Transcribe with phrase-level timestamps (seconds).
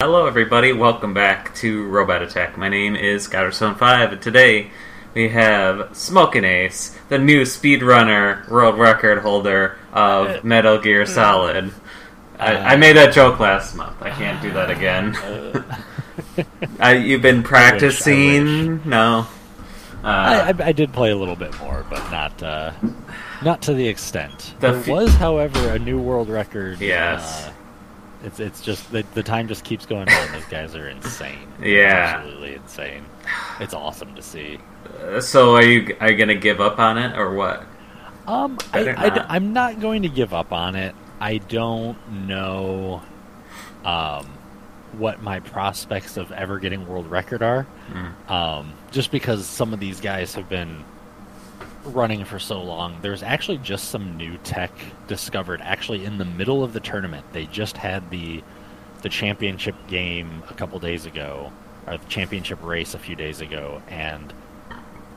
[0.00, 0.72] Hello, everybody.
[0.72, 2.56] Welcome back to Robot Attack.
[2.56, 4.70] My name is Scouter715, and today
[5.12, 11.72] we have Smoking Ace, the new speedrunner world record holder of Metal Gear Solid.
[12.38, 14.00] I, I made that joke last month.
[14.00, 15.16] I can't do that again.
[16.80, 18.88] uh, you've been practicing?
[18.88, 19.26] No.
[20.04, 22.70] Uh, I, I, I did play a little bit more, but not uh,
[23.42, 24.54] not to the extent.
[24.60, 26.80] The there was, however, a new world record.
[26.80, 27.50] Yes.
[28.24, 30.32] It's it's just the, the time just keeps going on.
[30.32, 31.46] Those guys are insane.
[31.62, 32.16] Yeah.
[32.18, 33.04] absolutely insane.
[33.60, 34.58] It's awesome to see.
[35.02, 37.64] uh, so are you are you gonna give up on it or what?
[38.26, 39.30] Um, I, Better I, not.
[39.30, 40.94] am not going to give up on it.
[41.20, 41.96] I don't
[42.26, 43.02] know,
[43.84, 44.26] um,
[44.92, 47.66] what my prospects of ever getting world record are.
[47.90, 48.30] Mm.
[48.30, 50.84] Um, just because some of these guys have been
[51.88, 52.98] running for so long.
[53.02, 54.72] There's actually just some new tech
[55.06, 55.60] discovered.
[55.62, 58.42] Actually, in the middle of the tournament, they just had the
[59.02, 61.52] the championship game a couple days ago,
[61.86, 64.32] or the championship race a few days ago, and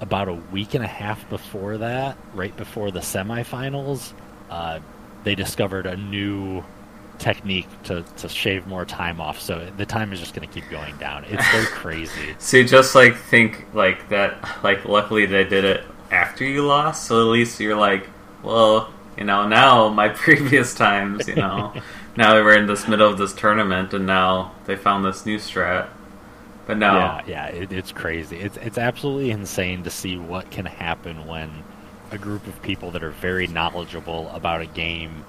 [0.01, 4.13] about a week and a half before that, right before the semifinals,
[4.49, 4.79] uh,
[5.23, 6.63] they discovered a new
[7.19, 9.39] technique to, to shave more time off.
[9.39, 11.23] So the time is just going to keep going down.
[11.25, 12.35] It's so crazy.
[12.39, 14.63] So you just like think like that.
[14.63, 18.07] Like luckily they did it after you lost, so at least you're like,
[18.43, 21.73] well, you know, now my previous times, you know,
[22.17, 25.87] now we're in this middle of this tournament, and now they found this new strat.
[26.67, 28.37] But no, Yeah, yeah, it, it's crazy.
[28.37, 31.63] It's it's absolutely insane to see what can happen when
[32.11, 35.25] a group of people that are very knowledgeable about a game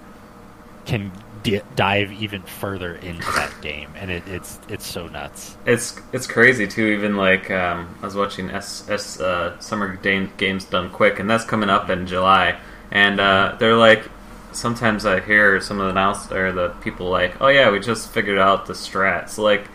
[0.85, 5.57] can di- dive even further into that game, and it, it's it's so nuts.
[5.67, 6.87] it's it's crazy too.
[6.87, 11.29] Even like um, I was watching S, S uh, Summer Game, Games Done Quick, and
[11.29, 12.59] that's coming up in July.
[12.91, 14.05] And uh, they're like,
[14.53, 18.11] sometimes I hear some of the announce or the people like, oh yeah, we just
[18.13, 19.29] figured out the strat.
[19.31, 19.67] So like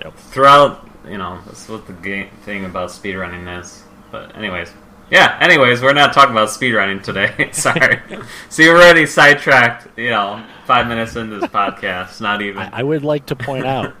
[0.00, 0.16] Yep.
[0.16, 3.84] throughout, you know, that's what the game thing about speedrunning is.
[4.10, 4.70] But anyways,
[5.14, 5.38] yeah.
[5.40, 7.48] Anyways, we're not talking about speedrunning today.
[7.52, 8.00] Sorry.
[8.48, 9.96] so you're already sidetracked.
[9.96, 12.58] You know, five minutes into this podcast, not even.
[12.58, 13.94] I, I would like to point out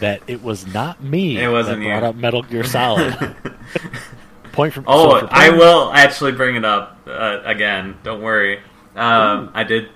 [0.00, 1.90] that it was not me It wasn't that you.
[1.90, 3.14] brought up Metal Gear Solid.
[4.52, 7.96] point from Oh, so I will actually bring it up uh, again.
[8.02, 8.58] Don't worry.
[8.96, 9.88] Um, I did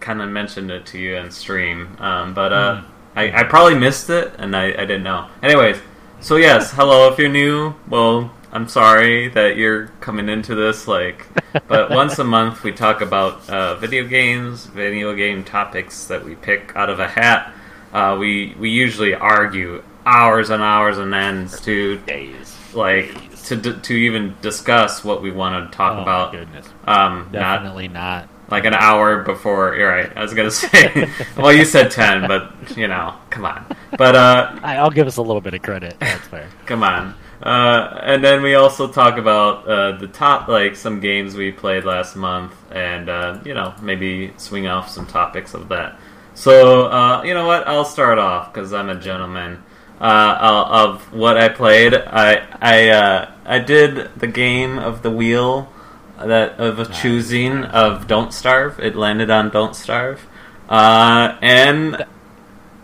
[0.00, 2.82] kind of mention it to you in stream, um, but uh,
[3.14, 5.28] I, I probably missed it and I, I didn't know.
[5.42, 5.76] Anyways,
[6.20, 7.12] so yes, hello.
[7.12, 10.88] If you're new, well, I'm sorry that you're coming into this.
[10.88, 11.26] Like,
[11.68, 16.34] but once a month we talk about uh, video games, video game topics that we
[16.34, 17.52] pick out of a hat.
[17.92, 22.56] Uh, we we usually argue hours and hours and ends to days.
[22.74, 23.42] like Days.
[23.48, 26.32] to d- to even discuss what we want to talk Oh, about.
[26.32, 26.66] goodness.
[26.86, 28.28] Um, Definitely not.
[28.50, 29.74] like an hour before.
[29.76, 30.12] You're right.
[30.16, 31.08] I was gonna say.
[31.36, 33.64] well, you said ten, but you know, come on.
[33.96, 35.96] But uh, I, I'll give us a little bit of credit.
[36.00, 36.48] That's fair.
[36.66, 37.14] come on.
[37.42, 41.84] Uh, and then we also talk about uh, the top, like some games we played
[41.84, 45.98] last month, and uh, you know, maybe swing off some topics of that.
[46.34, 47.66] So uh, you know what?
[47.66, 49.62] I'll start off because I'm a gentleman.
[50.00, 55.70] Uh, of what I played, I I uh, I did the game of the wheel
[56.18, 58.80] that of a choosing of Don't Starve.
[58.80, 60.26] It landed on Don't Starve,
[60.70, 62.06] uh, and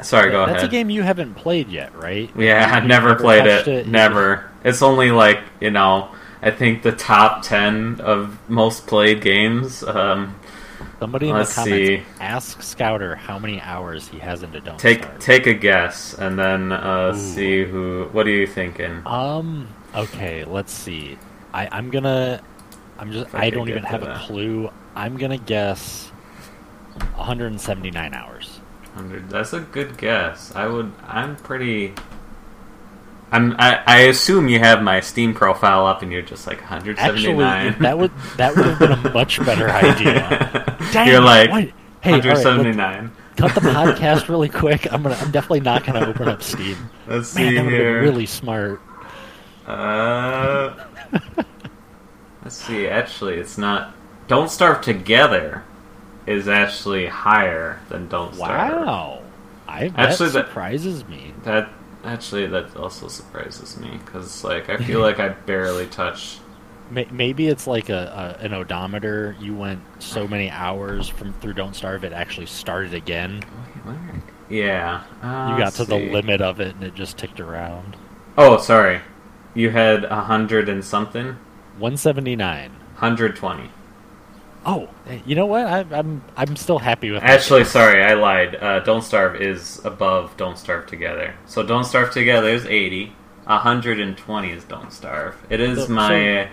[0.02, 0.56] sorry, go That's ahead.
[0.56, 2.30] That's a game you haven't played yet, right?
[2.36, 3.86] Yeah, I've never played touched it.
[3.86, 4.50] Never.
[4.64, 6.10] It's only like you know.
[6.42, 9.82] I think the top ten of most played games.
[9.82, 10.38] Um,
[11.00, 12.02] Somebody in Let's the comments see.
[12.20, 15.18] ask Scouter how many hours he has into Don't take Starve.
[15.18, 18.08] take a guess, and then uh, see who.
[18.12, 19.02] What are you thinking?
[19.06, 19.68] Um.
[19.94, 20.44] Okay.
[20.44, 21.18] Let's see.
[21.52, 22.42] I, I'm gonna.
[22.98, 23.34] I'm just.
[23.34, 24.70] I I, don't even have a clue.
[24.94, 26.10] I'm gonna guess.
[27.16, 28.55] 179 hours.
[28.96, 29.28] Hundred.
[29.28, 30.54] That's a good guess.
[30.54, 30.90] I would.
[31.06, 31.92] I'm pretty.
[33.30, 33.54] I'm.
[33.58, 37.38] I, I assume you have my Steam profile up, and you're just like 179.
[37.42, 40.78] Actually, that would that would have been a much better idea.
[40.94, 41.64] Dang you're like what?
[42.00, 43.12] Hey, all right, let's 179.
[43.36, 44.90] cut the podcast really quick.
[44.90, 45.16] I'm gonna.
[45.16, 46.88] I'm definitely not gonna open up Steam.
[47.06, 48.00] Let's Man, see that here.
[48.00, 48.80] really smart.
[49.66, 50.74] Uh,
[52.42, 52.86] let's see.
[52.86, 53.94] Actually, it's not.
[54.26, 55.65] Don't Starve Together
[56.26, 58.86] is actually higher than Don't Starve.
[58.86, 59.22] Wow.
[59.68, 61.32] I that Actually, that- surprises me.
[61.44, 61.68] That
[62.04, 66.40] actually that also surprises me because like I feel like I barely touched.
[66.90, 69.36] May- Maybe it's like a, a an odometer.
[69.40, 73.42] You went so many hours from through Don't Starve, it actually started again.
[74.48, 75.02] Yeah.
[75.22, 77.96] Uh, You got to the limit of it, and it just ticked around.
[78.38, 79.00] Oh, sorry.
[79.54, 81.36] You had a hundred and something.
[81.78, 82.70] 179.
[82.96, 83.70] Hundred twenty.
[84.68, 84.88] Oh,
[85.24, 85.64] you know what?
[85.66, 87.22] I, I'm I'm still happy with.
[87.22, 87.70] Actually, choice.
[87.70, 88.56] sorry, I lied.
[88.56, 91.34] Uh, Don't Starve is above Don't Starve Together.
[91.46, 93.12] So Don't Starve Together is 80.
[93.44, 95.36] 120 is Don't Starve.
[95.50, 96.48] It is So- my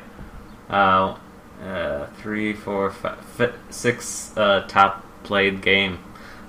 [0.70, 1.18] uh,
[1.66, 5.98] uh, three, four, five, fi- six uh, top played game.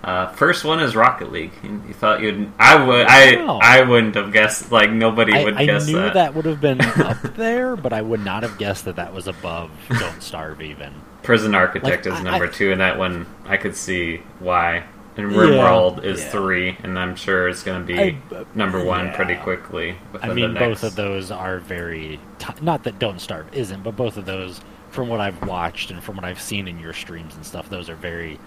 [0.02, 1.52] Uh, first one is Rocket League.
[1.62, 2.52] You you thought you'd?
[2.58, 3.06] I would.
[3.08, 3.58] I Wow.
[3.62, 4.70] I wouldn't have guessed.
[4.70, 6.12] Like nobody I, would I guess knew that.
[6.12, 6.34] that.
[6.34, 9.70] would have been up there, but I would not have guessed that that was above
[9.98, 10.92] Don't Starve even.
[11.24, 14.84] Prison Architect Like, is number I- two, and that one I could see why.
[15.16, 16.30] And RimWorld is yeah.
[16.30, 18.16] three, and I'm sure it's going to be I-
[18.54, 19.16] number uh, one yeah.
[19.16, 19.96] pretty quickly.
[20.20, 24.16] I mean, both of those are very t- not that Don't Starve isn't, but both
[24.16, 24.60] of those,
[24.90, 27.88] from what I've watched and from what I've seen in your streams and stuff, those
[27.88, 28.40] are very,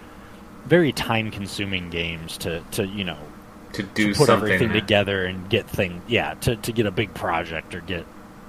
[0.66, 3.18] very time-consuming games to to you know
[3.72, 4.52] to do to put something.
[4.52, 8.04] everything together and get thing yeah to to get a big project or get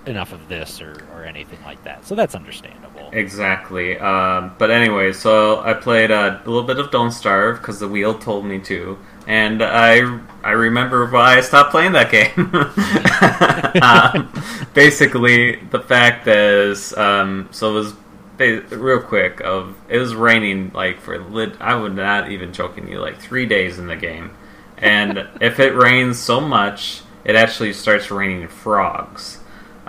[0.06, 2.06] enough of this or or anything like that.
[2.06, 3.10] So that's understandable.
[3.12, 3.98] Exactly.
[4.00, 8.18] Um, but anyway, so I played a little bit of Don't Starve because the wheel
[8.18, 8.98] told me to,
[9.28, 12.12] and I I remember why I stopped playing that
[13.76, 13.82] game.
[13.82, 14.32] um,
[14.74, 17.94] basically, the fact is, um, so it was
[18.72, 19.42] real quick.
[19.42, 21.60] Of it was raining like for lit.
[21.60, 24.32] I would not even joking you like three days in the game,
[24.78, 29.39] and if it rains so much, it actually starts raining frogs.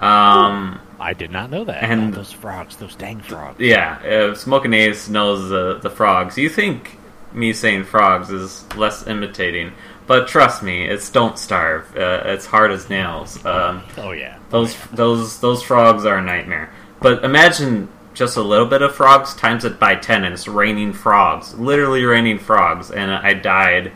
[0.00, 1.82] Um, I did not know that.
[1.82, 3.60] And- Oh, those frogs, those dang frogs.
[3.60, 6.36] yeah, uh, Smoking Ace knows the the frogs.
[6.38, 6.98] You think
[7.32, 9.72] me saying frogs is less imitating,
[10.06, 11.84] but trust me, it's Don't Starve.
[11.96, 13.44] Uh, it's hard as nails.
[13.44, 14.36] Um, Oh yeah.
[14.50, 16.70] those those those frogs are a nightmare.
[17.00, 20.92] But imagine just a little bit of frogs times it by ten, and it's raining
[20.92, 23.92] frogs, literally raining frogs, and I died.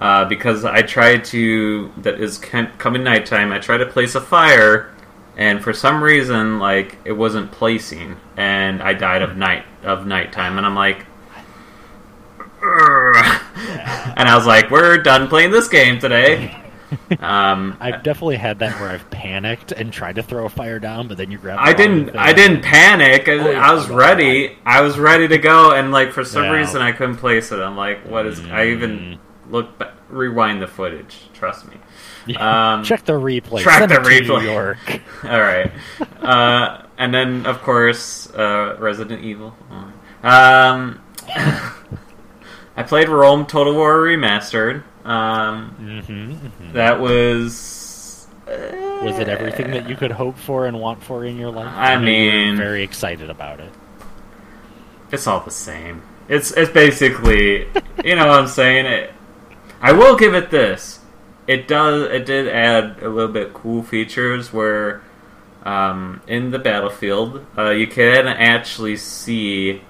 [0.00, 3.52] Uh, because I tried to, that is com- coming nighttime.
[3.52, 4.90] I tried to place a fire,
[5.36, 10.56] and for some reason, like it wasn't placing, and I died of night of nighttime.
[10.58, 11.06] And I'm like,
[12.38, 13.40] "Ugh."
[14.16, 16.56] and I was like, we're done playing this game today.
[17.20, 21.06] Um, I've definitely had that where I've panicked and tried to throw a fire down,
[21.06, 21.58] but then you grab.
[21.60, 22.16] I didn't.
[22.16, 23.28] I didn't panic.
[23.28, 23.94] I, Oh, I was yeah.
[23.94, 24.58] ready.
[24.66, 26.50] I was ready to go, and like for some Yeah.
[26.50, 27.60] reason I couldn't place it.
[27.60, 28.40] I'm like, what is?
[28.46, 31.16] I even look back, rewind the footage.
[31.32, 31.76] Trust me.
[32.36, 33.60] Um, Check the replay.
[33.60, 34.42] track Send the it to replay.
[34.42, 34.78] New York.
[35.24, 35.70] All right,
[36.22, 39.54] uh, and then of course uh, Resident Evil.
[40.22, 41.00] Um,
[42.76, 44.82] I played Rome Total War Remastered.
[45.04, 48.28] Um, hmm that was.
[48.46, 51.72] Was it everything that you could hope for and want for in your life?
[51.72, 53.72] I know you were mean- very excited about it.
[55.12, 56.02] It's all the same.
[56.28, 57.66] It's it's basically,
[58.04, 58.86] you know what I'm saying.
[58.86, 59.12] It,
[59.80, 60.99] I will give it this.
[61.50, 62.08] It does.
[62.12, 65.02] It did add a little bit cool features where,
[65.64, 69.82] um, in the battlefield, uh, you can actually see,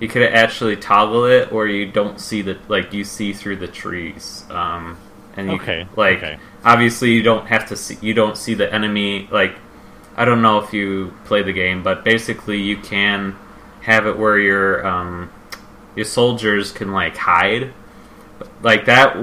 [0.00, 3.68] you could actually toggle it, or you don't see the like you see through the
[3.68, 4.44] trees.
[4.50, 4.98] Um,
[5.36, 6.38] and you, Okay, like okay.
[6.64, 7.96] obviously you don't have to see.
[8.00, 9.28] You don't see the enemy.
[9.30, 9.54] Like
[10.16, 13.36] I don't know if you play the game, but basically you can
[13.82, 15.30] have it where your um,
[15.94, 17.72] your soldiers can like hide,
[18.62, 19.16] like that.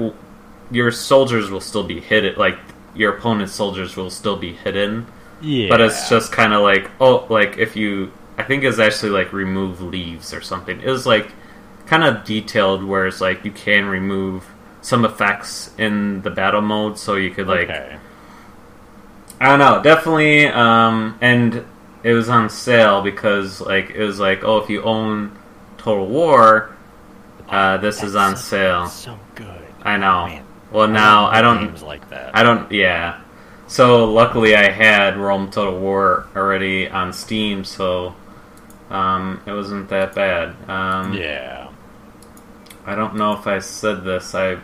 [0.72, 2.34] Your soldiers will still be hidden.
[2.36, 2.58] Like
[2.94, 5.06] your opponent's soldiers will still be hidden,
[5.40, 9.10] Yeah, but it's just kind of like oh, like if you, I think it's actually
[9.10, 10.80] like remove leaves or something.
[10.80, 11.32] It was like
[11.86, 14.44] kind of detailed where it's like you can remove
[14.80, 17.98] some effects in the battle mode, so you could like okay.
[19.40, 20.46] I don't know, definitely.
[20.46, 21.64] Um, and
[22.04, 25.36] it was on sale because like it was like, oh, if you own
[25.78, 26.76] Total War,
[27.48, 28.86] uh, this is on so- sale.
[28.88, 29.46] So good.
[29.82, 30.26] I know.
[30.26, 31.66] Man, well, now love I don't.
[31.66, 32.34] games like that.
[32.36, 32.70] I don't.
[32.72, 33.20] Yeah.
[33.66, 38.14] So luckily, I had Rome Total War already on Steam, so
[38.90, 40.54] um, it wasn't that bad.
[40.68, 41.68] Um, yeah.
[42.84, 44.34] I don't know if I said this.
[44.34, 44.58] I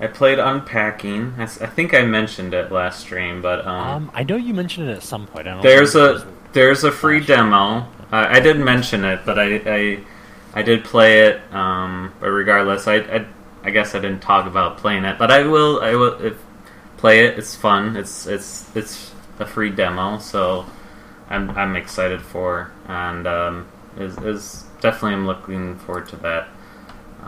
[0.00, 1.34] I played Unpacking.
[1.38, 5.02] I think I mentioned it last stream, but Um, I know you mentioned it at
[5.02, 5.46] some point.
[5.46, 5.62] I don't.
[5.62, 7.86] There's know if it a there's a free demo.
[8.10, 9.98] I, I didn't mention it, but I I,
[10.54, 11.40] I did play it.
[11.52, 13.26] Um, but regardless, I, I
[13.68, 16.36] I guess I didn't talk about playing it, but I will I will if,
[16.96, 17.38] play it.
[17.38, 17.96] It's fun.
[17.96, 20.64] It's it's it's a free demo, so
[21.28, 26.48] I'm I'm excited for and um, is is definitely I'm looking forward to that.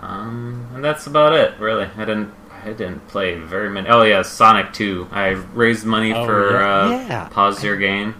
[0.01, 1.59] Um, and that's about it.
[1.61, 2.33] Really, I didn't.
[2.65, 3.89] I didn't play very many.
[3.89, 5.09] Oh yeah, Sonic Two.
[5.13, 6.77] I raised money Oh, for yeah.
[6.81, 7.29] uh, Yeah.
[7.29, 8.15] pause your game.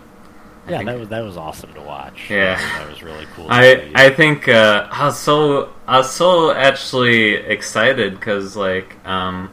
[0.71, 2.31] I yeah, think- that was that was awesome to watch.
[2.31, 2.57] Yeah.
[2.79, 3.47] that was really cool.
[3.49, 3.91] I.
[3.95, 9.51] I think uh, I was so I was so actually excited because like um,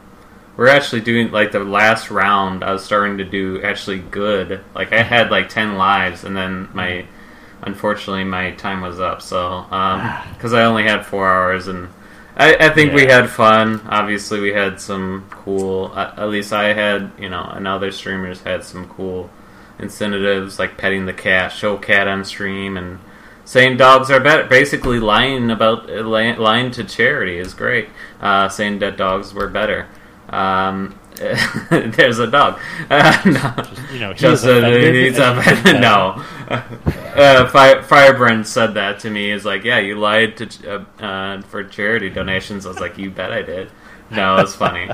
[0.56, 2.62] we're actually doing like the last round.
[2.62, 4.60] I was starting to do actually good.
[4.74, 7.04] Like I had like ten lives, and then my
[7.62, 9.20] unfortunately my time was up.
[9.20, 9.62] So
[10.34, 11.88] because I only had four hours, and
[12.36, 13.80] I, I think we had fun.
[13.88, 15.90] Obviously, we had some cool.
[15.94, 19.28] Uh, at least I had, you know, and other streamers had some cool
[19.78, 22.98] incentives like petting the cat, show cat on stream, and
[23.44, 24.44] saying dogs are better.
[24.44, 27.88] Basically, lying about lying to charity is great.
[28.20, 29.88] Uh, saying that dogs were better.
[30.28, 30.98] Um,
[31.70, 32.60] there's a dog.
[32.88, 33.64] Uh, no.
[33.64, 35.80] Just, you know, he Just is offended he's offended.
[35.80, 36.24] no.
[36.48, 39.30] Uh, Fire, Firebrand said that to me.
[39.30, 42.66] Is like, yeah, you lied to uh, uh, for charity donations.
[42.66, 43.70] I was like, you bet I did.
[44.10, 44.90] No, it was funny.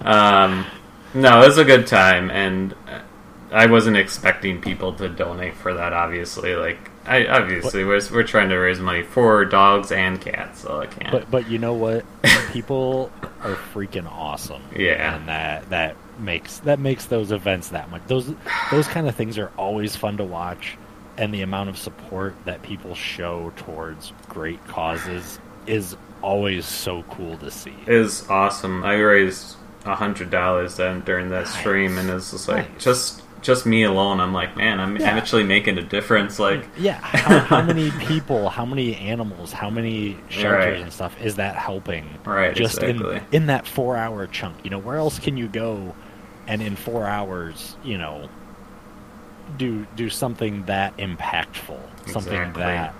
[0.00, 0.66] um,
[1.14, 3.00] no, it was a good time, and uh,
[3.50, 5.92] I wasn't expecting people to donate for that.
[5.92, 10.80] Obviously, like, I obviously we're we're trying to raise money for dogs and cats, so
[10.80, 11.10] I can't.
[11.12, 12.04] But but you know what?
[12.52, 13.10] People
[13.42, 14.62] are freaking awesome.
[14.76, 15.16] Yeah.
[15.16, 18.02] and that that makes that makes those events that much.
[18.06, 18.32] Those
[18.70, 20.76] those kind of things are always fun to watch,
[21.16, 27.38] and the amount of support that people show towards great causes is always so cool
[27.38, 27.74] to see.
[27.86, 28.82] It was awesome.
[28.84, 32.84] I raised a hundred dollars then during that stream, and it's just like Nice.
[32.84, 34.20] just just me alone.
[34.20, 35.10] I'm like, man, I'm, Yeah.
[35.10, 36.38] I'm actually making a difference.
[36.38, 40.80] Like, Yeah, how, how many people, how many animals, how many shelters Right.
[40.82, 42.08] and stuff is that helping?
[42.24, 43.16] Right, just exactly.
[43.16, 44.56] in in that four hour chunk.
[44.64, 45.94] You know, where else can you go,
[46.46, 48.28] and in four hours, you know,
[49.56, 52.62] do do something that impactful, something Exactly.
[52.62, 52.94] that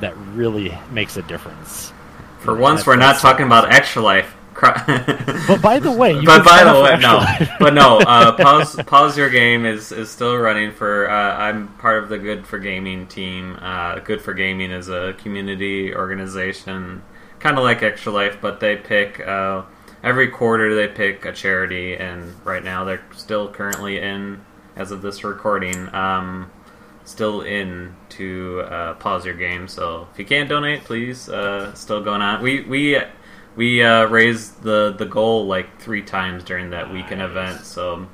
[0.00, 1.92] that really makes a difference.
[2.40, 4.34] for once, we're not talking about extra life.
[5.46, 7.22] But by the way, you but by the way, no,
[7.58, 7.98] but no.
[7.98, 11.10] Uh, pause, pause your game is is still running for.
[11.10, 13.58] Uh, I'm part of the Good for Gaming team.
[13.60, 17.02] Uh, Good for Gaming is a community organization,
[17.40, 19.64] kind of like Extra Life, but they pick uh,
[20.02, 24.40] every quarter they pick a charity, and right now they're still currently in,
[24.76, 26.50] as of this recording, um,
[27.04, 29.68] still in to uh, pause your game.
[29.68, 32.42] So if you can't donate, please, uh, still going on.
[32.42, 32.98] We we
[33.56, 37.30] we uh, raised the the goal like three times during that weekend Nice.
[37.30, 37.64] event.
[37.64, 38.06] So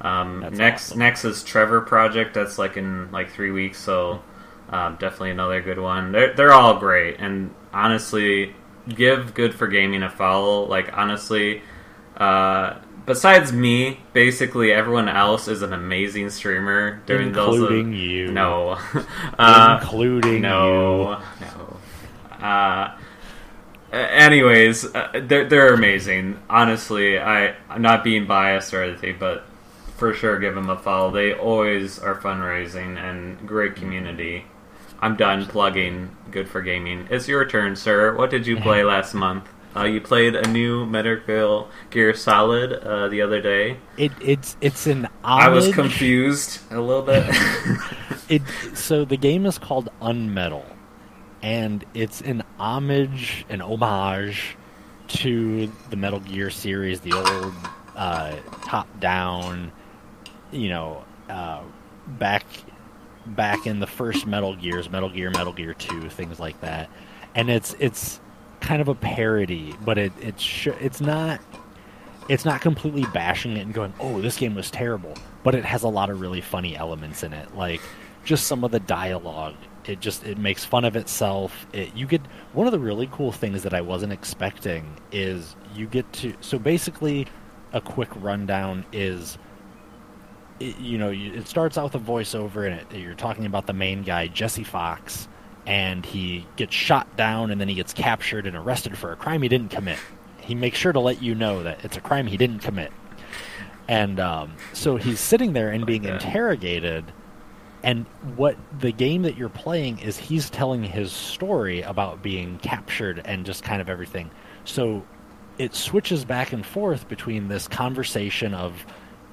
[0.00, 0.98] um, next awesome.
[0.98, 2.34] next is Trevor Project.
[2.34, 3.78] That's like in like three weeks.
[3.78, 4.22] So
[4.70, 6.12] um, definitely another good one.
[6.12, 8.54] They're they're all great, and honestly,
[8.88, 10.66] give Good for Gaming a follow.
[10.66, 11.62] Like honestly.
[12.16, 17.56] Uh, Besides me, basically everyone else is an amazing streamer during those.
[17.58, 18.30] including you.
[18.30, 18.78] No,
[19.40, 21.76] uh, including no, no.
[22.46, 22.96] Uh,
[23.92, 26.40] anyways, uh, they're they're amazing.
[26.48, 29.44] Honestly, I I'm not being biased or anything, but
[29.96, 31.10] for sure give them a follow.
[31.10, 34.44] They always are fundraising and great community.
[35.00, 36.16] I'm done plugging.
[36.30, 37.08] Good for gaming.
[37.10, 38.16] It's your turn, sir.
[38.16, 39.48] What did you play last month?
[39.74, 43.78] Uh, you played a new Metal Gear Solid uh, the other day.
[43.96, 47.24] It, it's it's an I was confused a little bit.
[48.32, 48.42] It
[48.74, 50.64] so the game is called Unmetal,
[51.42, 54.56] and it's an homage, an homage
[55.08, 57.54] to the Metal Gear series, the old
[57.96, 59.72] uh, top-down,
[60.50, 61.62] you know, uh,
[62.06, 62.44] back
[63.24, 66.88] back in the first Metal Gears, Metal Gear, Metal Gear Two, things like that.
[67.34, 68.20] And it's it's
[68.60, 71.40] kind of a parody, but it it's sh- it's not
[72.28, 75.82] it's not completely bashing it and going, "Oh, this game was terrible," but it has
[75.82, 77.80] a lot of really funny elements in it, like
[78.24, 79.56] just some of the dialogue.
[79.84, 81.66] It just it makes fun of itself.
[81.72, 82.20] It, you get
[82.52, 86.58] one of the really cool things that I wasn't expecting is you get to so
[86.58, 87.26] basically
[87.72, 89.38] a quick rundown is
[90.60, 93.66] it, you know you, it starts out with a voiceover and it, you're talking about
[93.66, 95.28] the main guy Jesse Fox
[95.66, 99.42] and he gets shot down and then he gets captured and arrested for a crime
[99.42, 99.98] he didn't commit.
[100.40, 102.92] He makes sure to let you know that it's a crime he didn't commit.
[103.88, 106.22] And um, so he's sitting there and being that.
[106.22, 107.04] interrogated.
[107.82, 113.20] And what the game that you're playing is he's telling his story about being captured
[113.24, 114.30] and just kind of everything.
[114.64, 115.04] So
[115.58, 118.86] it switches back and forth between this conversation of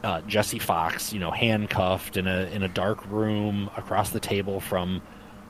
[0.03, 4.59] uh, Jesse Fox, you know, handcuffed in a in a dark room across the table
[4.59, 5.01] from,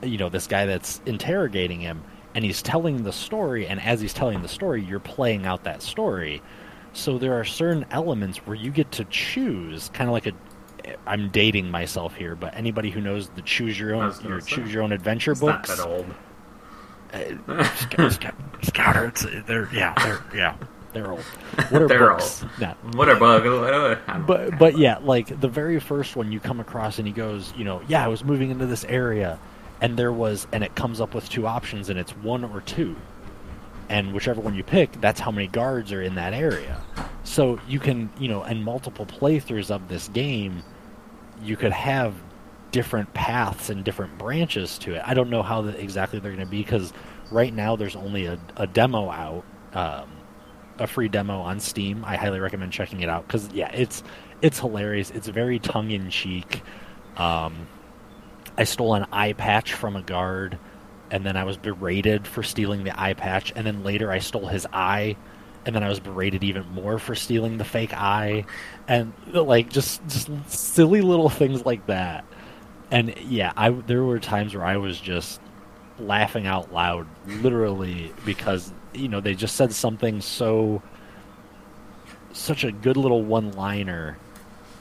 [0.02, 2.04] you know, this guy that's interrogating him,
[2.36, 3.68] and he's telling the story.
[3.68, 6.42] And as he's telling the story, you're playing out that story.
[6.94, 10.34] So there are certain elements where you get to choose, kind of like a.
[11.06, 14.74] I'm dating myself here, but anybody who knows the choose your own your say, choose
[14.74, 16.06] your own adventure books, that old.
[17.14, 17.20] Uh,
[19.08, 20.56] it's, they're yeah, they're yeah,
[20.94, 21.20] they're old.
[21.70, 22.46] What are They're books?
[22.60, 23.44] No, What a bug.
[24.26, 27.64] But but yeah, like the very first one you come across and he goes, you
[27.64, 29.40] know, yeah, I was moving into this area,
[29.82, 32.96] and there was, and it comes up with two options, and it's one or two,
[33.90, 36.82] and whichever one you pick, that's how many guards are in that area.
[37.24, 40.64] So you can, you know, in multiple playthroughs of this game,
[41.44, 42.14] you could have
[42.72, 45.02] different paths and different branches to it.
[45.06, 46.94] I don't know how the, exactly they're going to be because
[47.32, 49.44] right now there's only a, a demo out,
[49.74, 50.12] um,
[50.78, 52.06] a free demo on Steam.
[52.06, 54.04] I highly recommend checking it out because yeah, it's
[54.42, 55.12] it's hilarious.
[55.12, 56.62] It's very tongue in cheek.
[57.18, 57.68] Um,
[58.58, 60.58] I stole an eye patch from a guard,
[61.12, 64.48] and then I was berated for stealing the eye patch, and then later I stole
[64.48, 65.16] his eye,
[65.66, 68.46] and then I was berated even more for stealing the fake eye,
[68.88, 72.26] and like just just silly little things like that.
[72.92, 75.40] And yeah, I there were times where I was just
[76.00, 80.82] laughing out loud, literally, because you know they just said something so
[82.32, 84.18] such a good little one liner,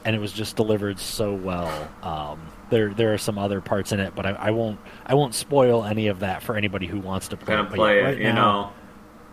[0.05, 1.91] and it was just delivered so well.
[2.03, 5.35] Um, there there are some other parts in it, but I, I, won't I won't
[5.35, 7.57] spoil any of that for anybody who wants to play.
[7.57, 8.73] Gonna play yeah, right it, you now, know.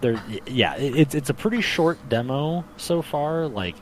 [0.01, 3.47] There, yeah, it, it's it's a pretty short demo so far.
[3.47, 3.75] Like,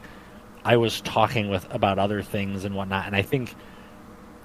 [0.64, 3.56] I was talking with about other things and whatnot, and I think,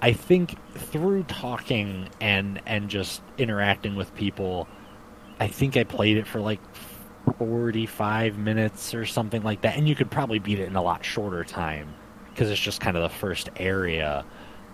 [0.01, 4.67] I think through talking and and just interacting with people,
[5.39, 6.59] I think I played it for like
[7.37, 11.05] 45 minutes or something like that, and you could probably beat it in a lot
[11.05, 11.93] shorter time
[12.29, 14.25] because it's just kind of the first area.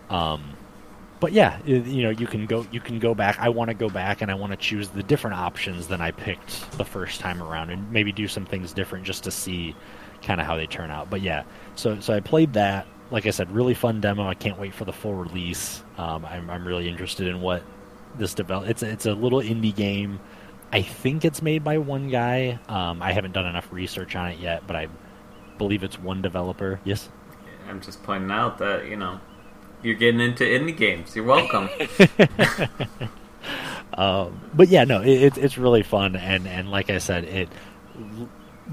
[0.10, 0.56] Um,
[1.20, 3.38] but yeah, you know, you can go you can go back.
[3.40, 6.12] I want to go back and I want to choose the different options than I
[6.12, 9.76] picked the first time around, and maybe do some things different just to see
[10.22, 11.10] kind of how they turn out.
[11.10, 11.44] But yeah,
[11.76, 12.86] so so I played that.
[13.12, 14.28] Like I said, really fun demo.
[14.28, 15.84] I can't wait for the full release.
[15.98, 17.64] Um, I'm I'm really interested in what
[18.18, 18.70] this develop.
[18.70, 20.20] It's it's a little indie game.
[20.72, 22.60] I think it's made by one guy.
[22.68, 24.90] Um, I haven't done enough research on it yet, but I
[25.58, 26.82] believe it's one developer.
[26.84, 27.10] Yes.
[27.70, 29.20] I'm just pointing out that you know
[29.86, 31.15] you're getting into indie games.
[31.15, 31.70] You're welcome.
[33.94, 37.50] um, but yeah, no, it, it's really fun, and and like I said, it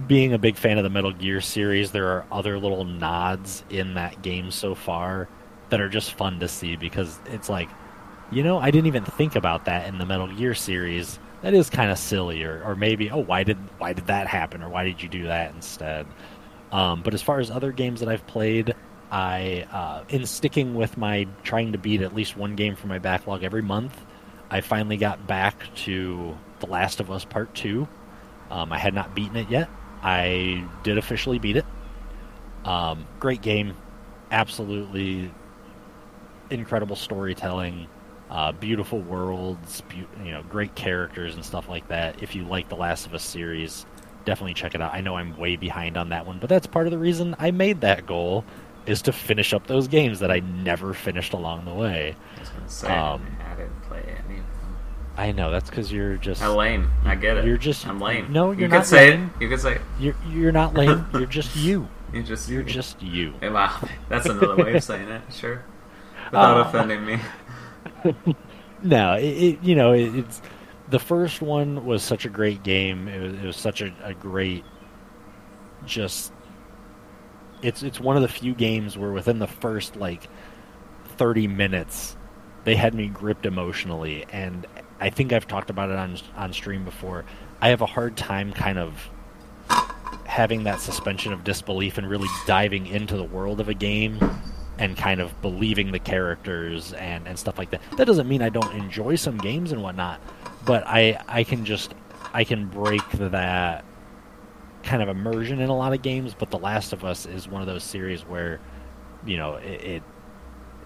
[0.06, 3.94] being a big fan of the Metal Gear series, there are other little nods in
[3.94, 5.28] that game so far
[5.68, 7.68] that are just fun to see because it's like,
[8.30, 11.18] you know, I didn't even think about that in the Metal Gear series.
[11.42, 14.62] That is kind of silly, or, or maybe, oh, why did why did that happen,
[14.62, 16.06] or why did you do that instead?
[16.70, 18.74] Um, but as far as other games that I've played,
[19.12, 22.98] I, uh, in sticking with my trying to beat at least one game from my
[22.98, 23.94] backlog every month,
[24.50, 27.86] I finally got back to The Last of Us Part 2.
[28.50, 29.68] Um, I had not beaten it yet.
[30.02, 31.66] I did officially beat it.
[32.64, 33.76] Um, great game.
[34.30, 35.30] Absolutely
[36.48, 37.88] incredible storytelling.
[38.30, 42.22] Uh, beautiful worlds, be- you know, great characters and stuff like that.
[42.22, 43.84] If you like the Last of Us series,
[44.24, 44.94] definitely check it out.
[44.94, 47.50] I know I'm way behind on that one, but that's part of the reason I
[47.50, 48.44] made that goal
[48.86, 52.16] is to finish up those games that I never finished along the way.
[52.36, 54.76] I was gonna say um, I didn't play any of them.
[55.16, 56.90] I know that's because you're just I'm lame.
[57.04, 57.44] I get it.
[57.44, 58.32] You're just I'm lame.
[58.32, 58.78] No, you're you not.
[58.78, 59.30] Could say lame.
[59.36, 59.42] it.
[59.42, 59.80] You could say it.
[59.98, 61.06] You're you're not lame.
[61.12, 61.88] you're just you.
[62.12, 62.68] You're just you're you.
[62.68, 63.34] just you.
[63.42, 65.22] Wow, that's another way of saying it.
[65.32, 65.62] Sure,
[66.26, 67.18] without uh, offending me.
[68.82, 70.42] no, it, it, you know it, it's
[70.90, 73.08] the first one was such a great game.
[73.08, 74.64] It was, it was such a, a great
[75.86, 76.32] just
[77.62, 80.28] it's it's one of the few games where within the first like
[81.16, 82.16] 30 minutes
[82.64, 84.66] they had me gripped emotionally and
[85.02, 87.24] I think I've talked about it on on stream before.
[87.60, 89.10] I have a hard time kind of
[90.24, 94.18] having that suspension of disbelief and really diving into the world of a game
[94.78, 97.82] and kind of believing the characters and, and stuff like that.
[97.96, 100.20] That doesn't mean I don't enjoy some games and whatnot,
[100.64, 101.94] but I I can just
[102.32, 103.84] I can break that
[104.82, 107.60] kind of immersion in a lot of games, but The Last of Us is one
[107.60, 108.60] of those series where,
[109.24, 110.02] you know, it it,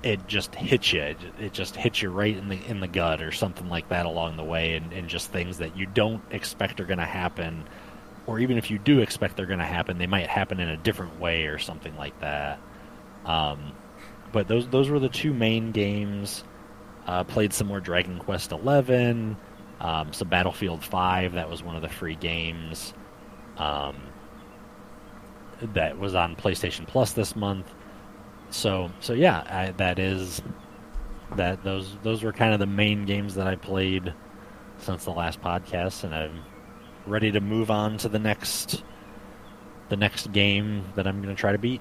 [0.02, 1.16] it just hits you.
[1.40, 4.36] It, just hits you right in the in the gut or something like that along
[4.36, 7.64] the way, and, and just things that you don't expect are going to happen,
[8.26, 10.76] or even if you do expect they're going to happen, they might happen in a
[10.76, 12.60] different way or something like that.
[13.24, 13.72] Um,
[14.32, 16.44] but those those were the two main games.
[17.06, 19.36] Uh, played some more Dragon Quest Eleven,
[19.80, 21.32] um, some Battlefield Five.
[21.34, 22.92] That was one of the free games
[23.56, 23.96] um,
[25.74, 27.72] that was on PlayStation Plus this month.
[28.50, 30.42] So so yeah, I, that is
[31.34, 34.14] that those those were kind of the main games that I played
[34.78, 36.42] since the last podcast, and I'm
[37.06, 38.82] ready to move on to the next
[39.88, 41.80] the next game that I'm going to try to beat.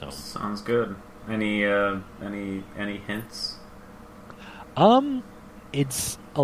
[0.00, 0.96] So sounds good.
[1.28, 3.56] Any uh, any any hints?
[4.76, 5.22] Um,
[5.72, 6.42] it's a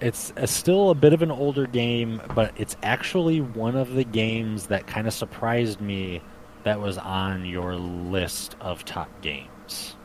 [0.00, 4.04] it's a, still a bit of an older game, but it's actually one of the
[4.04, 6.22] games that kind of surprised me
[6.64, 9.96] that was on your list of top games.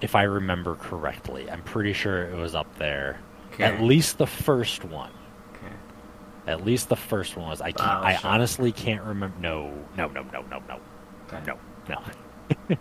[0.00, 3.20] If I remember correctly, I'm pretty sure it was up there.
[3.52, 3.64] Okay.
[3.64, 5.12] At least the first one.
[5.54, 5.74] Okay.
[6.46, 7.60] At least the first one was.
[7.60, 7.88] I can't.
[7.88, 9.38] I honestly can't remember.
[9.38, 10.80] No, no, no, no, no, no,
[11.32, 11.52] okay.
[11.88, 12.02] no,
[12.68, 12.76] no.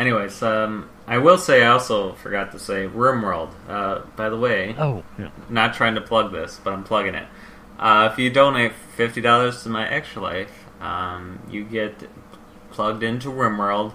[0.00, 3.50] Anyways, um, I will say I also forgot to say RimWorld.
[3.68, 5.30] Uh, by the way, Oh, yeah.
[5.48, 7.28] not trying to plug this, but I'm plugging it.
[7.78, 11.94] Uh, if you donate fifty dollars to my extra life, um, you get
[12.70, 13.92] plugged into RimWorld,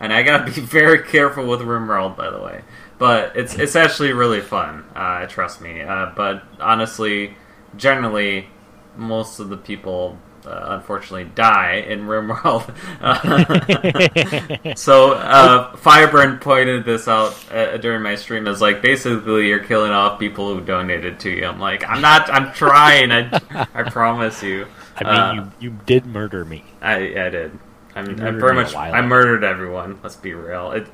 [0.00, 2.62] and I gotta be very careful with RimWorld, by the way.
[2.98, 4.84] But it's it's actually really fun.
[4.96, 5.80] Uh, trust me.
[5.82, 7.36] Uh, but honestly,
[7.76, 8.48] generally,
[8.96, 10.18] most of the people.
[10.46, 12.64] Uh, unfortunately, die in RimWorld.
[14.78, 19.92] so, uh, Fireburn pointed this out uh, during my stream as like basically you're killing
[19.92, 21.44] off people who donated to you.
[21.44, 22.30] I'm like, I'm not.
[22.30, 23.12] I'm trying.
[23.12, 23.40] I,
[23.74, 24.66] I promise you.
[24.96, 26.64] I mean, Uh, you, you did murder me.
[26.80, 27.58] I, I did.
[27.94, 28.74] I'm, You I'm pretty much.
[28.74, 29.98] I murdered everyone.
[30.02, 30.72] Let's be real.
[30.72, 30.86] It.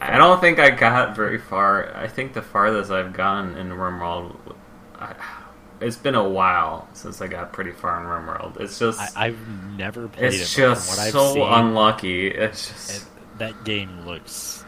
[0.00, 1.94] I don't think I got very far.
[1.96, 4.36] I think the farthest I've gone in RimWorld.
[5.00, 5.14] I,
[5.80, 8.60] it's been a while since I got pretty far in RimWorld.
[8.60, 8.98] It's just.
[9.16, 10.62] I, I've never played it's it.
[10.62, 12.28] but just so seen, unlucky.
[12.28, 13.02] It's just.
[13.02, 14.64] it- that game looks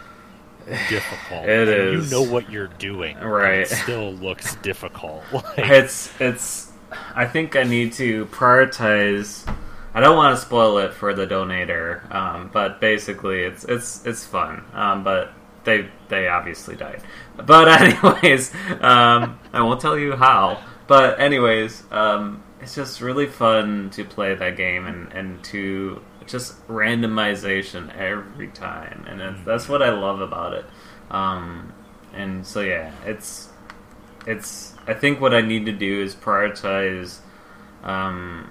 [0.88, 1.49] difficult.
[1.49, 2.11] It is.
[2.12, 3.18] You know what you're doing.
[3.18, 3.61] Right.
[3.61, 5.25] It still looks difficult.
[5.33, 6.70] Like, it's it's
[7.14, 9.49] i think i need to prioritize
[9.94, 14.25] i don't want to spoil it for the donator um, but basically it's it's it's
[14.27, 17.01] fun um, but they they obviously died
[17.37, 23.90] but anyways um, i won't tell you how but anyways um, it's just really fun
[23.90, 29.83] to play that game and and to just randomization every time and it's, that's what
[29.83, 30.64] i love about it.
[31.11, 31.72] Um,
[32.12, 33.50] and so yeah it's
[34.26, 37.18] it's I think what I need to do is prioritize
[37.83, 38.50] um,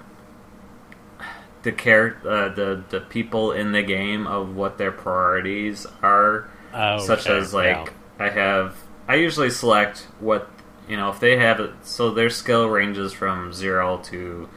[1.63, 6.99] the care uh, the the people in the game of what their priorities are, oh,
[6.99, 8.25] such okay, as like yeah.
[8.25, 8.75] I have
[9.07, 10.49] I usually select what
[10.89, 14.49] you know if they have it so their skill ranges from zero to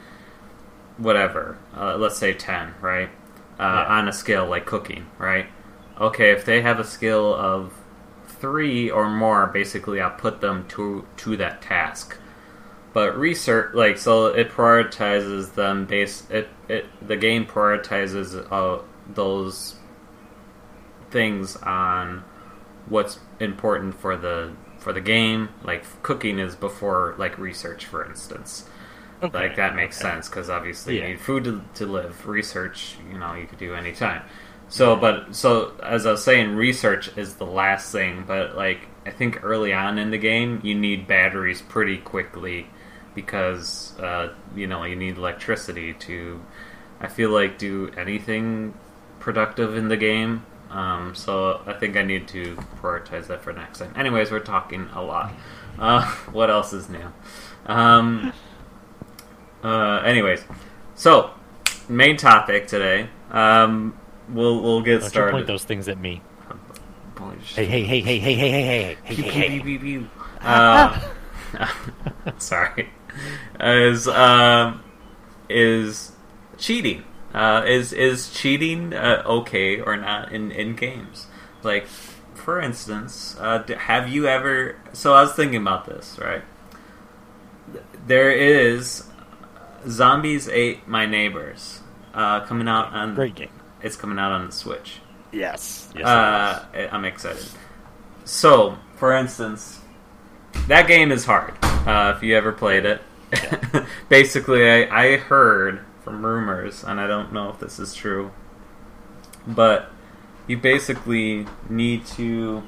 [0.97, 3.09] whatever uh, let's say 10 right?
[3.59, 3.97] Uh, Yeah.
[3.97, 5.45] on a scale like cooking right?
[5.99, 7.73] Okay if they have a skill of
[8.27, 12.17] three or more basically i'll put them to to that task.
[12.93, 19.75] But research like so it prioritizes them based it, it the game prioritizes uh, those
[21.11, 22.23] things on
[22.87, 24.51] what's important for the
[24.83, 28.65] for the game like cooking is before like research for instance
[29.23, 30.09] Okay, like that makes okay.
[30.09, 31.01] sense because obviously Yeah.
[31.01, 32.27] you need food to, to live.
[32.27, 34.21] Research, you know, you could do anytime.
[34.67, 38.23] So, but so as I was saying, research is the last thing.
[38.27, 42.67] But like I think early on in the game, you need batteries pretty quickly
[43.15, 46.41] because uh, you know you need electricity to.
[46.99, 48.73] I feel like do anything
[49.19, 50.45] productive in the game.
[50.73, 53.93] Um, so I think I need to prioritize that for next time.
[53.95, 55.31] Anyways, we're talking a lot.
[55.77, 57.13] Uh, what else is new?
[57.67, 58.33] Um,
[59.63, 60.43] uh, anyways,
[60.95, 61.31] so
[61.87, 63.07] main topic today.
[63.31, 63.97] Um,
[64.29, 65.31] we'll we'll get Don't started.
[65.31, 66.21] point those things at me.
[67.55, 70.05] Hey hey hey hey hey hey hey hey hey hey.
[70.43, 70.99] Uh,
[72.37, 72.89] sorry,
[73.57, 74.83] is um,
[75.47, 76.11] is
[76.57, 77.05] cheating.
[77.33, 81.27] Uh, is is cheating uh, okay or not in in games?
[81.63, 81.87] Like,
[82.35, 84.75] for instance, uh, have you ever?
[84.93, 86.17] So I was thinking about this.
[86.21, 86.43] Right.
[88.05, 89.05] There is
[89.87, 91.79] zombies ate my neighbors.
[92.13, 93.49] Uh, coming out on Great game.
[93.81, 94.99] it's coming out on the Switch.
[95.31, 95.89] Yes.
[95.95, 96.05] Yes.
[96.05, 97.47] Uh, I'm excited.
[98.23, 99.79] So, for instance,
[100.67, 101.55] that game is hard.
[101.63, 103.01] Uh, if you ever played it,
[104.09, 108.31] basically, I, I heard from rumors, and I don't know if this is true,
[109.47, 109.89] but
[110.47, 112.63] you basically need to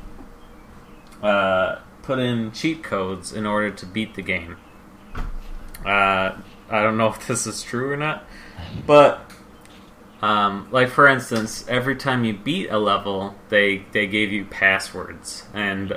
[1.21, 4.57] uh, put in cheat codes in order to beat the game.
[5.85, 6.37] Uh,
[6.69, 8.25] I don't know if this is true or not,
[8.85, 9.29] but
[10.21, 15.43] um, like for instance, every time you beat a level, they they gave you passwords,
[15.53, 15.93] and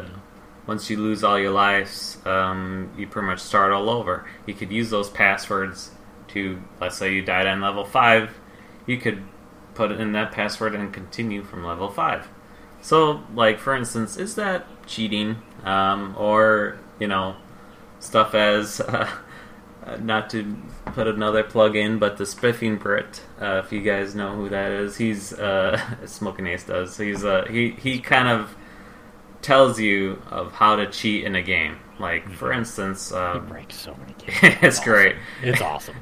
[0.66, 4.26] once you lose all your lives, um, you pretty much start all over.
[4.44, 5.92] You could use those passwords
[6.38, 8.36] to, let's say you died on level five,
[8.86, 9.22] you could
[9.74, 12.28] put in that password and continue from level five.
[12.80, 17.36] So, like for instance, is that cheating, um, or you know,
[18.00, 19.08] stuff as uh,
[20.00, 24.34] not to put another plug in, but the Spiffing Brit, uh, if you guys know
[24.34, 26.96] who that is, he's uh, Smoking Ace does.
[26.96, 28.54] He's uh, he he kind of
[29.42, 31.78] tells you of how to cheat in a game.
[31.98, 34.38] Like for instance, He um, breaks so many games.
[34.62, 34.84] it's awesome.
[34.84, 35.16] great.
[35.42, 35.96] It's awesome.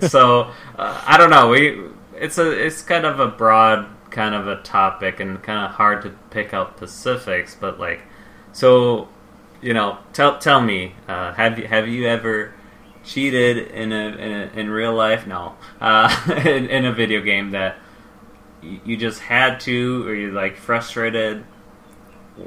[0.00, 1.48] so uh, I don't know.
[1.48, 1.82] We
[2.14, 6.02] it's a it's kind of a broad kind of a topic and kind of hard
[6.02, 7.56] to pick out specifics.
[7.58, 8.02] But like,
[8.52, 9.08] so
[9.62, 12.54] you know, tell tell me, uh, have you have you ever
[13.02, 15.26] cheated in a in, a, in real life?
[15.26, 17.76] No, uh, in, in a video game that
[18.62, 21.44] you just had to, or you like frustrated,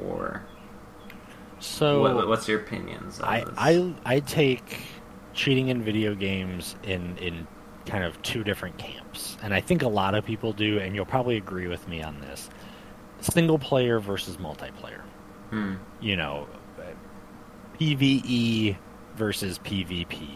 [0.04, 0.42] or
[1.60, 3.20] so what, what's your opinions?
[3.20, 4.78] I, I I take
[5.34, 7.46] cheating in video games in in
[7.86, 11.06] kind of two different camps, and I think a lot of people do, and you'll
[11.06, 12.50] probably agree with me on this:
[13.20, 15.02] single player versus multiplayer.
[15.50, 15.74] Hmm.
[16.00, 16.46] You know,
[17.78, 18.76] PVE
[19.16, 20.28] versus PvP.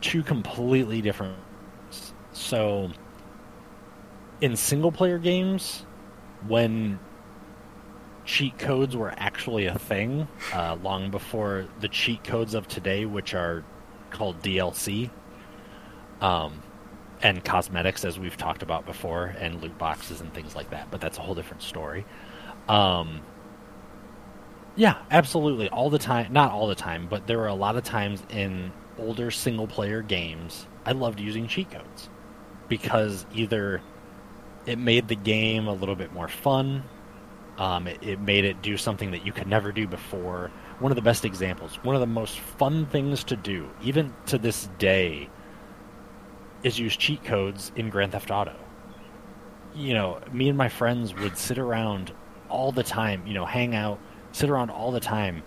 [0.00, 1.36] Two completely different.
[2.32, 2.90] So,
[4.40, 5.84] in single player games,
[6.46, 6.98] when
[8.26, 13.32] cheat codes were actually a thing, uh, long before the cheat codes of today, which
[13.34, 13.64] are
[14.10, 15.10] called DLC,
[16.20, 16.62] um,
[17.22, 20.90] and cosmetics, as we've talked about before, and loot boxes and things like that.
[20.90, 22.04] But that's a whole different story.
[22.68, 23.22] Um,
[24.74, 25.70] yeah, absolutely.
[25.70, 26.32] All the time.
[26.32, 30.02] Not all the time, but there were a lot of times in older single player
[30.02, 32.08] games I loved using cheat codes
[32.68, 33.82] because either
[34.66, 36.84] it made the game a little bit more fun,
[37.58, 40.50] um, it, it made it do something that you could never do before.
[40.78, 44.38] One of the best examples, one of the most fun things to do, even to
[44.38, 45.30] this day,
[46.62, 48.56] is use cheat codes in Grand Theft Auto.
[49.74, 52.12] You know, me and my friends would sit around
[52.48, 53.98] all the time, you know, hang out
[54.36, 55.42] sit around all the time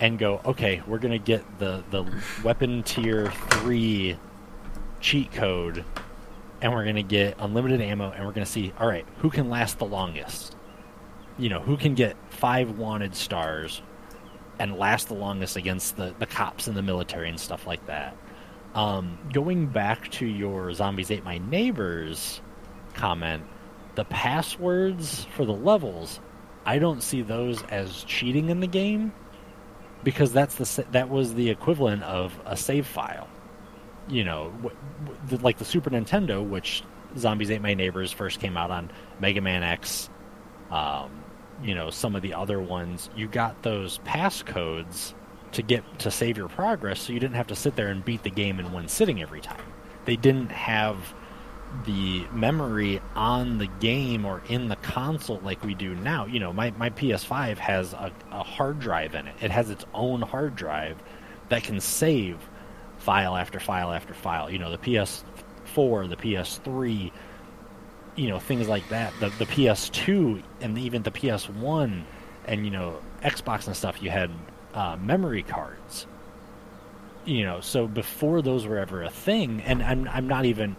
[0.00, 2.04] and go, okay, we're gonna get the the
[2.42, 4.16] weapon tier three
[5.00, 5.84] cheat code,
[6.62, 9.78] and we're gonna get unlimited ammo, and we're gonna see, all right, who can last
[9.78, 10.56] the longest?
[11.38, 13.82] You know, who can get five wanted stars
[14.58, 18.16] and last the longest against the the cops and the military and stuff like that.
[18.74, 22.40] Um, going back to your zombies ate my neighbors
[22.94, 23.42] comment,
[23.94, 26.20] the passwords for the levels
[26.64, 29.12] I don't see those as cheating in the game
[30.04, 33.28] because that's the that was the equivalent of a save file.
[34.08, 34.52] You know,
[35.40, 36.82] like the Super Nintendo, which
[37.16, 38.90] Zombies Ate My Neighbors first came out on
[39.20, 40.08] Mega Man X.
[40.70, 41.21] Um,
[41.62, 45.14] you know, some of the other ones, you got those passcodes
[45.52, 48.22] to get to save your progress, so you didn't have to sit there and beat
[48.22, 49.62] the game in one sitting every time.
[50.04, 51.14] They didn't have
[51.86, 56.26] the memory on the game or in the console like we do now.
[56.26, 59.34] You know, my, my PS5 has a, a hard drive in it.
[59.40, 60.98] It has its own hard drive
[61.48, 62.38] that can save
[62.98, 64.50] file after file after file.
[64.50, 67.10] You know, the PS4, the PS3,
[68.16, 69.12] you know, things like that.
[69.20, 72.04] The the PS2 and even the PS1
[72.46, 74.02] and you know Xbox and stuff.
[74.02, 74.30] You had
[74.74, 76.06] uh, memory cards.
[77.24, 80.76] You know, so before those were ever a thing, and I'm I'm not even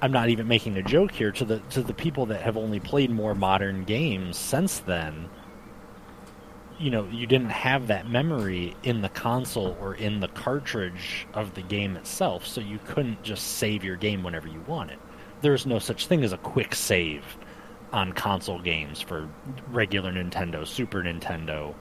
[0.00, 2.80] I'm not even making a joke here to the to the people that have only
[2.80, 5.28] played more modern games since then.
[6.78, 11.54] You know, you didn't have that memory in the console or in the cartridge of
[11.54, 14.98] the game itself, so you couldn't just save your game whenever you wanted.
[15.42, 17.24] There's no such thing as a quick save
[17.92, 19.28] on console games for
[19.70, 21.74] regular Nintendo, Super Nintendo,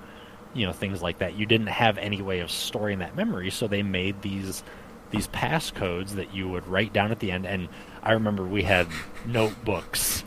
[0.54, 1.38] you know, things like that.
[1.38, 4.64] You didn't have any way of storing that memory, so they made these
[5.12, 7.46] these passcodes that you would write down at the end.
[7.46, 7.68] And
[8.02, 8.88] I remember we had
[9.26, 10.24] notebooks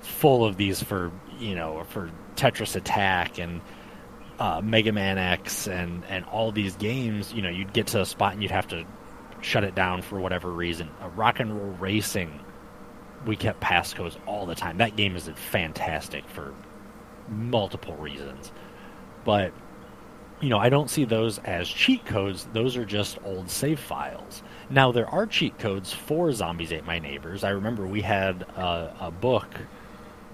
[0.00, 3.60] full of these for you know for Tetris Attack and
[4.38, 7.32] uh, Mega Man X and and all these games.
[7.32, 8.84] You know, you'd get to a spot and you'd have to
[9.40, 10.88] shut it down for whatever reason.
[11.00, 12.40] Uh, Rock and Roll Racing,
[13.26, 14.78] we kept passcodes all the time.
[14.78, 16.54] That game is fantastic for
[17.28, 18.52] multiple reasons,
[19.24, 19.52] but
[20.42, 22.48] you know, I don't see those as cheat codes.
[22.52, 24.42] Those are just old save files.
[24.68, 27.44] Now, there are cheat codes for Zombies Ate My Neighbors.
[27.44, 29.46] I remember we had a, a book.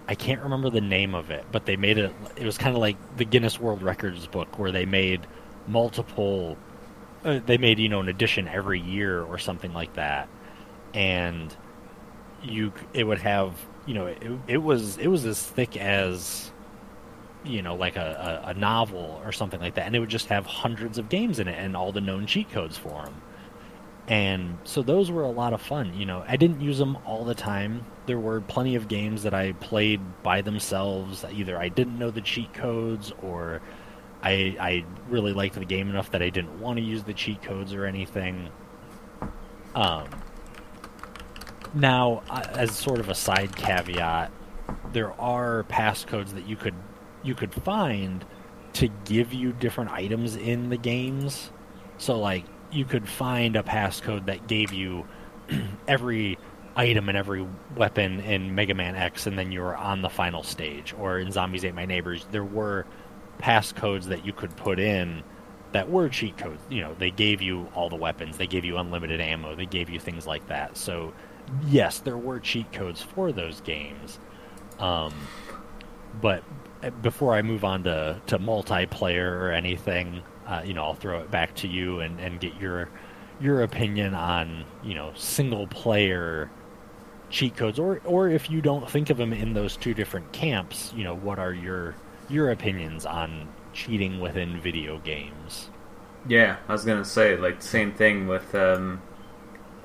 [0.09, 2.11] I can't remember the name of it, but they made it.
[2.37, 5.27] It was kind of like the Guinness World Records book, where they made
[5.67, 6.57] multiple.
[7.23, 10.31] Uh, they made you know an edition every year or something like that,
[10.95, 11.55] and
[12.43, 13.55] you it would have
[13.87, 16.51] you know it, it was it was as thick as
[17.45, 20.27] you know, like a, a, a, novel or something like that, and it would just
[20.27, 23.23] have hundreds of games in it and all the known cheat codes for them.
[24.07, 25.95] And so those were a lot of fun.
[25.95, 27.85] You know, I didn't use them all the time.
[28.07, 31.25] There were plenty of games that I played by themselves.
[31.31, 33.61] Either I didn't know the cheat codes, or
[34.23, 37.43] I I really liked the game enough that I didn't want to use the cheat
[37.43, 38.49] codes or anything.
[39.75, 40.09] Um.
[41.75, 44.31] Now, uh, as sort of a side caveat,
[44.93, 46.75] there are passcodes that you could
[47.23, 48.25] you could find
[48.75, 51.51] to give you different items in the games.
[51.99, 55.07] So like you could find a passcode that gave you
[55.89, 56.39] every
[56.77, 60.43] item and every weapon in Mega Man X, and then you were on the final
[60.43, 60.95] stage.
[60.99, 62.87] Or in Zombies Ate My Neighbors, there were
[63.41, 65.23] passcodes that you could put in
[65.73, 66.63] that were cheat codes.
[66.71, 69.91] You know, they gave you all the weapons, they gave you unlimited ammo, they gave
[69.91, 70.77] you things like that.
[70.77, 71.13] So
[71.67, 74.19] yes, there were cheat codes for those games.
[74.79, 75.15] Um,
[76.21, 76.43] but
[76.83, 81.21] uh, before I move on to, to multiplayer or anything, uh, you know, I'll throw
[81.21, 82.89] it back to you and, and get your
[83.41, 86.51] your opinion on you know single player
[87.31, 90.93] cheat codes, or or if you don't think of them in those two different camps,
[90.97, 91.95] you know, what are your
[92.29, 95.71] your opinions on cheating within video games?
[96.27, 98.55] Yeah, I was gonna say like same thing with.
[98.55, 99.03] Um,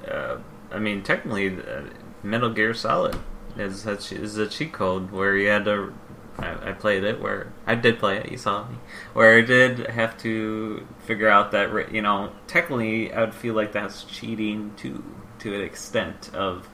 [0.07, 0.37] uh,
[0.73, 1.83] I mean, technically, uh,
[2.23, 3.17] Metal Gear Solid
[3.57, 5.93] is a, is a cheat code where you had to.
[6.37, 8.31] I, I played it where I did play it.
[8.31, 8.77] You saw me
[9.13, 13.71] where I did have to figure out that you know technically I would feel like
[13.71, 15.03] that's cheating to
[15.39, 16.67] to an extent of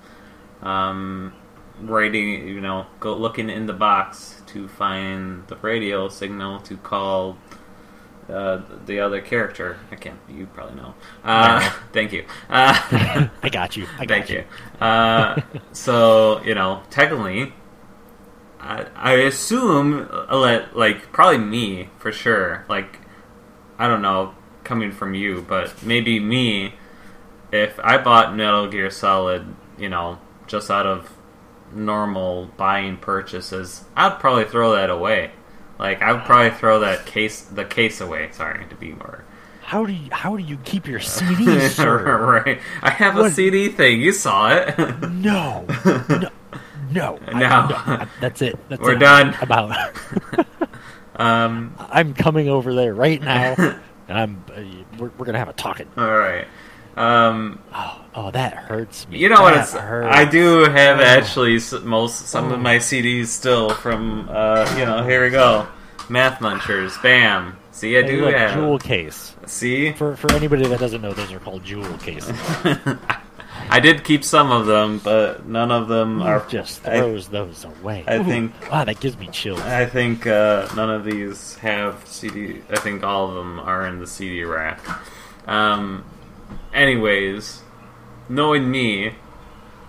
[0.61, 1.33] um,
[1.81, 7.37] writing you know go looking in the box to find the radio signal to call
[8.29, 9.77] uh, the other character.
[9.91, 10.19] I can't.
[10.29, 10.93] You probably know.
[11.23, 12.25] Uh, thank you.
[12.49, 12.77] Uh,
[13.43, 13.87] I got you.
[13.97, 14.43] I got thank you.
[14.79, 17.53] Uh, so you know, technically,
[18.59, 22.65] I, I assume uh, like probably me for sure.
[22.69, 22.99] Like
[23.77, 26.75] I don't know, coming from you, but maybe me.
[27.51, 31.11] If I bought Metal Gear Solid, you know, just out of
[31.73, 35.31] normal buying purchases, I'd probably throw that away.
[35.79, 38.29] Like I would probably throw that case, the case away.
[38.33, 39.23] Sorry to be more.
[39.61, 42.17] How do you how do you keep your CDs, sir?
[42.17, 43.27] right, I have what?
[43.27, 44.01] a CD thing.
[44.01, 44.77] You saw it.
[45.09, 45.65] no,
[46.09, 46.29] no,
[46.91, 47.19] no.
[47.27, 48.05] I, no.
[48.19, 48.59] that's it.
[48.67, 48.99] That's We're it.
[48.99, 49.35] done.
[49.41, 49.95] About.
[51.15, 53.55] um, I'm coming over there right now,
[54.07, 54.43] and I'm.
[54.53, 54.61] Uh,
[54.99, 55.87] we're, we're gonna have a talking.
[55.97, 56.45] All right.
[56.97, 59.17] Um, oh, oh, that hurts me.
[59.17, 59.57] You know that what?
[59.57, 61.03] It's, I do have oh.
[61.03, 62.55] actually most some oh.
[62.55, 64.27] of my CDs still from.
[64.29, 65.67] Uh, you know, here we go.
[66.09, 67.57] Math Munchers, bam.
[67.71, 69.35] See, I hey, do look, have a jewel case.
[69.45, 72.35] See, for for anybody that doesn't know, those are called jewel cases.
[73.71, 76.45] I did keep some of them, but none of them Ooh, are.
[76.47, 78.03] Just throws I, those away.
[78.07, 78.23] I Ooh.
[78.23, 78.53] think.
[78.71, 79.61] Wow, that gives me chills.
[79.61, 82.61] I think uh, none of these have CD.
[82.69, 84.79] I think all of them are in the CD rack.
[85.47, 86.03] Um,
[86.73, 87.61] anyways,
[88.29, 89.15] knowing me,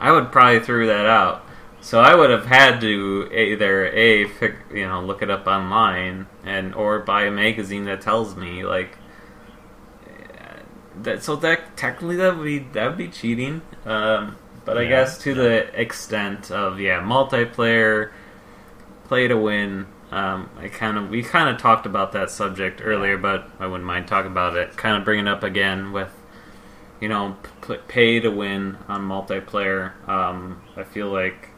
[0.01, 1.45] I would probably throw that out.
[1.83, 4.27] So I would have had to either a
[4.75, 8.99] you know look it up online and or buy a magazine that tells me like
[11.03, 11.23] that.
[11.23, 13.63] So that technically that would be that would be cheating.
[13.85, 15.35] Um, but I guess to yeah.
[15.37, 18.13] the extent of yeah multiplayer,
[19.05, 19.87] play to win.
[20.11, 23.87] Um, I kind of we kind of talked about that subject earlier, but I wouldn't
[23.87, 24.77] mind talking about it.
[24.77, 26.13] Kind of bringing it up again with
[27.01, 27.37] you know,
[27.67, 30.07] p- pay to win on multiplayer.
[30.09, 31.49] Um, I feel like,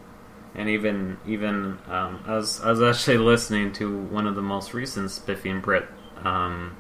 [0.55, 4.73] and even even um, I was I was actually listening to one of the most
[4.73, 5.87] recent Spiffing Brit,
[6.25, 6.77] um,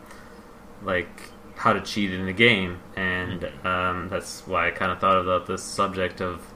[0.83, 5.19] like how to cheat in a game, and um, that's why I kind of thought
[5.19, 6.47] about this subject of.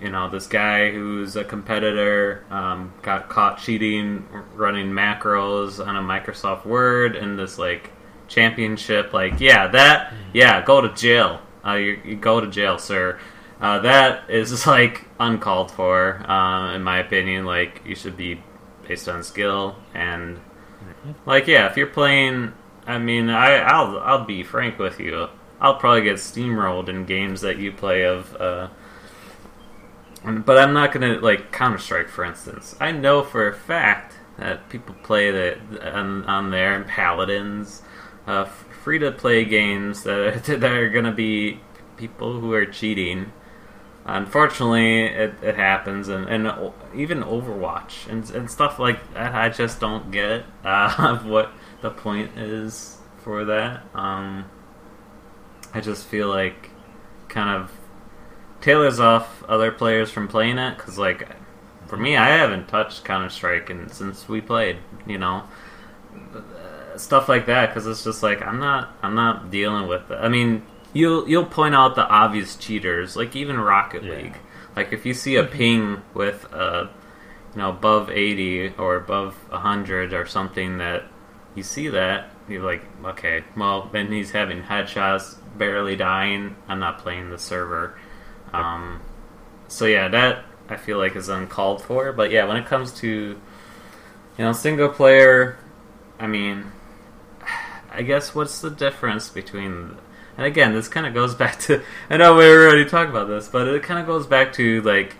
[0.00, 6.02] You know, this guy who's a competitor um, got caught cheating, running macros on a
[6.02, 7.90] Microsoft Word, and this like
[8.34, 9.12] championship.
[9.12, 11.40] Like, yeah, that, yeah, go to jail.
[11.64, 13.18] Uh, you, you, go to jail, sir.
[13.60, 17.44] Uh, that is like uncalled for, uh, in my opinion.
[17.44, 18.42] Like, you should be
[18.86, 20.40] based on skill and,
[21.26, 22.52] like, yeah, if you're playing,
[22.86, 25.28] I mean, I, I'll I'll be frank with you.
[25.60, 28.34] I'll probably get steamrolled in games that you play of.
[28.36, 28.68] Uh,
[30.24, 32.74] but I'm not gonna like Counter Strike, for instance.
[32.80, 35.58] I know for a fact that people play that
[35.94, 37.82] on, on there and Paladins
[38.26, 41.60] uh, free to play games that that are going to be
[41.96, 43.32] people who are cheating.
[44.06, 49.34] Unfortunately, it, it happens, and, and even Overwatch and, and stuff like that.
[49.34, 53.82] I just don't get uh, what the point is for that.
[53.94, 54.44] Um,
[55.72, 56.70] I just feel like
[57.28, 57.72] kind of
[58.60, 61.26] tailors off other players from playing it because, like,
[61.86, 64.78] for me, I haven't touched Counter Strike since we played.
[65.06, 65.44] You know,
[66.96, 70.18] stuff like that because it's just like I'm not I'm not dealing with it.
[70.20, 74.14] I mean, you'll you'll point out the obvious cheaters, like even Rocket yeah.
[74.14, 74.36] League.
[74.76, 75.56] Like if you see a mm-hmm.
[75.56, 76.90] ping with a
[77.54, 81.04] you know above 80 or above 100 or something that
[81.54, 86.98] you see that you're like okay well then he's having headshots barely dying i'm not
[86.98, 87.96] playing the server
[88.52, 89.00] um,
[89.68, 93.08] so yeah that i feel like is uncalled for but yeah when it comes to
[93.08, 95.56] you know single player
[96.18, 96.70] i mean
[97.94, 99.96] I guess what's the difference between
[100.36, 103.48] and again this kind of goes back to I know we already talked about this,
[103.48, 105.16] but it kind of goes back to like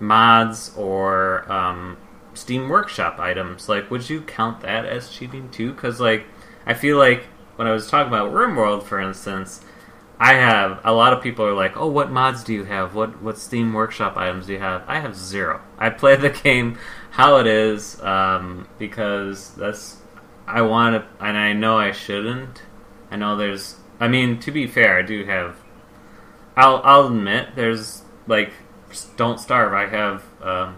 [0.00, 1.96] mods or um,
[2.34, 3.68] Steam Workshop items.
[3.68, 5.72] Like, would you count that as cheating too?
[5.72, 6.26] Because like
[6.66, 7.24] I feel like
[7.56, 9.62] when I was talking about RimWorld, for instance,
[10.18, 12.94] I have a lot of people are like, "Oh, what mods do you have?
[12.94, 15.60] What what Steam Workshop items do you have?" I have zero.
[15.78, 16.78] I play the game
[17.10, 19.98] how it is um, because that's
[20.46, 22.62] I want to, and I know I shouldn't.
[23.10, 23.76] I know there's.
[23.98, 25.56] I mean, to be fair, I do have.
[26.56, 28.52] I'll I'll admit there's like,
[29.16, 29.72] don't starve.
[29.72, 30.76] I have um,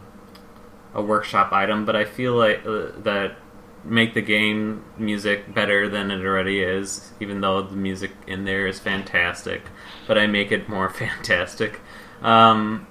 [0.95, 3.37] a workshop item, but I feel like uh, that
[3.85, 8.66] make the game music better than it already is, even though the music in there
[8.66, 9.62] is fantastic.
[10.07, 11.81] But I make it more fantastic.
[12.23, 12.87] Um,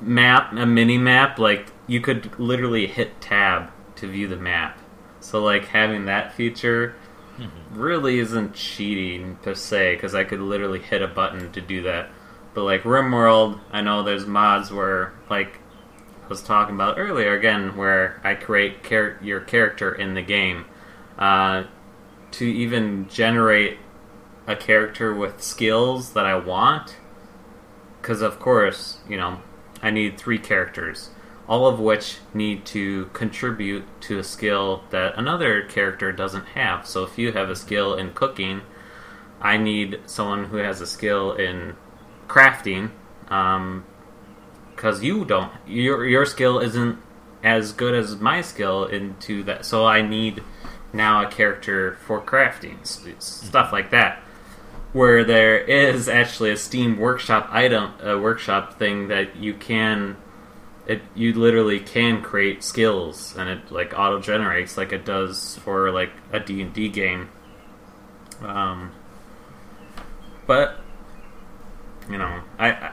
[0.00, 4.78] map, a mini map, like you could literally hit tab to view the map.
[5.26, 6.94] So like having that feature
[7.36, 7.76] mm-hmm.
[7.76, 12.10] really isn't cheating per se because I could literally hit a button to do that.
[12.54, 15.58] But like RimWorld, I know there's mods where like
[16.24, 20.64] I was talking about earlier again, where I create char- your character in the game.
[21.18, 21.64] Uh,
[22.30, 23.78] to even generate
[24.46, 26.98] a character with skills that I want,
[28.00, 29.40] because of course, you know,
[29.82, 31.10] I need three characters,
[31.48, 36.86] all of which need to contribute to a skill that another character doesn't have.
[36.86, 38.62] So if you have a skill in cooking,
[39.40, 41.76] I need someone who has a skill in
[42.28, 42.90] crafting.
[43.28, 43.84] Um,
[44.76, 46.98] because you don't your your skill isn't
[47.42, 49.64] as good as my skill into that.
[49.64, 50.42] So I need
[50.92, 52.86] now a character for crafting
[53.20, 54.18] stuff like that.
[54.92, 60.16] Where there is actually a Steam Workshop item, a workshop thing that you can,
[60.86, 65.90] it you literally can create skills and it like auto generates like it does for
[65.90, 67.28] like a D and D game.
[68.42, 68.92] Um,
[70.46, 70.80] but
[72.10, 72.92] you know, I, I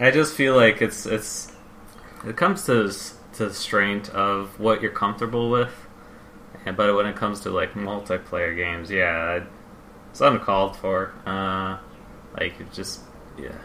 [0.00, 1.52] I just feel like it's it's
[2.24, 2.92] it comes to
[3.34, 5.72] to the strength of what you're comfortable with,
[6.64, 9.44] but when it comes to like multiplayer games, yeah,
[10.10, 11.12] it's uncalled for.
[11.26, 11.78] Uh,
[12.38, 13.00] like it just
[13.38, 13.56] yeah,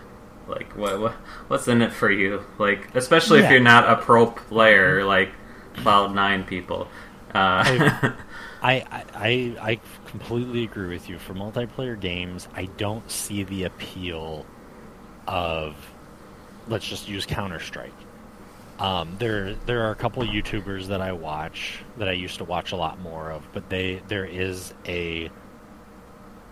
[0.47, 1.13] like what what
[1.47, 2.43] what's in it for you?
[2.57, 3.45] Like especially yeah.
[3.45, 5.31] if you're not a pro player like
[5.77, 6.87] Cloud Nine people.
[7.33, 8.13] Uh,
[8.61, 11.17] I, I I completely agree with you.
[11.19, 14.45] For multiplayer games, I don't see the appeal
[15.27, 15.75] of
[16.67, 17.91] let's just use Counter Strike.
[18.79, 22.71] Um, there there are a couple YouTubers that I watch that I used to watch
[22.71, 25.29] a lot more of, but they there is a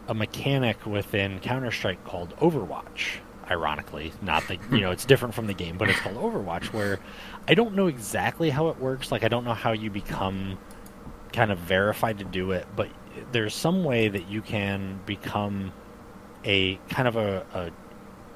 [0.07, 3.19] a mechanic within Counter Strike called Overwatch.
[3.51, 6.73] Ironically, not that you know it's different from the game, but it's called Overwatch.
[6.73, 6.99] Where
[7.47, 9.11] I don't know exactly how it works.
[9.11, 10.57] Like I don't know how you become
[11.33, 12.89] kind of verified to do it, but
[13.31, 15.73] there's some way that you can become
[16.43, 17.45] a kind of a,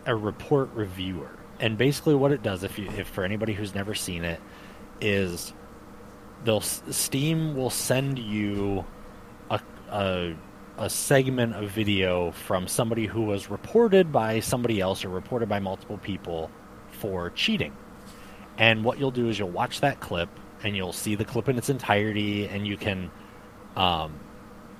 [0.05, 3.74] a, a report reviewer and basically what it does, if you if for anybody who's
[3.74, 4.39] never seen it,
[4.99, 5.53] is
[6.43, 8.86] they'll Steam will send you
[9.49, 9.59] a,
[9.89, 10.36] a
[10.78, 15.59] a segment of video from somebody who was reported by somebody else or reported by
[15.59, 16.51] multiple people
[16.91, 17.73] for cheating.
[18.57, 20.30] And what you'll do is you'll watch that clip
[20.63, 23.11] and you'll see the clip in its entirety and you can
[23.76, 24.19] um,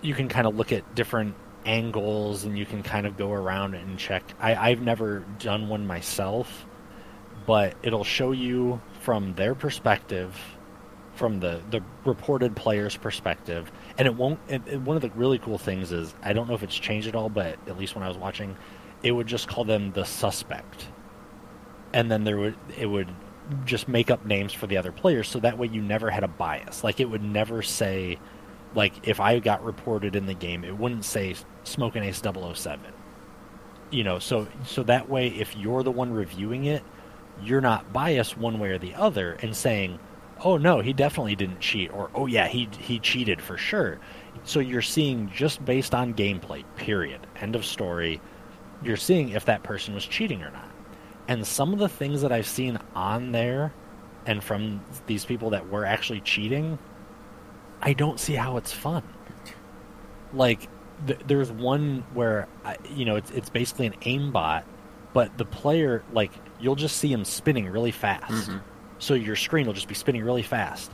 [0.02, 1.36] you can kind of look at different
[1.66, 4.24] angles and you can kind of go around and check.
[4.40, 6.66] I, I've never done one myself,
[7.46, 10.40] but it'll show you from their perspective,
[11.16, 14.40] from the, the reported player's perspective, and it won't.
[14.86, 17.30] One of the really cool things is I don't know if it's changed at all,
[17.30, 18.56] but at least when I was watching,
[19.04, 20.88] it would just call them the suspect,
[21.94, 23.10] and then there would it would
[23.64, 26.28] just make up names for the other players, so that way you never had a
[26.28, 26.84] bias.
[26.84, 28.20] Like it would never say
[28.74, 32.80] like if I got reported in the game, it wouldn't say Smokinace007.
[33.92, 36.84] You know, so so that way if you're the one reviewing it,
[37.42, 40.00] you're not biased one way or the other and saying,
[40.44, 44.00] "Oh no, he definitely didn't cheat," or "Oh yeah, he he cheated for sure."
[44.44, 46.64] So you're seeing just based on gameplay.
[46.76, 47.26] Period.
[47.40, 48.22] End of story.
[48.84, 50.70] You're seeing if that person was cheating or not.
[51.28, 53.74] And some of the things that I've seen on there
[54.28, 56.78] and from these people that were actually cheating
[57.82, 59.04] I don't see how it's fun.
[60.34, 60.68] Like,
[61.06, 62.48] th- there's one where,
[62.90, 64.64] you know, it's, it's basically an aimbot,
[65.14, 68.50] but the player, like, you'll just see him spinning really fast.
[68.50, 68.58] Mm-hmm.
[69.00, 70.92] So your screen will just be spinning really fast.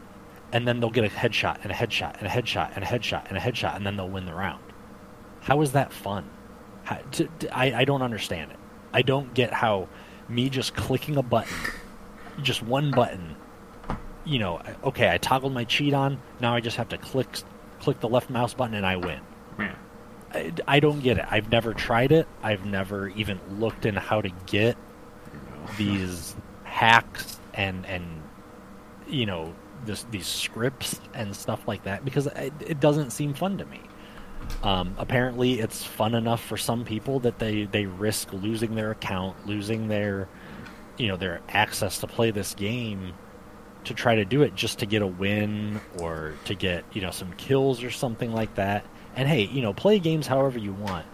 [0.52, 3.28] And then they'll get a headshot and a headshot and a headshot and a headshot
[3.30, 4.64] and a headshot, and then they'll win the round.
[5.42, 6.30] How is that fun?
[6.84, 7.00] How,
[7.54, 8.58] I, I don't understand it.
[8.94, 9.88] I don't get how
[10.28, 11.56] me just clicking a button,
[12.42, 13.36] just one button,
[14.26, 16.20] you know, okay, I toggled my cheat on.
[16.40, 17.28] Now I just have to click
[17.80, 19.20] click the left mouse button and I win.
[19.58, 19.76] Yeah.
[20.34, 21.26] I, I, don't get it.
[21.30, 22.28] I've never tried it.
[22.44, 24.78] I've never even looked in how to get
[25.34, 25.74] no.
[25.78, 28.22] these hacks and and
[29.08, 29.54] you know
[29.86, 33.82] this, these scripts and stuff like that because it, it doesn't seem fun to me.
[34.64, 39.48] Um, apparently, it's fun enough for some people that they, they risk losing their account,
[39.48, 40.28] losing their,
[40.98, 43.14] you know, their access to play this game
[43.86, 47.10] to try to do it just to get a win or to get you know
[47.10, 48.86] some kills or something like that.
[49.16, 51.06] And hey, you know, play games however you want.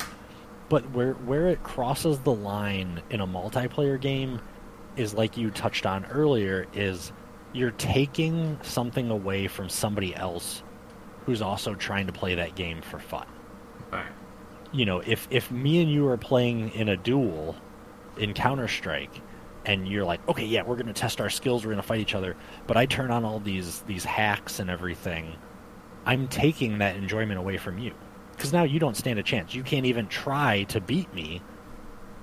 [0.69, 4.41] But where where it crosses the line in a multiplayer game
[4.97, 7.11] is like you touched on earlier is
[7.53, 10.63] you're taking something away from somebody else
[11.25, 13.27] who's also trying to play that game for fun.
[13.91, 14.05] Right.
[14.71, 17.55] You know, if if me and you are playing in a duel
[18.17, 19.21] in Counter Strike
[19.65, 21.99] and you're like, okay, yeah, we're going to test our skills, we're going to fight
[21.99, 22.35] each other,
[22.67, 25.35] but I turn on all these these hacks and everything,
[26.05, 27.93] I'm taking that enjoyment away from you
[28.31, 29.53] because now you don't stand a chance.
[29.55, 31.41] You can't even try to beat me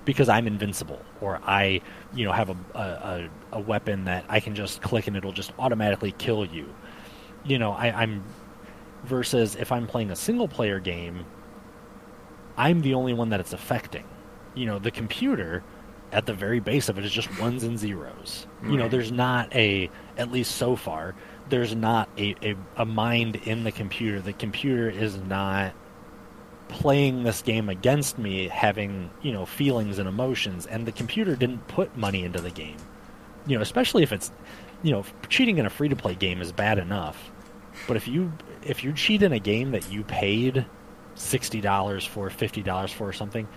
[0.05, 1.81] because I'm invincible or I,
[2.15, 5.53] you know, have a, a, a weapon that I can just click and it'll just
[5.59, 6.73] automatically kill you.
[7.45, 8.25] You know, I, I'm
[9.05, 11.27] versus if I'm playing a single player game,
[12.57, 14.05] I'm the only one that it's affecting.
[14.55, 15.63] You know, the computer
[16.13, 18.47] at the very base of it is just ones and zeros.
[18.61, 18.71] Right.
[18.71, 21.15] You know, there's not a at least so far,
[21.49, 24.21] there's not a, a, a mind in the computer.
[24.21, 25.75] The computer is not
[26.69, 31.67] playing this game against me having, you know, feelings and emotions and the computer didn't
[31.69, 32.77] put money into the game.
[33.47, 34.31] You know, especially if it's
[34.85, 37.33] you know, cheating in a free to play game is bad enough.
[37.89, 40.65] But if you if you cheat in a game that you paid
[41.17, 43.49] sixty dollars for, fifty dollars for or something,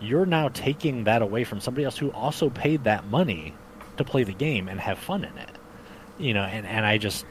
[0.00, 3.52] you're now taking that away from somebody else who also paid that money
[3.96, 5.50] to play the game and have fun in it.
[6.18, 7.26] You know, and, and I just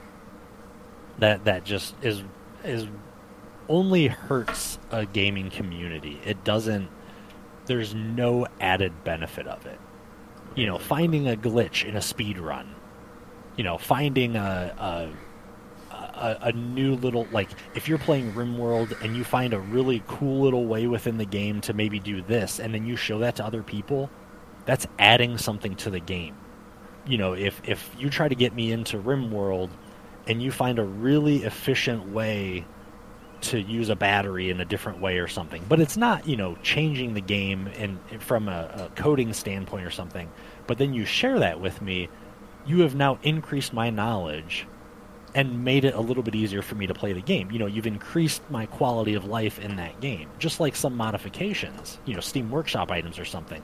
[1.18, 2.22] that that just is
[2.62, 2.86] is
[3.68, 6.20] only hurts a gaming community.
[6.24, 6.88] It doesn't
[7.66, 9.78] there's no added benefit of it.
[10.54, 12.74] You know, finding a glitch in a speed run.
[13.56, 15.10] You know, finding a, a
[15.90, 20.40] a, a, new little like if you're playing RimWorld and you find a really cool
[20.40, 23.44] little way within the game to maybe do this, and then you show that to
[23.44, 24.10] other people,
[24.64, 26.34] that's adding something to the game.
[27.06, 29.70] You know, if if you try to get me into RimWorld
[30.26, 32.64] and you find a really efficient way
[33.42, 36.56] to use a battery in a different way or something, but it's not you know
[36.62, 40.30] changing the game and from a, a coding standpoint or something,
[40.66, 42.08] but then you share that with me,
[42.66, 44.66] you have now increased my knowledge
[45.36, 47.50] and made it a little bit easier for me to play the game.
[47.50, 51.98] You know, you've increased my quality of life in that game, just like some modifications,
[52.06, 53.62] you know, Steam Workshop items or something.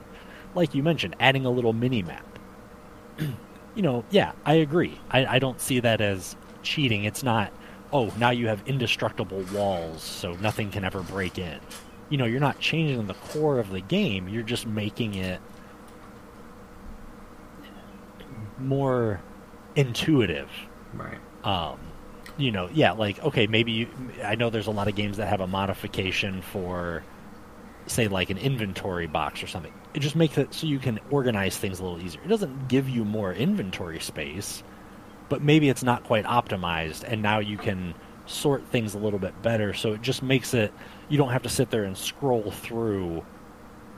[0.53, 2.39] Like you mentioned, adding a little mini map.
[3.17, 4.99] you know, yeah, I agree.
[5.09, 7.05] I, I don't see that as cheating.
[7.05, 7.51] It's not,
[7.93, 11.59] oh, now you have indestructible walls, so nothing can ever break in.
[12.09, 15.39] You know, you're not changing the core of the game, you're just making it
[18.59, 19.21] more
[19.75, 20.49] intuitive.
[20.93, 21.79] Right um,
[22.37, 23.87] you know, yeah, like okay, maybe you,
[24.23, 27.03] I know there's a lot of games that have a modification for,
[27.85, 29.73] say, like an inventory box or something.
[29.93, 32.21] It just makes it so you can organize things a little easier.
[32.23, 34.63] It doesn't give you more inventory space,
[35.33, 37.95] but maybe it's not quite optimized, and now you can
[38.27, 39.73] sort things a little bit better.
[39.73, 40.71] So it just makes it
[41.09, 43.25] you don't have to sit there and scroll through,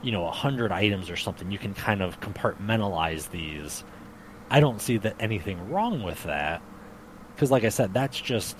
[0.02, 1.52] you know, a hundred items or something.
[1.52, 3.84] You can kind of compartmentalize these.
[4.50, 6.62] I don't see that anything wrong with that
[7.36, 8.56] because like I said, that's just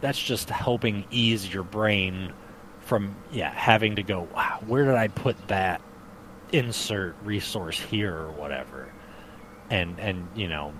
[0.00, 2.32] that's just helping ease your brain
[2.78, 5.82] from yeah having to go wow where did I put that
[6.52, 8.92] insert resource here or whatever,
[9.68, 10.74] and and you know.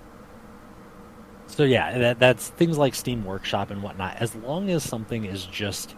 [1.47, 4.17] So yeah, that that's things like Steam Workshop and whatnot.
[4.17, 5.95] As long as something is just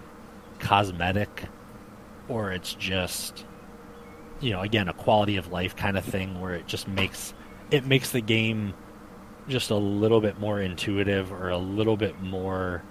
[0.59, 1.45] cosmetic,
[2.27, 3.45] or it's just,
[4.39, 7.33] you know, again a quality of life kind of thing where it just makes
[7.71, 8.73] it makes the game
[9.47, 12.83] just a little bit more intuitive or a little bit more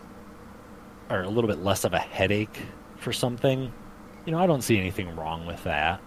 [1.11, 2.63] or a little bit less of a headache
[2.97, 3.73] for something,
[4.25, 6.01] you know, I don't see anything wrong with that.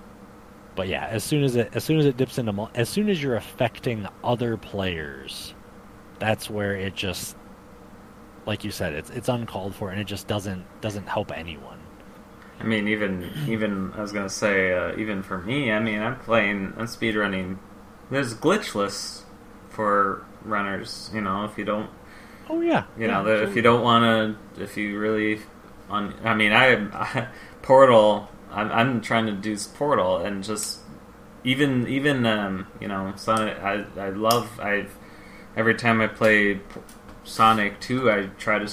[0.76, 3.22] But yeah, as soon as it as soon as it dips into as soon as
[3.22, 5.54] you're affecting other players,
[6.20, 7.36] that's where it just
[8.46, 11.80] like you said, it's it's uncalled for and it just doesn't doesn't help anyone.
[12.60, 16.18] I mean, even even I was gonna say, uh, even for me, I mean, I'm
[16.20, 17.58] playing, I'm speedrunning.
[18.12, 19.22] There's glitchless
[19.70, 21.10] for runners.
[21.14, 21.90] You know, if you don't.
[22.50, 22.86] Oh yeah.
[22.98, 24.04] You yeah, know, the, if you don't want
[24.56, 25.42] to, if you really,
[25.90, 26.16] on.
[26.24, 27.28] I mean, I, I
[27.62, 28.30] Portal.
[28.52, 30.80] I'm, I'm trying to do Portal and just
[31.44, 33.58] even even um, you know Sonic.
[33.60, 34.88] I I love I
[35.56, 36.60] every time I play
[37.24, 38.68] Sonic 2, I try to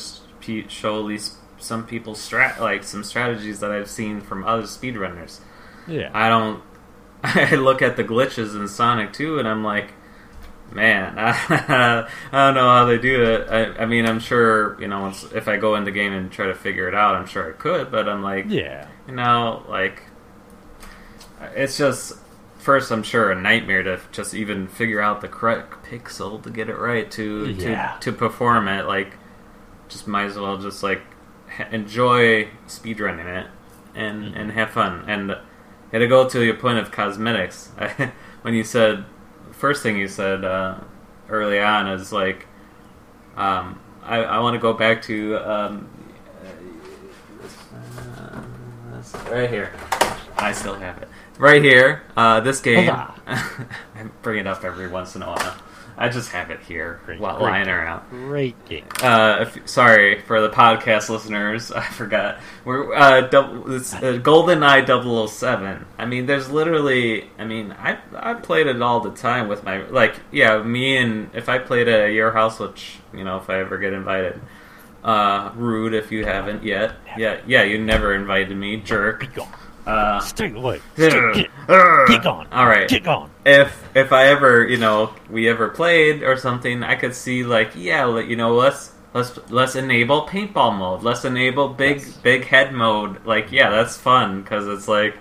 [0.69, 5.41] show at least some people's strat like some strategies that I've seen from other speedrunners.
[5.89, 6.11] Yeah.
[6.15, 6.63] I don't.
[7.23, 9.93] I look at the glitches in Sonic 2 and I'm like,
[10.71, 13.49] man, I, don't know how they do it.
[13.51, 16.31] I, I mean, I'm sure you know once if I go in the game and
[16.31, 17.91] try to figure it out, I'm sure I could.
[17.91, 18.87] But I'm like, Yeah.
[19.09, 20.03] you know, like
[21.55, 22.13] it's just
[22.67, 26.69] first I'm sure a nightmare to just even figure out the correct pixel to get
[26.69, 27.97] it right to Yeah.
[28.01, 28.87] to to perform it.
[28.87, 29.13] Like,
[29.89, 31.03] just might as well just like
[31.71, 33.47] enjoy speedrunning it
[33.95, 35.05] and and have fun.
[35.07, 35.31] And
[35.93, 37.71] had to go to your point of cosmetics
[38.43, 39.05] when you said
[39.53, 40.75] first thing you said uh,
[41.29, 42.47] early on is like
[43.37, 45.89] um, I, I want to go back to um,
[48.19, 48.43] uh,
[49.31, 49.73] right here.
[50.37, 51.09] I still have it
[51.39, 52.03] right here.
[52.17, 52.91] Uh, this game.
[53.27, 53.75] I
[54.23, 55.57] bring it up every once in a while.
[55.99, 57.75] I just have it here Great, while great lying game.
[57.75, 58.11] around.
[58.11, 58.85] Great game.
[59.03, 61.73] Uh, if, sorry for the podcast listeners.
[61.73, 62.39] I forgot.
[62.67, 65.87] We're uh, double, it's, uh, GoldenEye 007.
[65.97, 67.31] I mean, there's literally.
[67.39, 70.17] I mean, I I played it all the time with my like.
[70.31, 73.79] Yeah, me and if I played at your house, which you know, if I ever
[73.79, 74.41] get invited.
[75.05, 76.97] Uh, rude if you haven't yet.
[77.17, 79.29] Yeah, yeah, you never invited me, jerk.
[79.87, 80.81] Uh, Stay away.
[80.95, 82.09] Stay, get, Urgh.
[82.09, 82.49] get gone.
[82.51, 82.89] All right.
[82.89, 83.31] Get gone.
[83.45, 87.71] if if I ever you know we ever played or something, I could see like
[87.77, 91.03] yeah, you know let's let's let's enable paintball mode.
[91.05, 92.17] Let's enable big Yes.
[92.17, 93.25] big head mode.
[93.25, 95.17] Like yeah, that's fun because it's like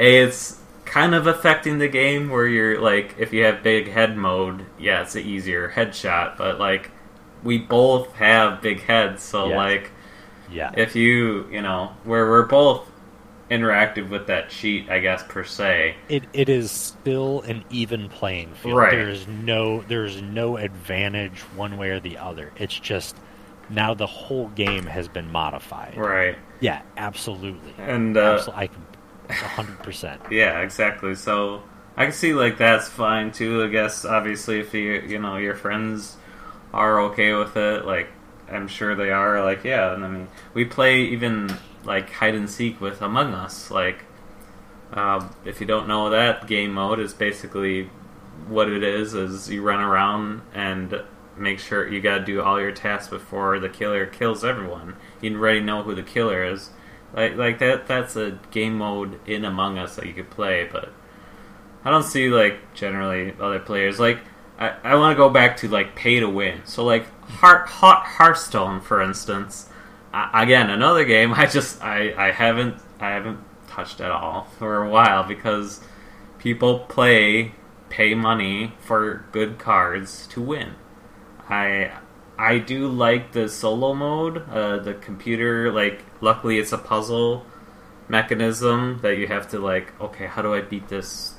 [0.00, 4.16] a it's kind of affecting the game where you're like if you have big head
[4.16, 6.36] mode, yeah, it's an easier headshot.
[6.36, 6.90] But like
[7.44, 9.56] we both have big heads, so Yes.
[9.56, 9.90] like
[10.50, 10.72] Yeah.
[10.76, 12.90] if you you know where we're both
[13.50, 15.94] interactive with that cheat, I guess per se.
[16.08, 18.76] it it is still an even playing field.
[18.76, 18.90] Right.
[18.90, 22.52] There's no there's no advantage one way or the other.
[22.56, 23.16] It's just
[23.68, 25.96] now the whole game has been modified.
[25.96, 26.36] Right.
[26.60, 27.74] Yeah, absolutely.
[27.78, 28.82] And uh, Absol- I can
[29.28, 30.20] hundred percent.
[30.30, 31.14] Yeah, exactly.
[31.14, 31.62] So
[31.96, 33.62] I can see like that's fine too.
[33.62, 36.16] I guess obviously if you you know your friends
[36.72, 38.08] are okay with it, like
[38.50, 39.44] I'm sure they are.
[39.44, 41.56] Like yeah, and I mean we play even
[41.86, 43.70] like hide and seek with Among Us.
[43.70, 44.04] Like
[44.92, 47.90] um, if you don't know that game mode is basically
[48.48, 51.02] what it is is you run around and
[51.36, 54.96] make sure you got to do all your tasks before the killer kills everyone.
[55.20, 56.70] You already know who the killer is.
[57.12, 60.92] Like like that that's a game mode in Among Us that you could play, but
[61.84, 64.18] I don't see like generally other players like
[64.58, 66.62] I, I want to go back to like pay to win.
[66.64, 69.68] So like Heart, Hot Hearthstone for instance.
[70.16, 73.38] I, again, another game I just I, I haven't I haven't
[73.68, 75.80] touched at all for a while because
[76.38, 77.52] people play
[77.90, 80.74] pay money for good cards to win.
[81.48, 81.92] I
[82.38, 87.44] I do like the solo mode, uh, the computer like luckily it's a puzzle
[88.08, 91.34] mechanism that you have to like okay, how do I beat this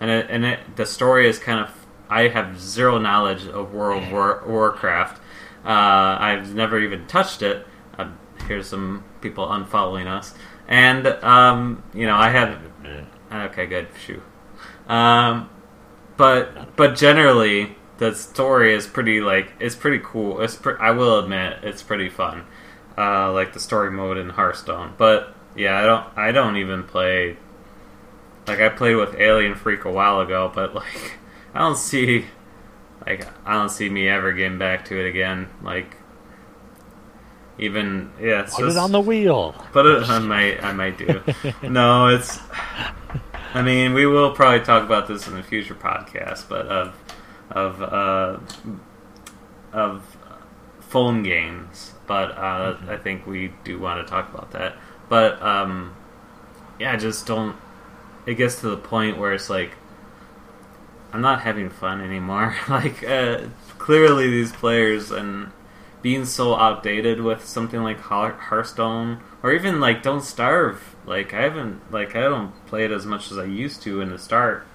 [0.00, 1.70] and it, and it, the story is kind of
[2.10, 5.22] I have zero knowledge of World of War, Warcraft.
[5.64, 7.66] Uh, I've never even touched it.
[7.98, 10.34] Um, here's some people unfollowing us,
[10.68, 12.60] and um, you know I have
[13.32, 14.22] okay, good, shoo.
[14.88, 15.48] Um,
[16.16, 20.40] but but generally the story is pretty like it's pretty cool.
[20.40, 22.44] It's pre- I will admit it's pretty fun,
[22.98, 24.94] uh, like the story mode in Hearthstone.
[24.98, 27.36] But yeah, I don't I don't even play
[28.46, 31.18] like I played with Alien Freak a while ago, but like
[31.54, 32.26] I don't see
[33.06, 35.48] like I don't see me ever getting back to it again.
[35.62, 35.96] Like
[37.58, 39.52] even yeah, it's Put just it on the wheel.
[39.72, 41.22] put it I might I might do.
[41.62, 42.40] no, it's
[43.54, 46.94] I mean, we will probably talk about this in a future podcast, but of
[47.50, 48.38] of uh,
[49.72, 50.16] of
[50.80, 51.92] phone games.
[52.06, 54.76] But uh, I think we do want to talk about that.
[55.08, 55.94] But um,
[56.80, 57.56] yeah, I just don't.
[58.26, 59.72] It gets to the point where it's like
[61.14, 62.56] I'm not having fun anymore.
[62.68, 63.42] like uh,
[63.78, 65.52] clearly, these players and
[66.02, 70.96] being so outdated with something like Hearthstone or even like Don't Starve.
[71.06, 74.10] Like I haven't like I don't play it as much as I used to in
[74.10, 74.66] the start.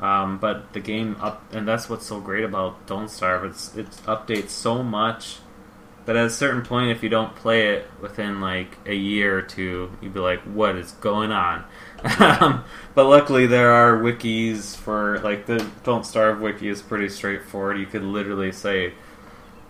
[0.00, 3.44] Um, but the game up and that's what's so great about Don't Starve.
[3.44, 5.40] It's it updates so much.
[6.06, 9.42] But at a certain point, if you don't play it within like a year or
[9.42, 11.64] two, you'd be like, "What is going on?"
[12.20, 17.78] Um, but luckily, there are wikis for like the Don't Starve wiki is pretty straightforward.
[17.78, 18.92] You could literally say,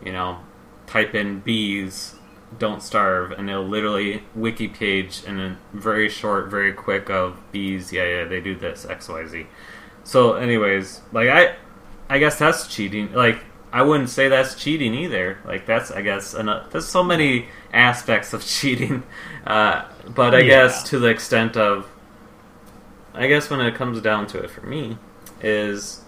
[0.05, 0.39] you know,
[0.87, 2.17] type in bees
[2.57, 7.93] don't starve and it'll literally wiki page in a very short very quick of bees
[7.93, 9.45] yeah yeah they do this xyz
[10.05, 11.57] so anyways like i
[12.09, 13.13] i guess that's cheating.
[13.13, 13.41] Like
[13.73, 15.39] i wouldn't say that's cheating either.
[15.45, 19.03] Like that's i guess there's so many aspects of cheating.
[19.45, 20.45] Uh, but i Yeah.
[20.45, 21.89] guess to the extent of
[23.15, 24.99] i guess when it comes down to it for me
[25.41, 26.05] is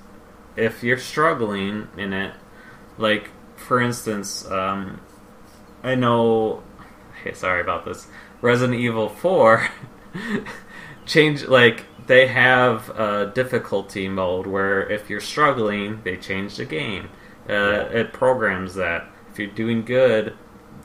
[0.56, 2.34] if you're struggling in it,
[2.98, 5.00] like for instance, um,
[5.82, 6.62] I know.
[7.22, 8.06] Hey, sorry about this.
[8.40, 9.68] Resident Evil Four
[11.06, 17.10] change like they have a difficulty mode where if you're struggling, they change the game.
[17.48, 19.06] Uh, it programs that.
[19.30, 20.34] If you're doing good,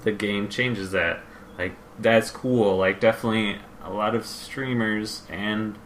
[0.04, 1.24] the game changes that.
[1.58, 2.78] Like that's cool.
[2.78, 5.78] Like definitely a lot of streamers and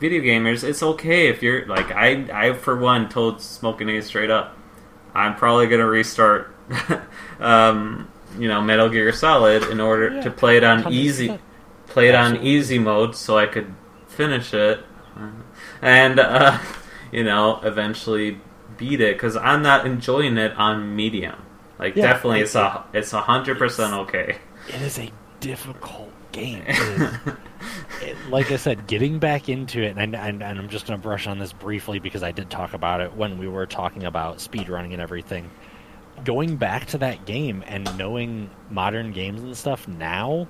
[0.00, 4.30] video gamers, it's okay if you're like I I for one told Smoking A straight
[4.30, 4.56] up,
[5.14, 6.54] I'm probably gonna restart
[7.40, 10.92] um, you know, Metal Gear Solid in order Yeah, to play it on 100%.
[10.92, 11.38] easy
[11.86, 13.74] play it on easy mode so I could
[14.08, 14.84] finish it
[15.82, 16.58] and uh,
[17.12, 18.40] you know, eventually
[18.78, 21.36] beat it cuz I'm not enjoying it on medium.
[21.78, 24.38] Like Yeah, definitely it's a it's a 100% okay.
[24.68, 26.64] It is a difficult game.
[28.02, 30.98] It like I said, getting back into it, and, I, and, and I'm just going
[30.98, 34.04] to brush on this briefly because I did talk about it when we were talking
[34.04, 35.50] about speedrunning and everything.
[36.24, 40.48] Going back to that game and knowing modern games and stuff now,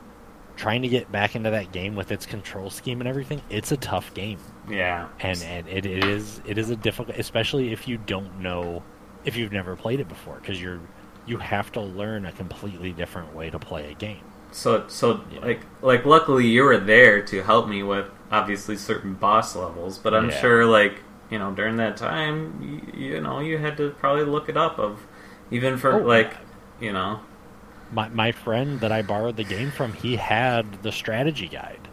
[0.57, 3.77] trying to get back into that game with its control scheme and everything, it's a
[3.77, 4.39] tough game.
[4.69, 5.09] yeah.
[5.21, 8.83] and and it, it is it is a difficult especially if you don't know
[9.25, 10.81] if you've never played it before because you're
[11.27, 14.23] you have to learn a completely different way to play a game
[14.53, 19.55] So so like like luckily you were there to help me with obviously certain boss
[19.57, 20.31] levels, but I'm Yeah.
[20.31, 22.61] sure like you know during that time
[22.95, 25.07] you, you know you had to probably look it up of
[25.51, 26.37] even for Oh, like
[26.81, 27.21] you know.
[27.89, 31.91] My my friend that I borrowed the game from he had the strategy guide.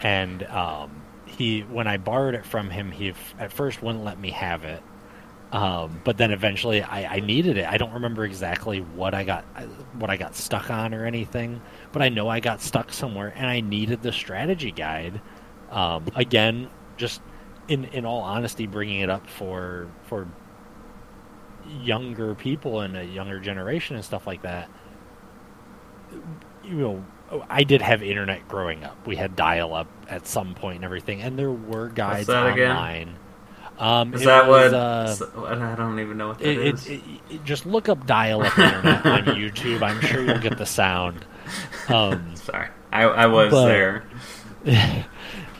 [0.00, 4.18] And um he when I borrowed it from him he f- at first wouldn't let
[4.18, 4.84] me have it.
[5.52, 7.66] Um, but then eventually I, I needed it.
[7.68, 9.46] I don't remember exactly what I got
[9.92, 11.62] what I got stuck on or anything,
[11.94, 15.22] but I know I got stuck somewhere and I needed the strategy guide.
[15.70, 16.68] Um, again,
[16.98, 17.22] just
[17.68, 20.28] in in all honesty, bringing it up for for
[21.80, 24.68] younger people and a younger generation and stuff like that.
[26.64, 27.04] You know,
[27.48, 29.06] I did have internet growing up.
[29.06, 33.16] We had dial up at some point and everything, and there were guides online.
[33.78, 36.86] Um, is that was, what, uh, I don't even know what that it, is.
[36.86, 39.82] it, it- just look up dial-up internet on YouTube.
[39.82, 41.24] I'm sure you'll get the sound.
[41.88, 44.04] Um, Sorry, I I was but- there.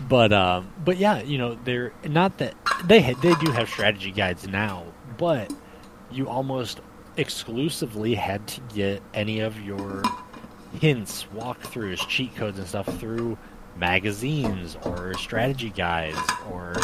[0.09, 2.55] but um, but yeah, you know, they're not that
[2.85, 4.85] they ha- they do have strategy guides now,
[5.19, 5.53] but
[6.11, 6.81] you almost
[7.17, 10.03] exclusively had to get any of your
[10.81, 13.39] hints, walkthroughs, cheat codes, and stuff through
[13.77, 16.19] magazines or strategy guides
[16.51, 16.75] or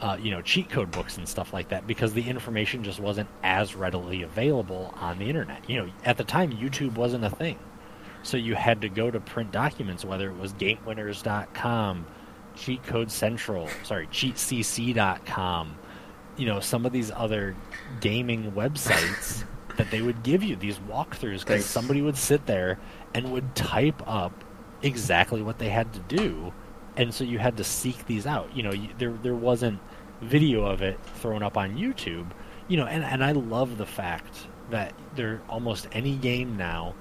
[0.00, 3.28] uh, you know cheat code books and stuff like that because the information just wasn't
[3.42, 5.68] as readily available on the internet.
[5.68, 7.58] You know, at the time, YouTube wasn't a thing.
[8.26, 12.06] So you had to go to print documents, whether it was GameWinners.com,
[12.56, 15.78] Cheat Code Central, sorry, CheatCC.com,
[16.36, 17.54] you know, some of these other
[18.00, 19.44] gaming websites
[19.76, 22.80] that they would give you these walkthroughs because somebody would sit there
[23.14, 24.44] and would type up
[24.82, 26.52] exactly what they had to do,
[26.96, 28.54] and so you had to seek these out.
[28.56, 29.78] You know, you, there there wasn't
[30.20, 32.26] video of it thrown up on YouTube.
[32.66, 36.96] You know, and and I love the fact that there almost any game now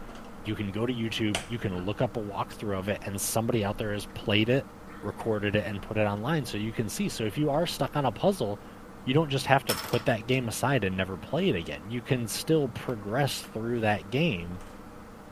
[0.48, 3.64] you can go to YouTube, you can look up a walkthrough of it, and somebody
[3.64, 4.66] out there has played it,
[5.04, 7.10] recorded it, and put it online so you can see.
[7.10, 8.60] So if you are stuck on a puzzle,
[9.06, 11.82] you don't just have to put that game aside and never play it again.
[11.90, 14.58] You can still progress through that game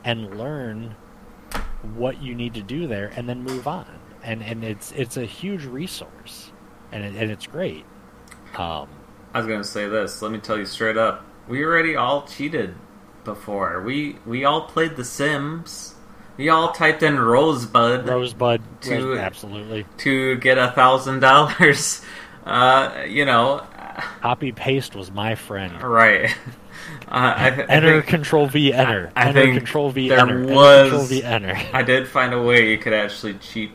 [0.04, 0.96] and learn
[1.96, 3.88] what you need to do there and then move on.
[4.24, 6.52] And and it's it's a huge resource.
[6.92, 7.86] And it, and it's great.
[8.56, 8.88] Um
[9.34, 10.22] I was gonna say this.
[10.22, 11.26] Let me tell you straight up.
[11.48, 12.76] We already all cheated
[13.24, 13.82] before.
[13.82, 15.96] We we all played The Sims.
[16.38, 19.86] We all typed in Rosebud Rosebud To- absolutely.
[20.00, 22.02] to get a thousand dollars.
[22.46, 23.66] Uh, you know,
[24.20, 25.82] Copy paste was my friend.
[25.82, 26.36] right?
[27.08, 29.12] Uh, I, th- I enter think control V enter.
[29.16, 30.40] I enter think control V there enter.
[30.42, 31.56] enter, was- control V enter.
[31.74, 33.72] I did find a way you could actually cheat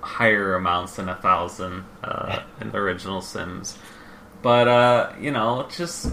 [0.00, 3.78] higher amounts than a thousand uh, in the original Sims.
[4.42, 6.12] But uh, you know, just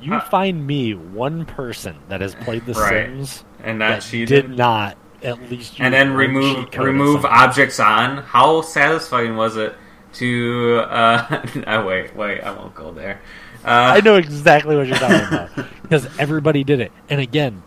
[0.00, 3.06] You Uh, find me one person that has played The Right.
[3.06, 7.24] Sims and that that did not at least and then remove cheat code at remove
[7.26, 8.18] objects on.
[8.18, 9.74] How satisfying was it
[10.14, 10.84] to?
[10.88, 13.20] Uh, oh, wait, wait, I won't go there.
[13.64, 15.50] Uh, I know exactly what you're talking about
[15.82, 16.92] because everybody did it.
[17.10, 17.62] And again,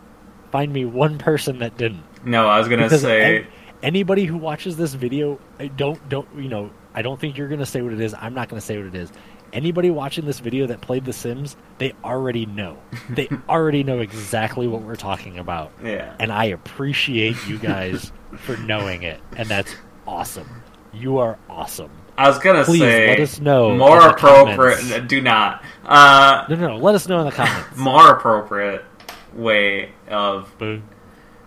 [0.51, 2.03] find me one person that didn't.
[2.25, 3.47] No, I was gonna Because say an-
[3.83, 6.71] anybody who watches this video, I don't don't you know?
[6.95, 8.15] I don't think you're gonna say what it is.
[8.19, 9.11] I'm not gonna say what it is.
[9.53, 12.77] Anybody watching this video that played The Sims, they already know.
[13.09, 15.71] They already know exactly what we're talking about.
[15.83, 16.15] yeah.
[16.19, 19.73] and I appreciate you guys for knowing it, and that's
[20.07, 20.49] awesome.
[20.91, 21.91] You are awesome.
[22.17, 24.79] I was gonna Please say let us know more appropriate.
[24.79, 25.07] comments.
[25.07, 25.63] Do not.
[25.85, 26.77] Uh, No, no, no.
[26.77, 27.69] Let us know in the comments.
[27.77, 28.83] more appropriate
[29.33, 30.51] way of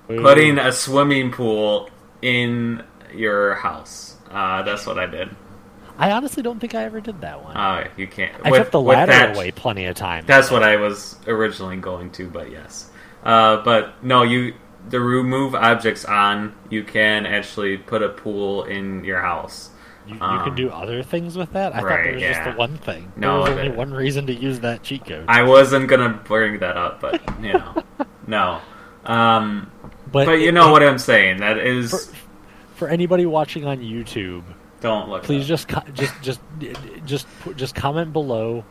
[0.08, 1.88] putting a swimming pool
[2.22, 2.82] in
[3.14, 4.16] your house.
[4.30, 5.34] Uh, that's what I did.
[5.98, 7.56] I honestly don't think I ever did that one.
[7.56, 8.34] Oh, you can't.
[8.44, 10.26] I with- kept the ladder that- away plenty of times.
[10.26, 12.90] That's what I was originally going to, but yes.
[13.24, 14.54] Uh, but no, you
[14.88, 16.54] the remove objects on.
[16.70, 19.70] You can actually put a pool in your house.
[20.06, 21.74] You, you Um, can do other things with that.
[21.74, 23.10] I thought right, there was just the one thing.
[23.16, 25.24] No, there was only one reason to use that cheat code.
[25.26, 27.82] I wasn't gonna bring that up, but you know,
[28.28, 28.60] no.
[29.04, 29.70] Um,
[30.12, 31.38] but but you know it- what I'm saying.
[31.38, 32.14] That is, For,
[32.76, 34.44] for anybody watching on YouTube,
[34.86, 35.24] don't look.
[35.24, 36.40] please just co- just just
[37.04, 37.26] just
[37.56, 38.64] just comment below.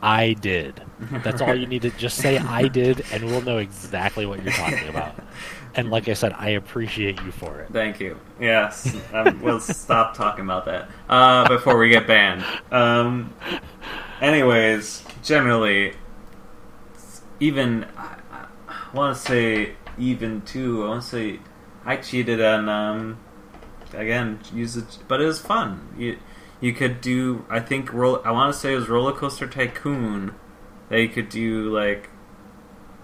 [0.00, 0.80] I did.
[1.24, 2.38] That's all you need to just say.
[2.38, 5.14] I did, and we'll know exactly what you're talking about.
[5.74, 7.70] And like I said, I appreciate you for it.
[7.72, 8.16] Thank you.
[8.40, 12.44] Yes, um, we'll stop talking about that uh, before we get banned.
[12.70, 13.34] Um,
[14.20, 15.94] anyways, generally,
[17.40, 18.18] even I,
[18.68, 20.84] I want to say even too.
[20.84, 21.40] I want to say
[21.84, 23.18] I cheated on um,
[23.94, 25.94] again use it, but it was fun.
[25.98, 26.18] You
[26.60, 28.20] you could do I think roll.
[28.24, 30.34] I want to say it was Roller Coaster Tycoon.
[30.88, 32.08] That you could do like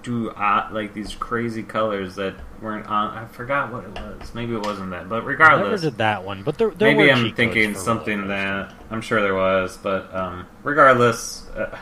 [0.05, 3.16] do uh, like these crazy colors that weren't on.
[3.16, 4.35] I forgot what it was.
[4.35, 7.14] Maybe it wasn't that, but Never regardless, did that one, but there, there maybe were
[7.14, 11.76] I'm thinking something that I'm sure there was, but um, regardless, uh,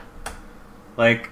[0.97, 1.31] like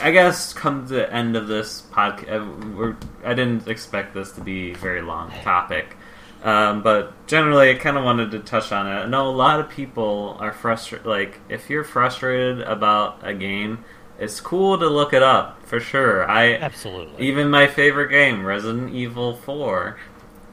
[0.00, 4.72] I guess come to the end of this podcast, I didn't expect this to be
[4.72, 5.96] a very long topic.
[6.44, 8.90] Um, but generally, I kind of wanted to touch on it.
[8.90, 11.06] I know a lot of people are frustrated.
[11.06, 13.82] Like, if you're frustrated about a game,
[14.18, 16.28] it's cool to look it up for sure.
[16.28, 17.26] I Absolutely.
[17.26, 19.98] even my favorite game, Resident Evil Four,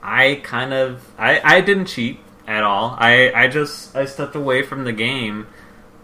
[0.01, 2.95] I kind of I, I didn't cheat at all.
[2.97, 5.47] I, I just I stepped away from the game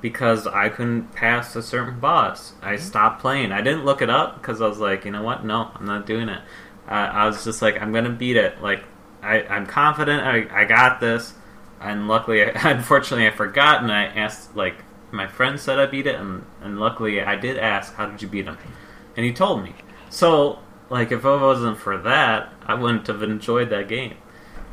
[0.01, 2.53] because I couldn't pass a certain boss.
[2.61, 3.51] I stopped playing.
[3.51, 5.45] I didn't look it up because I was like, you know what?
[5.45, 6.41] No, I'm not doing it.
[6.87, 8.61] Uh, I was just like, I'm gonna beat it.
[8.61, 8.83] Like
[9.27, 10.23] I, I'm confident.
[10.23, 11.33] I, I got this.
[11.79, 16.15] And luckily, unfortunately, I forgot, and I asked like my friend said I beat it,
[16.15, 18.57] and, and luckily I did ask, how did you beat him?
[19.15, 19.73] And he told me.
[20.09, 20.59] So
[20.89, 24.15] like, if it wasn't for that, I wouldn't have enjoyed that game.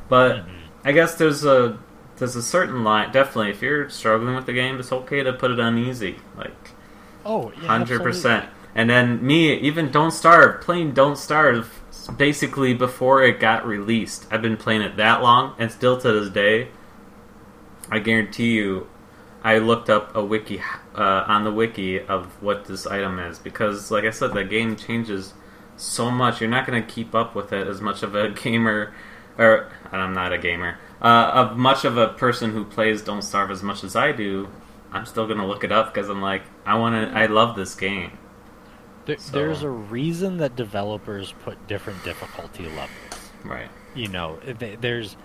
[0.08, 0.68] But Mhm.
[0.84, 1.78] I guess there's a
[2.16, 3.10] there's a certain line.
[3.12, 6.70] Definitely, if you're struggling with the game, it's okay to put it on easy, like
[7.24, 8.44] Oh, yeah, hundred percent.
[8.44, 8.60] absolutely.
[8.74, 14.26] And then me, even Don't Starve, playing Don't Starve basically before it got released.
[14.30, 16.68] I've been playing it that long, and still to this day,
[17.90, 18.88] I guarantee you,
[19.42, 20.60] I looked up a wiki
[20.94, 24.74] uh, on the wiki of what this item is because, like I said, the game
[24.74, 25.34] changes
[25.76, 26.40] so much.
[26.40, 28.94] You're not going to keep up with it as much of a gamer,
[29.36, 33.50] or I'm not a gamer, uh, of much of a person who plays Don't Starve
[33.50, 34.48] as much as I do.
[34.92, 37.18] I'm still going to look it up because I'm like, I want to.
[37.18, 38.18] I love this game.
[39.06, 42.88] There, So- There's a reason that developers put different difficulty levels.
[43.44, 43.68] Right.
[43.94, 45.16] You know, th- there's,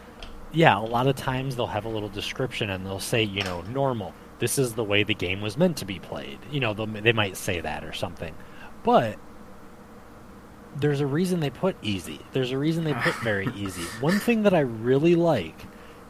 [0.51, 3.61] yeah, a lot of times they'll have a little description and they'll say, you know,
[3.63, 4.13] normal.
[4.39, 6.39] This is the way the game was meant to be played.
[6.51, 8.34] You know, they might say that or something.
[8.84, 9.17] But
[10.77, 12.19] there's a reason they put easy.
[12.32, 13.84] There's a reason they put very easy.
[14.01, 15.59] One thing that I really like,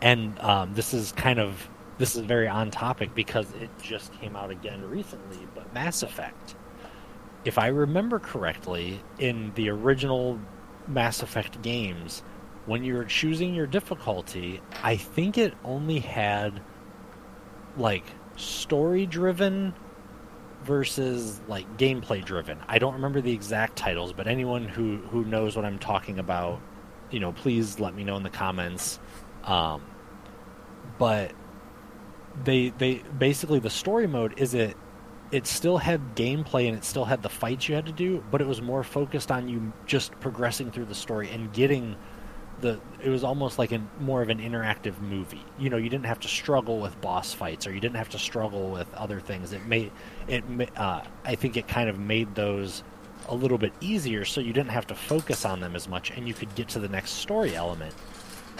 [0.02, 4.36] and um, this is kind of this is very on topic because it just came
[4.36, 6.56] out again recently, but Mass Effect.
[7.46, 10.40] If I remember correctly, in the original
[10.88, 12.22] Mass Effect games,
[12.66, 16.62] when you were choosing your difficulty, I think it only had
[17.78, 18.04] like
[18.36, 19.74] story driven
[20.64, 22.60] versus like gameplay driven.
[22.68, 26.60] I don't remember the exact titles, but anyone who who knows what I'm talking about,
[27.12, 29.00] you know, please let me know in the comments.
[29.46, 29.82] Um,
[30.98, 31.32] but
[32.44, 34.76] they they basically the story mode is it
[35.32, 38.42] it still had gameplay and it still had the fights you had to do, but
[38.42, 41.96] it was more focused on you just progressing through the story and getting
[42.62, 45.44] the it was almost like a more of an interactive movie.
[45.58, 48.20] You know, you didn't have to struggle with boss fights or you didn't have to
[48.20, 49.54] struggle with other things.
[49.54, 49.92] It made
[50.28, 50.44] it
[50.76, 52.84] uh, I think it kind of made those
[53.28, 56.28] a little bit easier so you didn't have to focus on them as much and
[56.28, 57.94] you could get to the next story element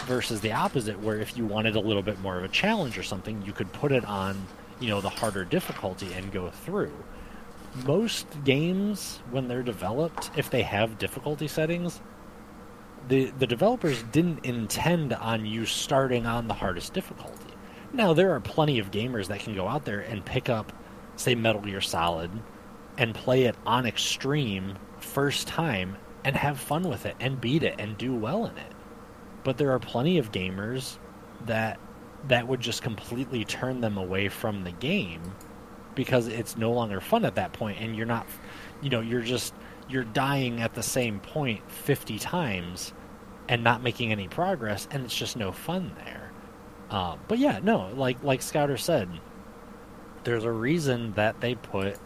[0.06, 3.04] versus the opposite where if you wanted a little bit more of a challenge or
[3.04, 4.40] something you could put it on
[4.80, 6.94] you know the harder difficulty and go through.
[7.86, 12.02] Most games when they're developed if they have difficulty settings
[13.08, 17.54] the the developers didn't intend on you starting on the hardest difficulty.
[17.94, 20.72] Now there are plenty of gamers that can go out there and pick up
[21.16, 22.32] say metal gear solid
[22.98, 27.76] and play it on extreme first time and have fun with it and beat it
[27.80, 28.74] and do well in it.
[29.44, 30.98] But there are plenty of gamers
[31.46, 31.80] that
[32.28, 35.22] that would just completely turn them away from the game
[35.96, 38.26] because it's no longer fun at that point and you're not
[38.82, 39.54] you know you're just
[39.88, 42.94] you're dying at the same point 50 times
[43.48, 46.32] and not making any progress and it's just no fun there.
[46.90, 49.10] Um, but yeah no like like scouter said
[50.24, 51.98] there's a reason that they put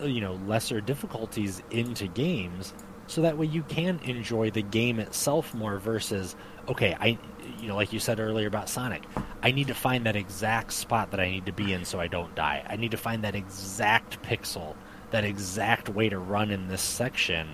[0.00, 2.74] you know lesser difficulties into games
[3.06, 6.36] so that way you can enjoy the game itself more versus
[6.68, 7.18] okay i
[7.58, 9.04] you know like you said earlier about sonic
[9.42, 12.06] i need to find that exact spot that i need to be in so i
[12.06, 12.64] don't die.
[12.68, 14.74] I need to find that exact pixel
[15.10, 17.48] that exact way to run in this section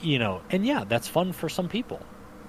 [0.00, 2.00] you know and yeah that's fun for some people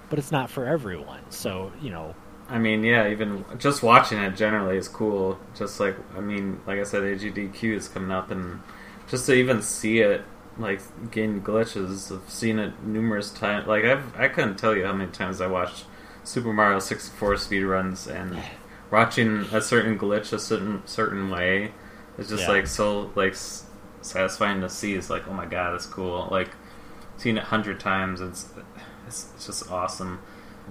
[0.10, 1.22] but it's not for everyone.
[1.30, 2.16] So you know.
[2.50, 5.38] I mean, yeah, even just watching it generally is cool.
[5.54, 8.62] Just like, I mean, like I said, AGDQ is coming up, and
[9.10, 10.24] just to even see it,
[10.60, 10.82] like,
[11.12, 13.68] gain glitches, I've seen it numerous times.
[13.68, 15.86] Like, I've, I couldn't tell you how many times I watched
[16.24, 18.42] Super Mario 64 speedruns, and
[18.92, 21.72] watching a certain glitch a certain certain way
[22.18, 22.50] is just, Yeah.
[22.50, 23.36] like, so, like,
[24.02, 24.94] satisfying to see.
[24.96, 26.28] It's like, oh my god, it's cool.
[26.32, 26.50] Like,
[27.18, 28.50] seen it a hundred times, it's,
[29.08, 30.20] it's, it's just awesome.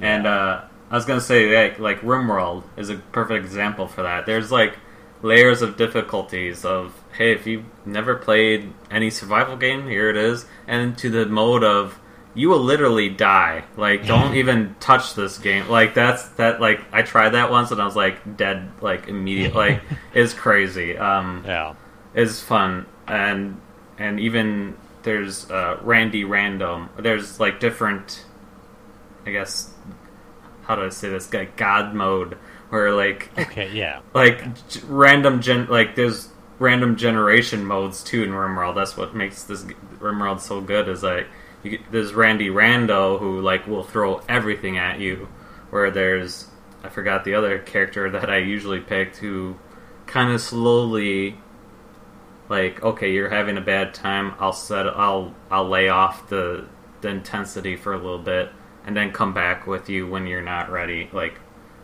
[0.01, 4.24] And, uh, I was gonna say like like RimWorld is a perfect example for that.
[4.24, 4.78] There's like
[5.20, 10.46] layers of difficulties of hey, if you've never played any survival game, here it is,
[10.66, 11.98] and to the mode of
[12.34, 13.64] you will literally die.
[13.76, 15.68] Like don't even touch this game.
[15.68, 19.54] Like that's that like I tried that once and I was like dead like immediate
[19.64, 19.82] like
[20.14, 20.96] it's crazy.
[20.96, 21.74] Um yeah
[22.14, 23.60] is fun and
[23.98, 26.90] and even there's uh, Randy Random.
[26.98, 28.24] There's like different,
[29.24, 29.72] I guess,
[30.64, 31.32] how do I say this?
[31.32, 32.36] Like God mode,
[32.70, 34.44] where like okay yeah like
[34.88, 36.28] random gen like there's
[36.59, 38.74] random generation modes too in RimWorld.
[38.74, 39.64] That's what makes this
[39.98, 40.88] RimWorld so good.
[40.88, 41.26] Is like
[41.62, 45.28] you there's Randy Rando who like will throw everything at you,
[45.70, 46.46] where there's
[46.84, 49.57] I forgot the other character that I usually picked who
[50.07, 51.36] kind of slowly
[52.48, 56.66] like okay you're having a bad time I'll set I'll I'll lay off the
[57.00, 58.50] the intensity for a little bit
[58.84, 61.38] and then come back with you when you're not ready like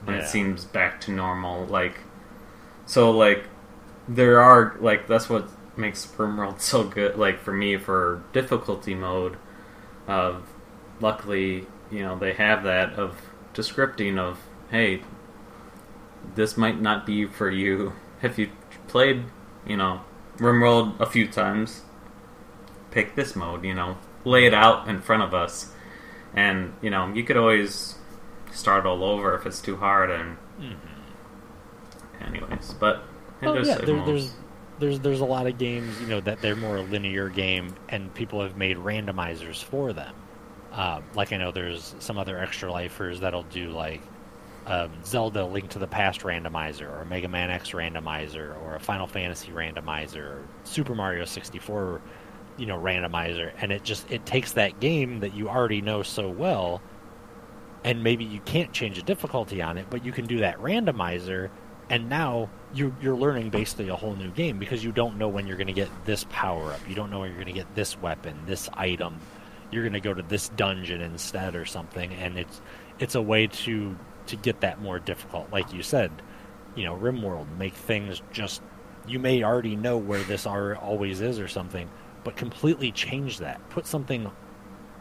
[0.04, 0.22] when Yeah.
[0.22, 1.96] it seems back to normal like
[2.86, 3.44] so like
[4.08, 9.36] there are like that's what makes RimWorld so good like for me for difficulty mode
[10.06, 10.48] of
[11.00, 13.16] luckily you know they have that of
[13.54, 14.38] descripting of
[14.70, 15.02] hey
[16.34, 17.92] this might not be for you.
[18.22, 18.50] If you
[18.88, 19.24] played
[19.66, 20.02] you know
[20.38, 21.82] Rimworld a few times?
[22.90, 25.72] Pick this mode you know lay it out in front of us.
[26.34, 27.96] And you know you could always
[28.50, 32.22] start all over if it's too hard and mm-hmm.
[32.22, 33.02] anyways but
[33.42, 34.34] Oh does yeah, there, there's
[34.78, 38.12] there's there's a lot of games you know that they're more a linear game, and
[38.14, 40.14] people have made randomizers for them.
[40.72, 44.00] Um, like I know there's some other extra lifers that'll do like
[44.66, 49.06] um, Zelda Link to the Past randomizer, or Mega Man X randomizer, or a Final
[49.06, 52.00] Fantasy randomizer, or Super Mario 64,
[52.56, 56.28] you know, randomizer, and it just it takes that game that you already know so
[56.28, 56.80] well,
[57.84, 61.50] and maybe you can't change the difficulty on it, but you can do that randomizer,
[61.92, 65.46] and now you you're learning basically a whole new game because you don't know when
[65.46, 67.72] you're going to get this power up, you don't know when you're going to get
[67.74, 69.20] this weapon, this item,
[69.70, 72.60] you're going to go to this dungeon instead or something, and it's
[72.98, 75.52] it's a way to to get that more difficult.
[75.52, 76.10] Like you said,
[76.74, 78.62] you know, RimWorld make things just
[79.06, 81.90] you may already know where this are, always is or something,
[82.24, 83.68] but completely change that.
[83.68, 84.30] Put something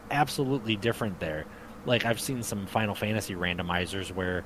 [0.10, 1.46] absolutely different there.
[1.86, 4.44] Like I've seen some Final Fantasy randomizers where,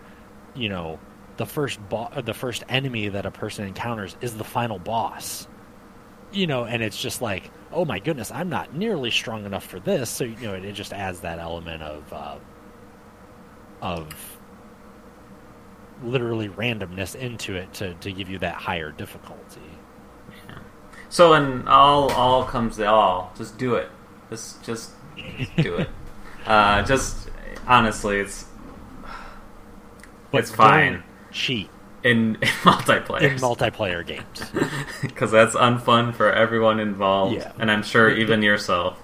[0.53, 0.99] you know,
[1.37, 5.47] the first bo- uh, the first enemy that a person encounters is the final boss.
[6.31, 9.79] You know, and it's just like, oh my goodness, I'm not nearly strong enough for
[9.79, 10.09] this.
[10.09, 12.35] So you know, it, it just adds that element of uh,
[13.81, 14.37] of
[16.03, 19.61] literally randomness into it to, to give you that higher difficulty.
[21.09, 23.89] So when all all comes to all, just do it.
[24.29, 24.91] Just just
[25.57, 25.89] do it.
[26.45, 27.29] Uh, just
[27.65, 28.45] honestly, it's
[30.31, 31.03] But It's fine.
[31.35, 31.69] Cheat
[32.03, 34.41] in, in multiplayer in multiplayer games.
[35.01, 37.51] because that's unfun for everyone involved, Yeah.
[37.59, 38.97] and I'm sure even yourself.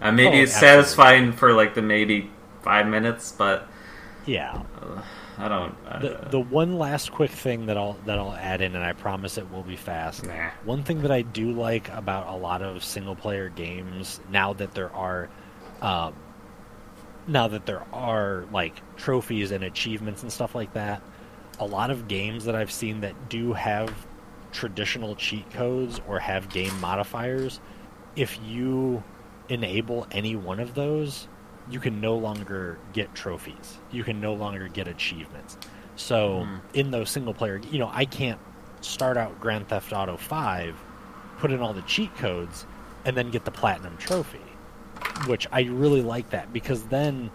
[0.00, 0.82] Uh, maybe Oh, it's absolutely.
[0.82, 2.30] satisfying for like the maybe
[2.62, 3.68] five minutes, but
[4.26, 4.62] yeah.
[4.80, 5.02] uh,
[5.36, 5.74] I don't.
[5.86, 8.92] Uh, The, the one last quick thing that I'll that I'll add in, and I
[8.92, 10.24] promise it will be fast.
[10.26, 10.50] Nah.
[10.64, 14.74] One thing that I do like about a lot of single player games now that
[14.74, 15.28] there are,
[15.82, 16.14] um,
[17.26, 21.02] now that there are like trophies and achievements and stuff like that,
[21.58, 23.92] a lot of games that I've seen that do have
[24.52, 27.60] traditional cheat codes or have game modifiers,
[28.16, 29.02] if you
[29.48, 31.28] enable any one of those,
[31.70, 33.78] you can no longer get trophies.
[33.90, 35.56] You can no longer get achievements.
[35.96, 36.60] So Mhm.
[36.74, 38.38] in those single player, you know, I can't
[38.80, 40.76] start out Grand Theft Auto 5,
[41.38, 42.66] put in all the cheat codes,
[43.04, 44.38] and then get the platinum trophy.
[45.26, 47.30] Which I really like that because then,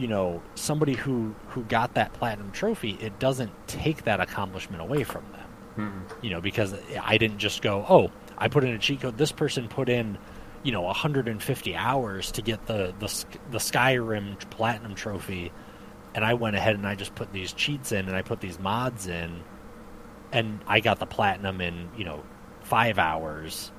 [0.00, 5.04] you know, somebody who who got that platinum trophy, it doesn't take that accomplishment away
[5.04, 5.40] from them
[5.76, 6.22] Mhm.
[6.24, 9.16] you know, because I didn't just go, oh, I put in a cheat code.
[9.18, 10.18] This person put in,
[10.64, 15.52] you know, 150 hours to get the the the Skyrim platinum trophy,
[16.14, 18.58] and I went ahead and I just put these cheats in and I put these
[18.58, 19.42] mods in,
[20.32, 22.22] and I got the platinum in you know
[22.62, 23.70] five hours.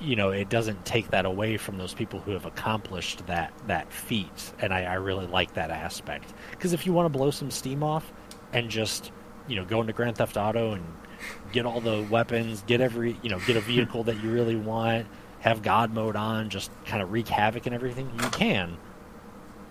[0.00, 3.92] You know, it doesn't take that away from those people who have accomplished that that
[3.92, 6.32] feat, and I, I really like that aspect.
[6.50, 8.12] Because if you want to blow some steam off
[8.52, 9.12] and just
[9.48, 10.84] you know go into Grand Theft Auto and
[11.52, 15.06] get all the weapons, get every you know get a vehicle that you really want,
[15.40, 18.76] have God mode on, just kind of wreak havoc and everything, you can.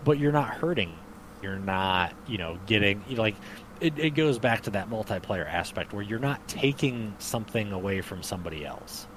[0.04, 0.98] But you're not hurting.
[1.42, 3.36] You're not you know getting you know, like
[3.82, 8.24] it, it goes back to that multiplayer aspect where you're not taking something away from
[8.24, 9.08] somebody else.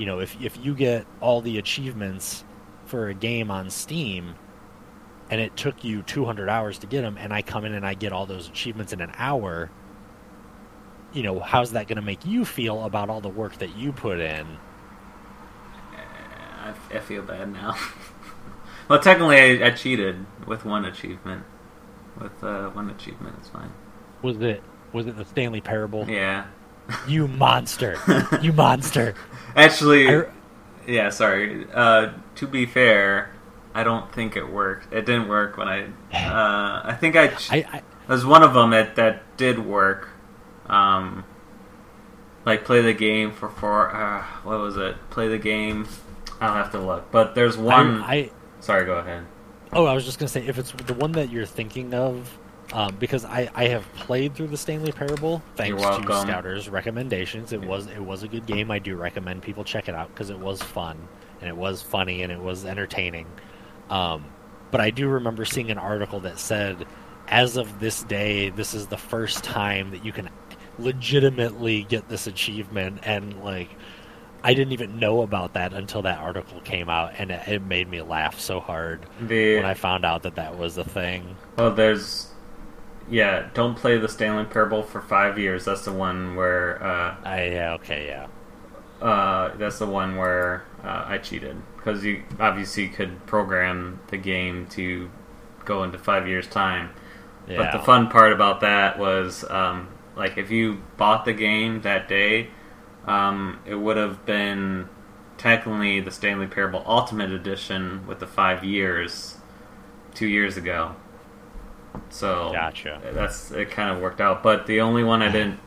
[0.00, 2.42] You know, if if you get all the achievements
[2.86, 4.34] for a game on Steam
[5.28, 7.92] and it took you 200 hours to get them and I come in and I
[7.92, 9.70] get all those achievements in an hour,
[11.12, 13.92] you know, how's that going to make you feel about all the work that you
[13.92, 14.46] put in?
[16.64, 17.76] I, I feel bad now.
[18.88, 21.44] well, technically, I, I cheated with one achievement.
[22.18, 23.70] With uh, one achievement, it's fine.
[24.22, 24.62] Was it
[24.94, 26.08] was it the Stanley Parable?
[26.08, 26.46] Yeah.
[27.06, 27.96] You monster.
[28.42, 29.14] you monster.
[29.56, 30.24] Actually, I,
[30.86, 31.10] yeah.
[31.10, 31.66] Sorry.
[31.72, 33.32] Uh, to be fair,
[33.74, 34.92] I don't think it worked.
[34.92, 35.86] It didn't work when I.
[36.30, 37.28] Uh, I think I.
[37.28, 40.08] Ch- I, I There's one of them that that did work.
[40.66, 41.24] Um,
[42.44, 43.94] like play the game for four.
[43.94, 44.96] Uh, what was it?
[45.10, 45.86] Play the game.
[46.40, 47.10] I'll have to look.
[47.10, 48.02] But there's one.
[48.02, 48.30] I, I
[48.60, 49.26] Sorry, go ahead.
[49.72, 52.38] Oh, I was just gonna say if it's the one that you're thinking of,
[52.72, 56.02] um, because I, I have played through the Stanley Parable thanks to.
[56.02, 57.52] Scouter's recommendations.
[57.52, 58.70] It was it was a good game.
[58.70, 61.08] I do recommend people check it out because it was fun
[61.40, 63.26] and it was funny and it was entertaining.
[63.88, 64.24] Um,
[64.70, 66.86] but I do remember seeing an article that said,
[67.26, 70.30] as of this day, this is the first time that you can
[70.78, 73.68] legitimately get this achievement and like.
[74.42, 77.90] I didn't even know about that until that article came out, and it, it made
[77.90, 81.36] me laugh so hard The when I found out that that was a thing.
[81.58, 82.29] well, there's
[83.10, 83.48] yeah.
[83.54, 85.64] Don't play the Stanley Parable for five years.
[85.64, 88.28] That's the one where uh, I yeah okay yeah
[89.02, 94.66] uh, that's the one where uh, I cheated because you obviously could program the game
[94.68, 95.10] to
[95.64, 96.90] go into five years time.
[97.48, 97.56] yeah.
[97.56, 102.08] But the fun part about that was, um, like, if you bought the game that
[102.08, 102.50] day,
[103.06, 104.88] um, it would have been
[105.38, 109.38] technically the Stanley Parable Ultimate Edition with the five years,
[110.14, 110.94] two years ago.
[112.10, 113.00] So Gotcha.
[113.12, 113.70] that's it.
[113.70, 115.60] Kind of worked out, but the only one I didn't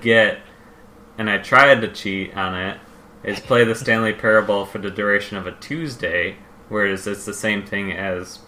[0.00, 0.38] get,
[1.18, 2.78] and I tried to cheat on it,
[3.22, 6.36] is play the Stanley Parable for the duration of a Tuesday,
[6.68, 8.38] whereas it's the same thing as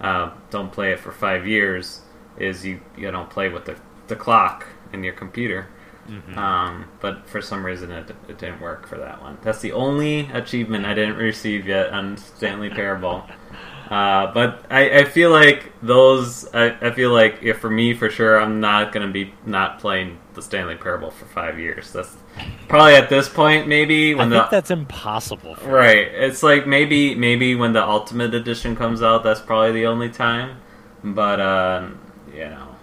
[0.00, 2.02] uh, don't play it for five years.
[2.36, 5.68] Is you you don't play with the the clock in your computer.
[6.08, 6.36] Mhm.
[6.38, 9.38] Um, but for some reason it, it didn't work for that one.
[9.42, 13.24] That's the only achievement I didn't receive yet on Stanley Parable.
[13.90, 16.46] Uh, but I, I feel like those.
[16.54, 19.78] I, I feel like if for me for sure, I'm not going to be not
[19.78, 21.92] playing the Stanley Parable for five years.
[21.92, 22.14] That's
[22.68, 25.54] probably at this point maybe I when think the that's impossible.
[25.54, 26.06] For right.
[26.06, 30.60] It's like maybe maybe when the Ultimate Edition comes out, that's probably the only time.
[31.02, 31.88] But uh,
[32.32, 32.76] you know,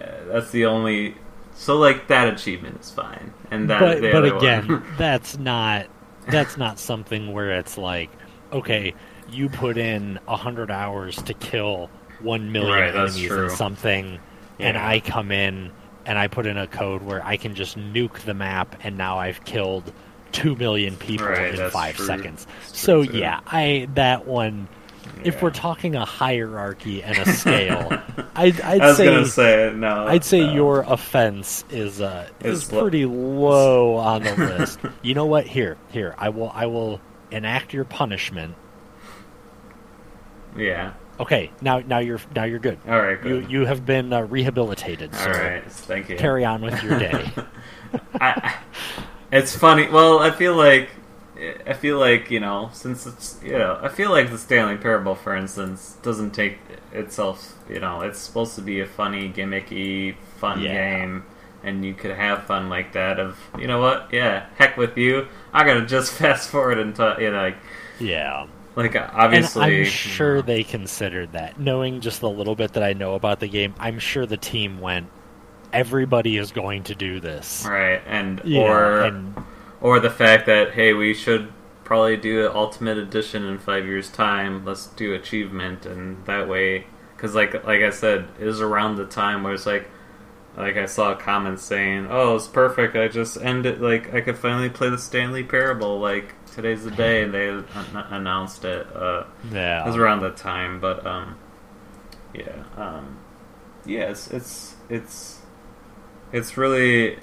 [0.00, 1.16] uh, that's the only.
[1.54, 5.86] So like that achievement is fine, and that but but again, that's not
[6.28, 8.10] that's not something where it's like
[8.52, 8.94] okay,
[9.30, 11.90] you put in a hundred hours to kill
[12.20, 14.18] one million Right, enemies in something,
[14.58, 15.70] and I come in
[16.06, 19.18] and I put in a code where I can just nuke the map, and now
[19.18, 19.92] I've killed
[20.32, 22.06] two million people Right, in five true.
[22.06, 22.46] seconds.
[22.46, 24.68] That's So yeah, I that one.
[25.24, 27.90] If we're talking a hierarchy and a scale,
[28.34, 30.06] I'd, I'd I was say gonna say no.
[30.06, 34.78] I'd say uh, your offense is uh, Is is pretty low on the list.
[35.02, 35.46] you know what?
[35.46, 37.00] Here, here, I will I will
[37.30, 38.54] enact your punishment.
[40.56, 40.92] Yeah.
[41.18, 42.78] Okay, now now you're now you're good.
[42.86, 43.22] All right.
[43.24, 43.50] You Good.
[43.50, 45.14] you have been uh, rehabilitated.
[45.14, 45.64] All So right.
[45.64, 46.16] Thank you.
[46.16, 47.30] carry on with your day.
[48.20, 48.56] I,
[49.32, 49.88] it's funny.
[49.88, 50.90] Well, I feel like
[51.66, 55.14] I feel like you know, since it's you know, I feel like the Stanley Parable,
[55.14, 56.58] for instance, doesn't take
[56.92, 57.54] itself.
[57.68, 60.72] You know, it's supposed to be a funny, gimmicky, fun Yeah.
[61.00, 61.24] game,
[61.62, 63.18] and you could have fun like that.
[63.18, 64.08] Of you know what?
[64.12, 65.28] Yeah, heck with you.
[65.52, 67.56] I gotta just fast forward until you know, like
[67.98, 68.46] yeah,
[68.76, 70.46] like obviously, and I'm sure hmm.
[70.46, 71.58] they considered that.
[71.58, 74.80] Knowing just the little bit that I know about the game, I'm sure the team
[74.80, 75.08] went.
[75.72, 79.34] Everybody is going to do this, right, and You know, or and
[79.80, 81.52] or the fact that hey, we should
[81.84, 84.64] probably do an Ultimate Edition in five years' time.
[84.64, 86.86] Let's do achievement, and that way,
[87.16, 89.88] because like like I said, it was around the time where it's like.
[90.58, 92.96] Like I saw comments saying, "Oh, it's perfect.
[92.96, 93.82] I just ended.
[93.82, 96.00] Like I could finally play the Stanley Parable.
[96.00, 97.64] Like today's the day." And they an-
[98.10, 98.88] announced it.
[98.94, 101.38] Uh, yeah, it was around that time, but um,
[102.34, 103.18] yeah, um,
[103.84, 105.40] yeah, it's it's it's
[106.32, 107.18] it's really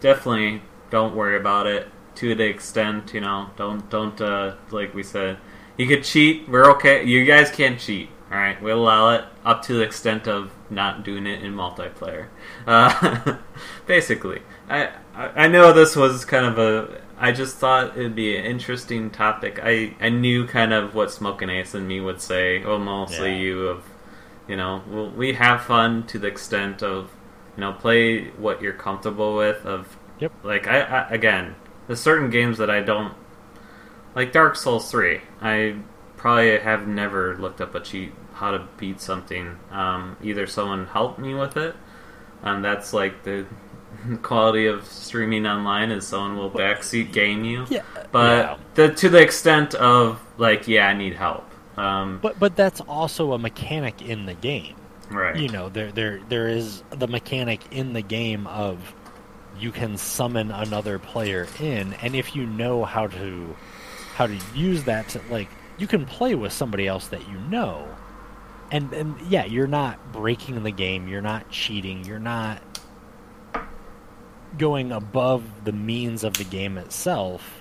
[0.00, 5.02] definitely don't worry about it to the extent you know don't don't uh like we
[5.02, 5.36] said
[5.76, 9.62] you could cheat we're okay you guys can't cheat all right we'll allow it up
[9.62, 12.28] to the extent of not doing it in multiplayer
[12.66, 13.36] uh
[13.86, 18.44] basically I i know this was kind of a i just thought it'd be an
[18.44, 22.78] interesting topic i i knew kind of what smoking ace and me would say Well,
[22.78, 23.46] mostly Yeah.
[23.46, 23.84] you of
[24.48, 27.10] you know we'll, we have fun to the extent of
[27.56, 30.32] you know play what you're comfortable with of Yep.
[30.44, 31.54] like I, I again
[31.86, 33.14] there's certain games that i don't
[34.14, 35.76] like dark souls 3 i
[36.16, 41.18] probably have never looked up a cheat how to beat something um, either someone helped
[41.18, 41.74] me with it
[42.42, 43.46] and that's like the
[44.22, 47.82] quality of streaming online is someone will backseat game you yeah,
[48.12, 48.56] but yeah.
[48.74, 51.44] the, to the extent of like yeah i need help
[51.76, 54.76] um, But but that's also a mechanic in the game.
[55.10, 58.94] right You know, there there there is the mechanic in the game of
[59.58, 63.56] you can summon another player in, and if you know how to
[64.14, 65.48] how to use that to like
[65.78, 67.88] you can play with somebody else that you know.
[68.70, 72.60] And and yeah, you're not breaking the game, you're not cheating, you're not
[74.58, 77.60] going above the means of the game itself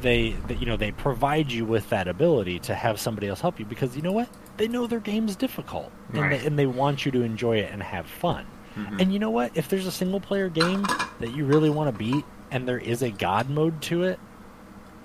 [0.00, 3.58] they, they you know they provide you with that ability to have somebody else help
[3.58, 6.40] you because you know what they know their game's difficult and, Right.
[6.40, 8.46] they, and they want you to enjoy it and have fun
[8.76, 9.00] Mhm.
[9.00, 10.86] and you know what if there's a single player game
[11.20, 14.20] that you really want to beat and there is a god mode to it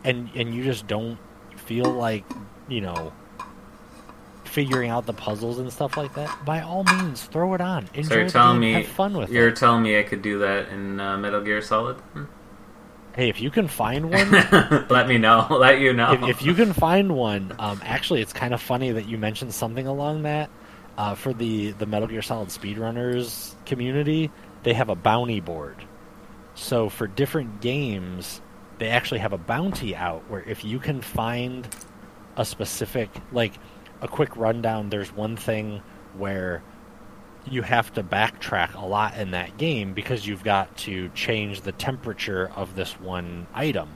[0.03, 1.17] and and you just don't
[1.55, 2.23] feel like
[2.67, 3.11] you know
[4.53, 8.09] figuring out the puzzles and stuff like that by all means throw it on enjoy
[8.09, 10.69] so you're telling me have fun with you're it telling me i could do that
[10.69, 12.25] in uh, metal gear solid Hmm.
[13.15, 14.31] hey if you can find one
[14.89, 18.33] let me know let you know if, if you can find one, um, actually, it's
[18.33, 20.49] kind of funny that you mentioned something along that.
[20.97, 24.29] Uh, for the the Metal Gear Solid speedrunners community,
[24.61, 25.77] they have a bounty board.
[26.55, 28.41] So for different games,
[28.77, 31.67] they actually have a bounty out where if you can find
[32.37, 33.53] a specific, like
[34.03, 35.81] a quick rundown, there's one thing
[36.17, 36.61] where
[37.49, 41.71] you have to backtrack a lot in that game because you've got to change the
[41.71, 43.89] temperature of this one item.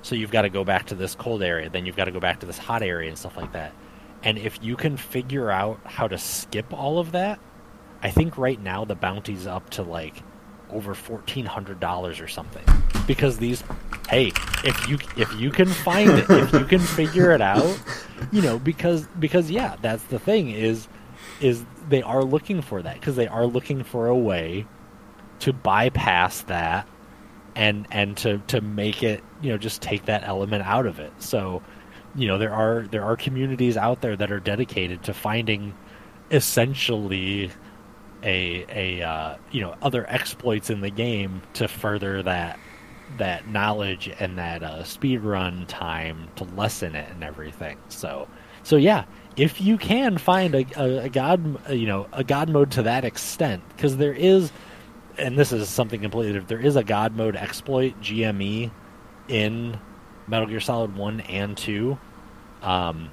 [0.00, 2.18] So you've got to go back to this cold area, then you've got to go
[2.18, 3.72] back to this hot area and stuff like that.
[4.22, 7.38] And if you can figure out how to skip all of that,
[8.02, 10.22] I think right now the bounty's up to like
[10.72, 12.64] over fourteen hundred dollars or something.
[13.06, 13.62] Because these
[14.08, 14.32] hey,
[14.64, 17.80] if you if you can find it, if you can figure it out,
[18.30, 20.88] you know, because because yeah, that's the thing is
[21.40, 24.66] is they are looking for that because they are looking for a way
[25.40, 26.86] to bypass that
[27.54, 31.12] and and to to make it you know just take that element out of it
[31.18, 31.62] so
[32.14, 35.74] you know there are there are communities out there that are dedicated to finding
[36.30, 37.50] essentially
[38.22, 42.58] a a uh, you know other exploits in the game to further that
[43.18, 48.26] that knowledge and that uh, speed run time to lessen it and everything so
[48.62, 49.04] so yeah
[49.36, 53.04] if you can find a, a, a god you know a god mode to that
[53.04, 54.50] extent because there is
[55.18, 56.48] and this is something completely different.
[56.48, 58.70] There is a God mode exploit GME
[59.28, 59.78] in
[60.26, 61.98] Metal Gear Solid One and Two,
[62.62, 63.10] um,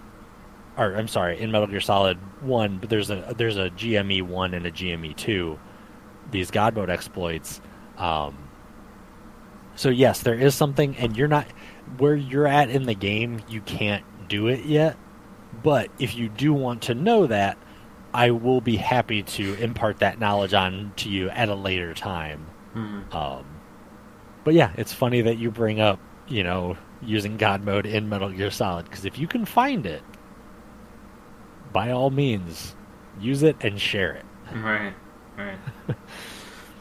[0.80, 4.54] or I'm sorry, in Metal Gear Solid One, but there's a there's a GME One
[4.54, 5.60] and a GME Two.
[6.32, 7.60] These God mode exploits.
[7.98, 8.38] Um,
[9.76, 11.46] so yes, there is something, and you're not
[11.98, 13.42] where you're at in the game.
[13.50, 14.98] You can't do it yet,
[15.64, 17.58] but if you do want to know that,
[18.14, 22.46] I will be happy to impart that knowledge on to you at a later time.
[22.76, 23.14] Mhm.
[23.14, 23.46] Um,
[24.44, 28.30] but yeah, it's funny that you bring up, you know, using God mode in Metal
[28.30, 30.04] Gear Solid because if you can find it,
[31.72, 32.76] by all means,
[33.20, 34.26] use it and share it.
[34.56, 34.94] Right,
[35.38, 35.58] right.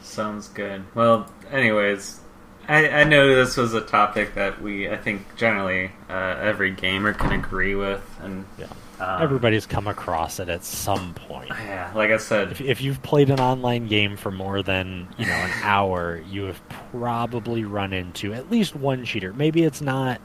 [0.01, 0.83] Sounds good.
[0.95, 2.19] Well, anyways,
[2.67, 7.13] I, I know this was a topic that we, I think, generally uh, every gamer
[7.13, 8.67] can agree with, and Yeah.
[8.99, 11.49] um, Everybody's come across it at some point.
[11.49, 15.25] Yeah, like I said, If, if you've played an online game for more than you
[15.25, 16.61] know an hour, you have
[16.91, 19.31] probably run into at least one cheater.
[19.33, 20.21] Maybe it's not,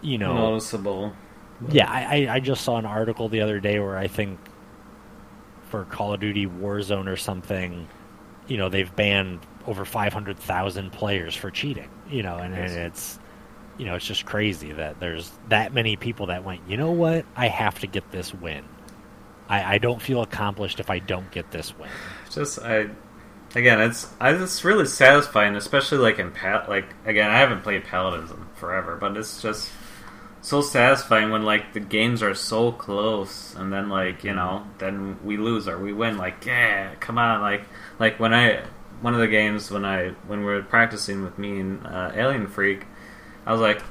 [0.00, 1.12] you know, noticeable.
[1.70, 4.38] Yeah, I, I- just saw an article the other day where I think
[5.70, 7.88] for Call of Duty Warzone or something,
[8.46, 13.18] you know, they've banned over 500,000 players for cheating, you know, and, and it's,
[13.76, 17.26] you know, it's just crazy that there's that many people that went, you know what,
[17.36, 18.64] I have to get this win.
[19.48, 21.88] I, I don't feel accomplished if I don't get this win.
[22.30, 22.88] just I
[23.54, 27.82] again it's I, it's really satisfying especially like in pat like again I haven't played
[27.84, 29.70] paladins in forever but it's just
[30.40, 35.18] so satisfying when like the games are so close and then like you know then
[35.24, 37.64] we lose or we win like yeah come on like
[37.98, 38.62] like when I
[39.00, 42.46] one of the games when I when we were practicing with me and uh, Alien
[42.46, 42.84] Freak
[43.46, 43.82] I was like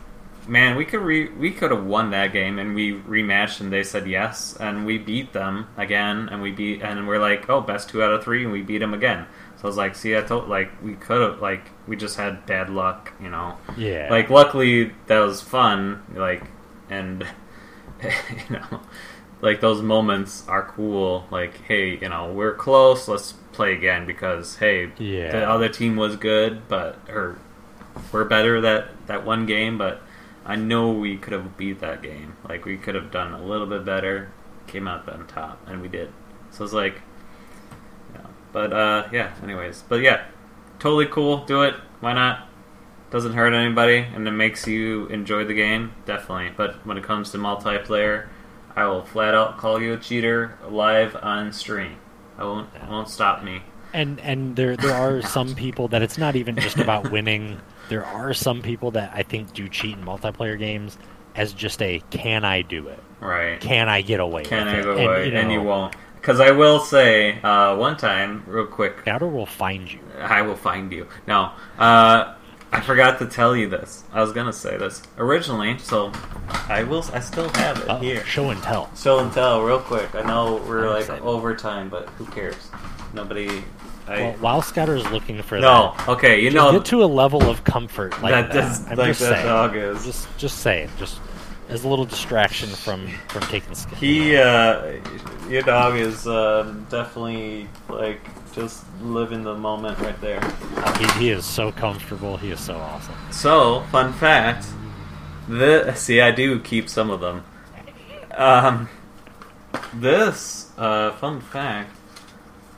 [0.48, 3.84] man, we could re- we could have won that game, and we rematched, and they
[3.84, 7.90] said yes, and we beat them again, and we beat, and we're like, oh, best
[7.90, 9.26] two out of three, and we beat them again.
[9.68, 12.70] I was like, see, I told, like, we could have, like, we just had bad
[12.70, 13.58] luck, you know.
[13.76, 14.08] Yeah.
[14.10, 16.44] Like, luckily that was fun, like,
[16.90, 17.26] and
[18.04, 18.82] you know,
[19.42, 21.28] like those moments are cool.
[21.32, 25.32] Like, hey, you know, we're close, let's play again because hey, Yeah.
[25.32, 27.38] the other team was good, but or
[28.12, 30.02] we're better that that one game, but
[30.46, 32.36] I know we could have beat that game.
[32.48, 34.32] Like we could have done a little bit better,
[34.68, 36.12] came out on top, and we did.
[36.52, 37.02] So it's like.
[38.52, 39.34] But uh, yeah.
[39.44, 40.26] Anyways, but yeah,
[40.80, 41.46] totally cool.
[41.46, 41.76] Do it.
[42.00, 42.48] Why not?
[43.10, 45.94] Doesn't hurt anybody, and it makes you enjoy the game.
[46.06, 46.52] Definitely.
[46.58, 48.28] But when it comes to multiplayer,
[48.76, 51.98] I will flat out call you a cheater live on stream.
[52.38, 52.70] I won't.
[52.76, 53.62] It won't stop me.
[53.94, 57.60] and and there there are some people that it's not even just about winning.
[57.90, 60.98] There are some people that I think do cheat in multiplayer games
[61.36, 63.00] as just a can I do it?
[63.22, 63.60] Right.
[63.62, 64.44] Can I get away?
[64.44, 65.30] Can I get go And, away?
[65.30, 65.96] you And you won't.
[66.28, 70.00] Because I will say, uh, one time, real quick, Scouter will find you.
[70.20, 71.08] I will find you.
[71.26, 72.34] No, uh,
[72.70, 74.04] I forgot to tell you this.
[74.12, 76.12] I was gonna say this originally, so
[76.68, 77.06] I will.
[77.14, 78.26] I still have it Uh, here.
[78.26, 78.90] Show and tell.
[78.94, 80.14] Show and tell, real quick.
[80.16, 81.24] I know we're I'm like excited.
[81.24, 82.58] over time, but who cares?
[83.14, 83.64] Nobody.
[84.10, 85.66] I Well, while Scouter is looking for that.
[85.66, 85.94] no.
[85.96, 88.68] that, Okay, you know get to a level of comfort like that that.
[88.68, 89.46] does I'm like just that saying.
[89.46, 90.04] dog is.
[90.04, 90.90] Just just saying.
[91.00, 91.22] Just
[91.70, 93.98] as a little distraction from from taking skin.
[93.98, 94.94] He, uh,
[95.50, 98.22] your dog is uh, definitely like
[98.54, 100.42] just living the moment right there.
[100.98, 102.38] He, he is so comfortable.
[102.38, 103.16] He is so awesome.
[103.32, 104.66] So, fun fact.
[105.48, 107.44] The see, I do keep some of them.
[108.36, 108.90] Um,
[109.94, 111.96] this uh, fun fact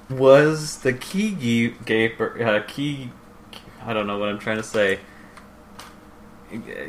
[0.09, 3.11] was the key gaper uh, key.
[3.83, 4.99] I don't know what I'm trying to say.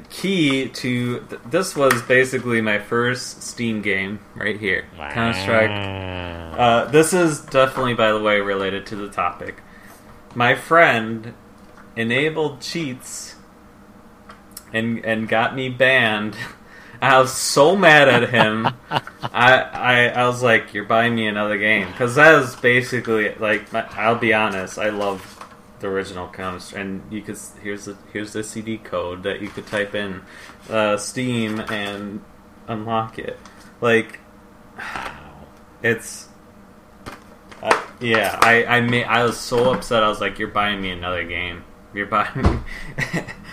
[0.09, 6.85] Key to th- this was basically my first Steam game right here, Counter Strike uh,
[6.91, 9.63] this is definitely, by the way, related to the topic.
[10.35, 11.33] My friend
[11.97, 13.37] enabled cheats
[14.73, 16.37] and and got me banned.
[17.03, 18.67] I was so mad at him.
[18.91, 23.73] I, I I was like, "You're buying me another game," because that is basically like.
[23.73, 24.79] My, I'll be honest.
[24.79, 25.40] I love
[25.81, 29.67] the original Counter, and you could here's the here's the CD code that you could
[29.67, 30.23] type in
[30.69, 32.23] uh, Steam and
[32.69, 33.39] unlock it.
[33.81, 34.21] Like,
[35.83, 36.29] it's
[37.63, 38.39] uh, yeah.
[38.43, 40.03] I I made, I was so upset.
[40.03, 41.65] I was like, "You're buying me another game.
[41.95, 42.59] You're buying." me...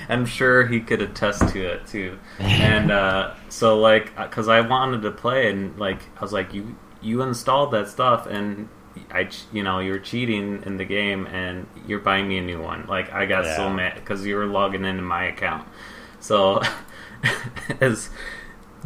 [0.10, 2.18] I'm sure he could attest to it too.
[2.40, 6.78] And uh, so like, because I wanted to play, and like, I was like, "You
[7.02, 8.70] you installed that stuff, and
[9.12, 12.88] I you know you're cheating in the game, and you're buying me a new one."
[12.88, 15.68] Like, I got so mad because you were logging into my account.
[16.20, 16.62] So
[17.82, 18.10] it's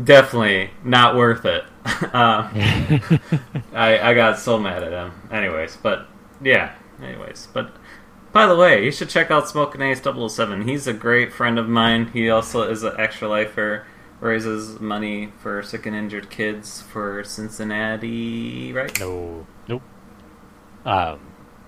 [0.02, 1.64] definitely not worth it.
[1.86, 2.50] uh,
[3.74, 5.14] I I got so mad at him.
[5.32, 6.08] Anyways, but
[6.42, 6.76] yeah.
[7.02, 7.76] Anyways, but
[8.32, 10.68] by the way, you should check out Smoking Ace 007.
[10.68, 12.08] He's a great friend of mine.
[12.14, 13.86] He also is an extra lifer.
[14.22, 18.98] Raises money for sick and injured kids for Cincinnati, right?
[19.00, 19.82] No, nope.
[20.86, 21.20] Um,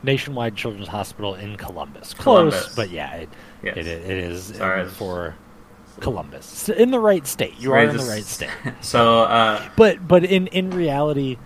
[0.03, 2.13] Nationwide Children's Hospital in Columbus.
[2.13, 2.75] Close, Columbus.
[2.75, 3.29] but yeah, it,
[3.63, 3.77] Yes.
[3.77, 5.35] it, it is Sorry, for
[6.01, 6.67] Columbus.
[6.69, 7.53] In the right state.
[7.59, 8.49] You are in the right state.
[8.81, 11.37] So, uh, But but in in reality,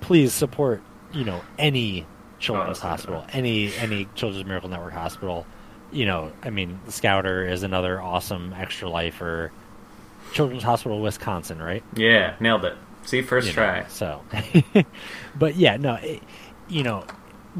[0.00, 0.82] please support
[1.12, 2.06] you know any
[2.40, 5.46] children's Oh, hospital, any any Children's Miracle Network hospital.
[5.92, 9.52] You know, I mean, Scouter is another awesome extra lifer.
[10.32, 11.84] Children's Hospital, Wisconsin, right?
[11.94, 12.74] yeah, nailed it.
[13.04, 13.80] See, first you try.
[13.80, 14.22] know, so,
[15.36, 16.20] but yeah, no, it,
[16.68, 17.04] you know,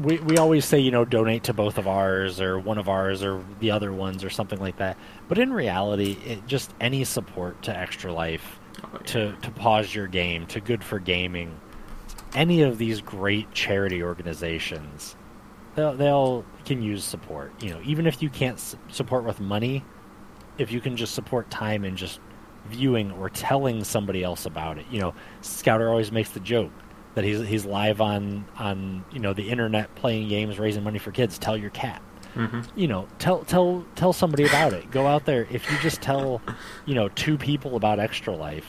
[0.01, 3.23] we we always say you know donate to both of ours or one of ours
[3.23, 4.97] or the other ones or something like that.
[5.27, 8.99] But in reality, it just any support to Extra Life, Oh, yeah.
[9.07, 11.57] to to pause your game, to Good for Gaming,
[12.33, 15.15] any of these great charity organizations,
[15.75, 17.53] they'll they'll can use support.
[17.63, 19.85] You know, even if you can't s- support with money,
[20.57, 22.19] if you can just support time and just
[22.65, 24.85] viewing or telling somebody else about it.
[24.91, 26.71] You know, Scouter always makes the joke
[27.15, 31.11] that he's he's live on on you know the internet playing games, raising money for
[31.11, 31.37] kids.
[31.37, 32.01] Tell your cat.
[32.35, 32.77] Mm-hmm.
[32.77, 34.91] You know, tell tell tell somebody about it.
[34.91, 35.47] Go out there.
[35.49, 36.41] If you just tell,
[36.85, 38.65] you know, two people about Extra Life,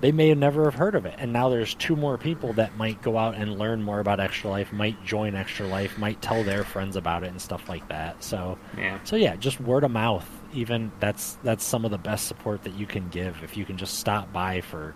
[0.00, 2.74] they may have never have heard of it, and now there's two more people that
[2.78, 6.42] might go out and learn more about Extra Life, might join Extra Life, might tell
[6.44, 8.24] their friends about it and stuff like that.
[8.24, 8.98] So Yeah.
[9.04, 10.26] so yeah, just word of mouth.
[10.54, 13.42] Even that's that's some of the best support that you can give.
[13.44, 14.94] If you can just stop by for,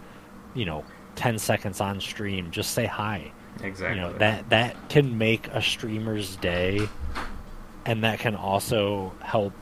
[0.55, 0.83] you know,
[1.17, 3.33] ten seconds on stream, just say hi.
[3.63, 3.97] Exactly.
[3.97, 6.89] You know that that can make a streamer's day,
[7.85, 9.53] and that can also help.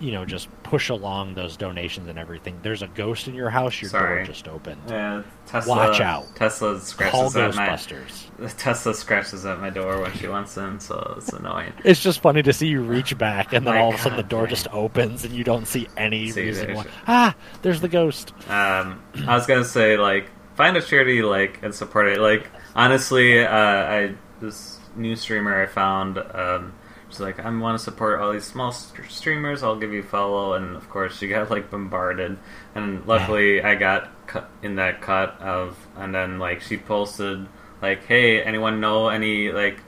[0.00, 2.58] You know, just push along those donations and everything.
[2.62, 3.80] There's a ghost in your house.
[3.80, 4.16] Your Sorry.
[4.16, 4.80] door just opened.
[4.88, 6.34] Yeah, Tesla, Watch out.
[6.34, 8.56] Tesla Call scratches at my Ghostbusters.
[8.58, 11.72] Tesla scratches at my door when she wants in, so it's annoying.
[11.84, 14.16] It's just funny to see you reach back, and then My all of a sudden
[14.16, 16.86] the door just opens, and you don't see any See, reason why.
[17.06, 18.32] Ah, there's the ghost.
[18.48, 20.28] Um, I was gonna say like
[20.62, 22.20] find a charity like and support it.
[22.20, 26.18] Like honestly, uh, I this new streamer I found.
[26.18, 26.74] Um,
[27.08, 29.64] she's like, I want to support all these small st- streamers.
[29.64, 32.38] I'll give you a follow, and of course she got like bombarded.
[32.76, 37.48] And luckily, I got cut in that cut of, and then like she posted
[37.80, 39.80] like, Hey, anyone know any like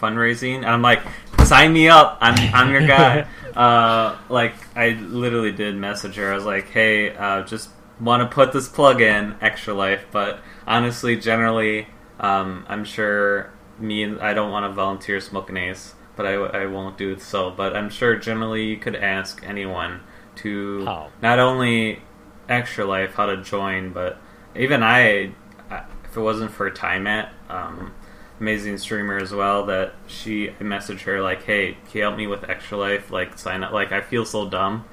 [0.00, 0.56] fundraising?
[0.56, 1.02] And I'm like,
[1.44, 2.16] sign me up.
[2.22, 3.26] I'm I'm your guy.
[3.54, 6.32] uh, like I literally did message her.
[6.32, 7.68] I was like, hey, uh, just
[8.00, 10.06] want to put this plug in, Extra Life.
[10.10, 11.88] But honestly, generally,
[12.20, 14.02] um, I'm sure me.
[14.02, 17.50] and I don't want to volunteer smoking ace, but I, I won't do so.
[17.50, 20.00] But I'm sure generally you could ask anyone
[20.36, 21.08] to Oh.
[21.22, 22.02] not only
[22.48, 24.18] Extra Life how to join, but
[24.56, 25.32] even I,
[25.70, 27.92] if it wasn't for Time at um,
[28.40, 32.26] amazing streamer as well, that she I messaged her like, "Hey, can you help me
[32.26, 33.10] with Extra Life?
[33.10, 34.84] Like, sign up." Like, I feel so dumb,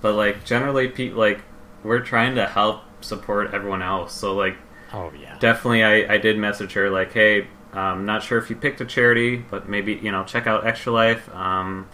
[0.00, 1.40] but like generally, pe- like
[1.84, 4.12] we're trying to help support everyone else.
[4.12, 4.56] So like,
[4.92, 5.36] Oh yeah.
[5.38, 8.84] definitely, I I did message her like, "Hey, I'm not sure if you picked a
[8.86, 11.88] charity, but maybe you know check out Extra Life." Um,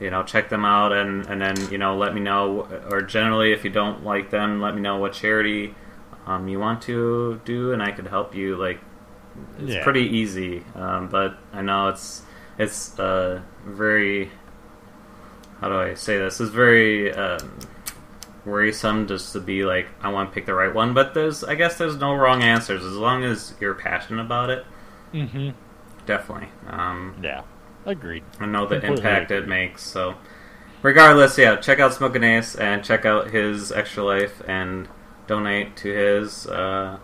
[0.00, 2.66] you know, check them out, and and then you know let me know.
[2.90, 5.74] Or generally, if you don't like them, let me know what charity
[6.26, 8.56] um, you want to do, and I could help you.
[8.56, 8.80] Like,
[9.58, 9.84] it's Yeah.
[9.84, 12.22] pretty easy, um, but I know it's
[12.58, 14.30] it's uh, very.
[15.60, 16.40] How do I say this?
[16.40, 17.58] It's very um,
[18.44, 20.94] worrisome just to be like, I want to pick the right one.
[20.94, 24.64] But there's, I guess, there's no wrong answers as long as you're passionate about it.
[25.12, 25.50] Mm-hmm.
[26.06, 26.48] Definitely.
[26.66, 27.42] Um, Yeah.
[27.86, 28.24] Agreed.
[28.38, 29.82] I know the Completely impact it makes.
[29.82, 30.16] So,
[30.82, 34.86] regardless, yeah, check out Smoking Ace and check out his Extra Life and
[35.26, 36.46] donate to his.
[36.46, 36.98] Uh,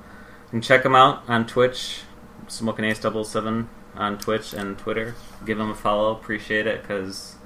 [0.53, 2.03] and check him out on Twitch,
[2.47, 5.15] Smoking Ace Double Seven on Twitch and Twitter.
[5.45, 6.13] Give him a follow.
[6.13, 7.37] Appreciate it because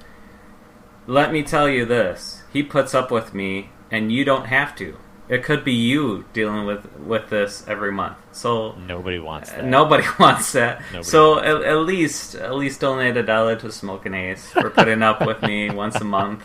[1.06, 4.96] let me tell you this: he puts up with me, and you don't have to.
[5.28, 8.16] It could be you dealing with with this every month.
[8.32, 9.64] So Nobody wants that.
[9.64, 10.80] Nobody wants that.
[10.92, 14.70] Nobody so wants at, at least at least donate a dollar to Smoking Ace for
[14.70, 16.44] putting up with me once a month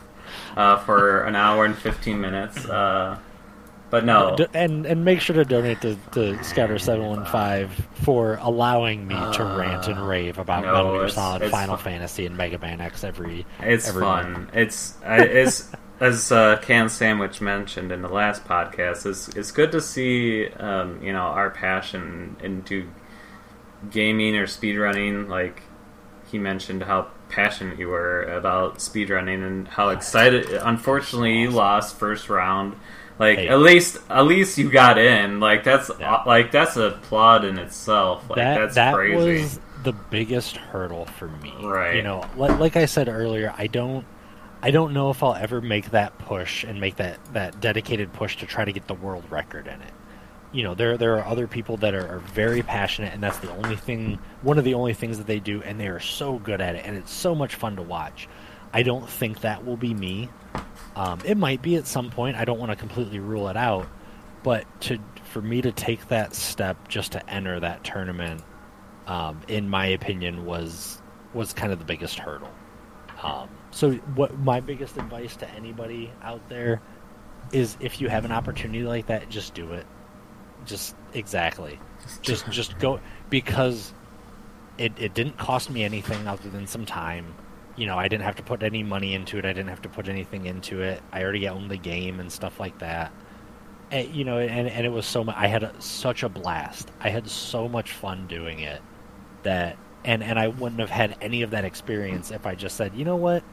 [0.56, 2.64] uh, for an hour and fifteen minutes.
[2.66, 3.18] Uh,
[3.90, 7.72] but no, and and make sure to donate to, to Scouter seven one five
[8.04, 11.84] for allowing me to rant and rave about Uh, no, Metal Gear Solid, Final fun.
[11.86, 13.46] Fantasy, and Mega Man X every.
[13.62, 14.32] it's every fun.
[14.34, 14.50] month.
[14.54, 15.70] It's I- it's
[16.00, 19.06] as uh, Can Sandwich mentioned in the last podcast.
[19.06, 22.88] It's it's good to see um, you know our passion into
[23.92, 25.28] gaming or speedrunning.
[25.30, 25.64] Like
[26.32, 30.50] he mentioned how passionate you were about speedrunning and how excited.
[30.52, 32.76] Unfortunately, you lost first round.
[33.18, 33.48] Like Hey.
[33.48, 35.40] at least at least you got in.
[35.40, 36.24] Like that's Yeah.
[36.26, 38.30] like that's a plot in itself.
[38.30, 39.16] Like that that's that crazy.
[39.44, 41.54] was the biggest hurdle for me.
[41.64, 41.96] Right.
[41.96, 44.04] You know, like, like I said earlier, I don't.
[44.66, 48.38] I don't know if I'll ever make that push and make that, that dedicated push
[48.38, 49.94] to try to get the world record in it.
[50.54, 53.52] You know, there there are other people that are, are very passionate, and that's the
[53.52, 56.62] only thing, one of the only things that they do, and they are so good
[56.62, 58.28] at it, and it's so much fun to watch.
[58.74, 60.30] I don't think that will be me.
[60.96, 62.36] Um, it might be at some point.
[62.36, 63.88] I don't want to completely rule it out,
[64.42, 68.42] but to for me to take that step just to enter that tournament,
[69.06, 71.04] um, in my opinion, was
[71.36, 72.52] was kind of the biggest hurdle.
[73.22, 76.82] Um, so, what my biggest advice to anybody out there
[77.52, 79.86] is, if you have an opportunity like that, just do it.
[80.66, 81.78] Just exactly,
[82.22, 83.94] just just go because
[84.78, 87.36] it it didn't cost me anything other than some time.
[87.76, 89.44] You know, I didn't have to put any money into it.
[89.44, 91.02] I didn't have to put anything into it.
[91.12, 93.12] I already owned the game and stuff like that.
[93.92, 95.36] And, you know, and, and it was so much.
[95.38, 96.92] I had a, such a blast.
[97.02, 98.82] I had so much fun doing it
[99.44, 102.96] that, and and I wouldn't have had any of that experience if I just said,
[102.96, 103.44] you know what,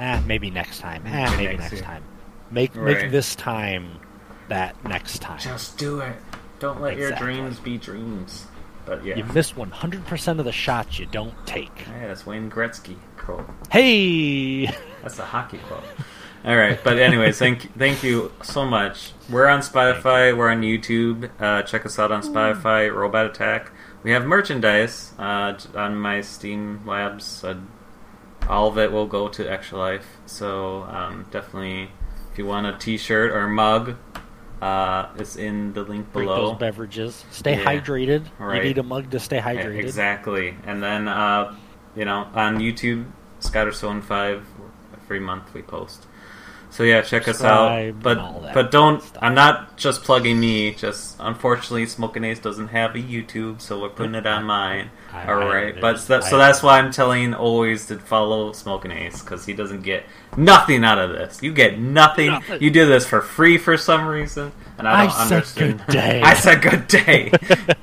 [0.00, 1.02] ah, maybe next time.
[1.06, 2.02] Ah, Maybe maybe next next time.
[2.50, 3.02] Make Right.
[3.02, 3.98] make this time
[4.48, 5.38] that next time.
[5.38, 6.16] Just do it.
[6.58, 8.46] Don't let your dreams be dreams.
[8.86, 11.86] But yeah, You miss 100% of the shots you don't take.
[11.86, 13.46] yeah, that's Wayne Gretzky quote.
[13.70, 14.66] Hey!
[15.02, 15.84] That's a hockey quote.
[16.44, 19.12] All right, but anyways, thank thank you so much.
[19.28, 20.34] We're on Spotify.
[20.36, 21.30] We're on YouTube.
[21.38, 22.92] Uh, check us out on Spotify.
[22.92, 23.70] Robot Attack.
[24.02, 27.44] We have merchandise uh, on my Streamlabs.
[27.44, 27.60] Uh,
[28.50, 30.06] all of it will go to Extra Life.
[30.26, 31.90] So um, definitely,
[32.32, 33.96] if you want a T-shirt or a mug,
[34.60, 36.50] uh, it's in the link Drink below.
[36.50, 37.24] those beverages.
[37.30, 37.64] Stay Yeah.
[37.64, 38.26] hydrated.
[38.38, 38.56] Right.
[38.56, 39.78] You need a mug to stay Yeah, hydrated.
[39.84, 40.56] Exactly.
[40.66, 41.54] And then, uh,
[41.96, 43.06] you know, on YouTube,
[43.40, 44.44] Scotterstone Five,
[45.02, 46.06] every month we post.
[46.72, 48.00] So yeah, check us out.
[48.00, 49.02] But and all that but don't.
[49.02, 49.18] stuff.
[49.22, 50.72] I'm not just plugging me.
[50.74, 54.90] Just unfortunately, Smoking Ace doesn't have a YouTube, so we're putting it on mine.
[55.12, 59.20] I- All I- but that, so that's why I'm telling always to follow Smoking Ace
[59.20, 60.04] because he doesn't get
[60.36, 61.42] nothing out of this.
[61.42, 62.28] You get nothing.
[62.28, 62.62] Nothing.
[62.62, 65.82] You do this for free for some reason, and I I don't said understand.
[65.86, 66.22] good day.
[66.22, 67.32] I said good day.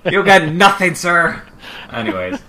[0.09, 1.43] you got nothing, sir.
[1.91, 2.39] Anyways,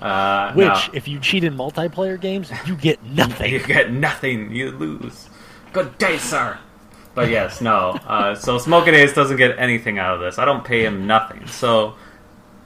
[0.00, 0.80] uh, Which, no.
[0.94, 3.52] if you cheat in multiplayer games, you get nothing.
[3.52, 4.50] You get nothing.
[4.50, 5.28] You lose.
[5.74, 6.56] Good day, sir.
[7.16, 7.90] But yes, no.
[8.06, 10.38] Uh, so Smoking Ace doesn't get anything out of this.
[10.38, 11.46] I don't pay him nothing.
[11.48, 11.96] So,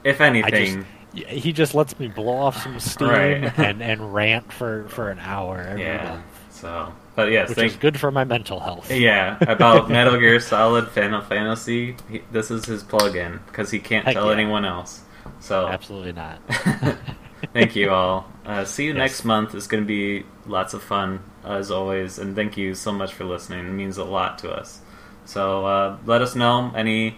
[0.03, 3.53] if anything, just, he just lets me blow off some steam Right.
[3.59, 6.03] and, and rant for, for an hour every yeah.
[6.03, 8.91] month, So, but yes, which thank is good for my mental health.
[8.91, 11.95] Yeah, about Metal Gear Solid Final Fantasy.
[12.09, 14.33] He, this is his plug-in because he can't Heck tell yeah.
[14.33, 15.01] anyone else.
[15.39, 16.39] So, Absolutely not.
[17.53, 18.31] thank you all.
[18.45, 18.97] Uh, see you Yes.
[18.97, 19.53] next month.
[19.55, 23.25] It's going to be lots of fun as always, and thank you so much for
[23.25, 23.65] listening.
[23.65, 24.81] It means a lot to us.
[25.25, 27.17] So uh, let us know any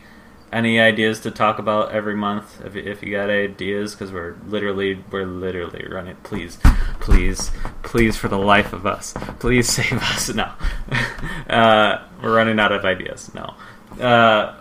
[0.52, 5.02] any ideas to talk about every month if, if you got ideas because we're literally
[5.10, 6.60] we're literally running please
[7.00, 7.52] please
[7.84, 10.52] please for the life of us please save us no
[11.50, 13.56] uh, we're running out of ideas no
[14.02, 14.54] uh,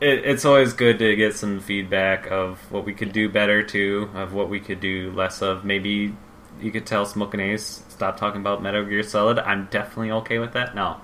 [0.00, 4.10] it, it's always good to get some feedback of what we could do better too,
[4.14, 5.64] of what we could do less of.
[5.64, 6.14] Maybe
[6.60, 9.38] you could tell Smoking Ace stop talking about Metal Gear Solid.
[9.38, 10.74] I'm definitely okay with that.
[10.74, 10.98] No,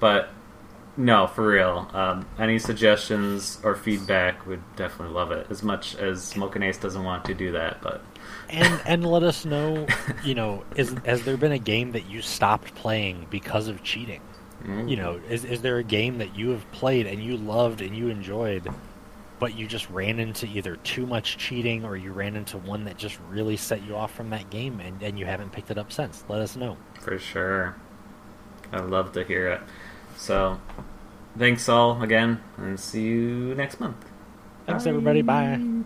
[0.00, 0.30] but
[0.96, 1.90] no, for real.
[1.94, 5.46] Um, any suggestions or feedback would definitely love it.
[5.50, 8.04] As much as Smoking Ace doesn't want to do that, but
[8.48, 12.22] and and let us know, you know, is has there been a game that you
[12.22, 14.22] stopped playing because of cheating?
[14.64, 17.80] mm, You know, is is there a game that you have played and you loved
[17.82, 18.74] and you enjoyed,
[19.44, 22.96] but you just ran into either too much cheating or you ran into one that
[22.96, 25.92] just really set you off from that game and, and you haven't picked it up
[25.92, 26.24] since?
[26.30, 26.78] Let us know.
[27.02, 27.76] for sure.
[28.72, 29.60] I'd love to hear it.
[30.16, 30.58] So,
[31.36, 34.02] thanks all again, and see you next month.
[34.64, 35.20] Thanks, everybody.
[35.20, 35.84] Bye.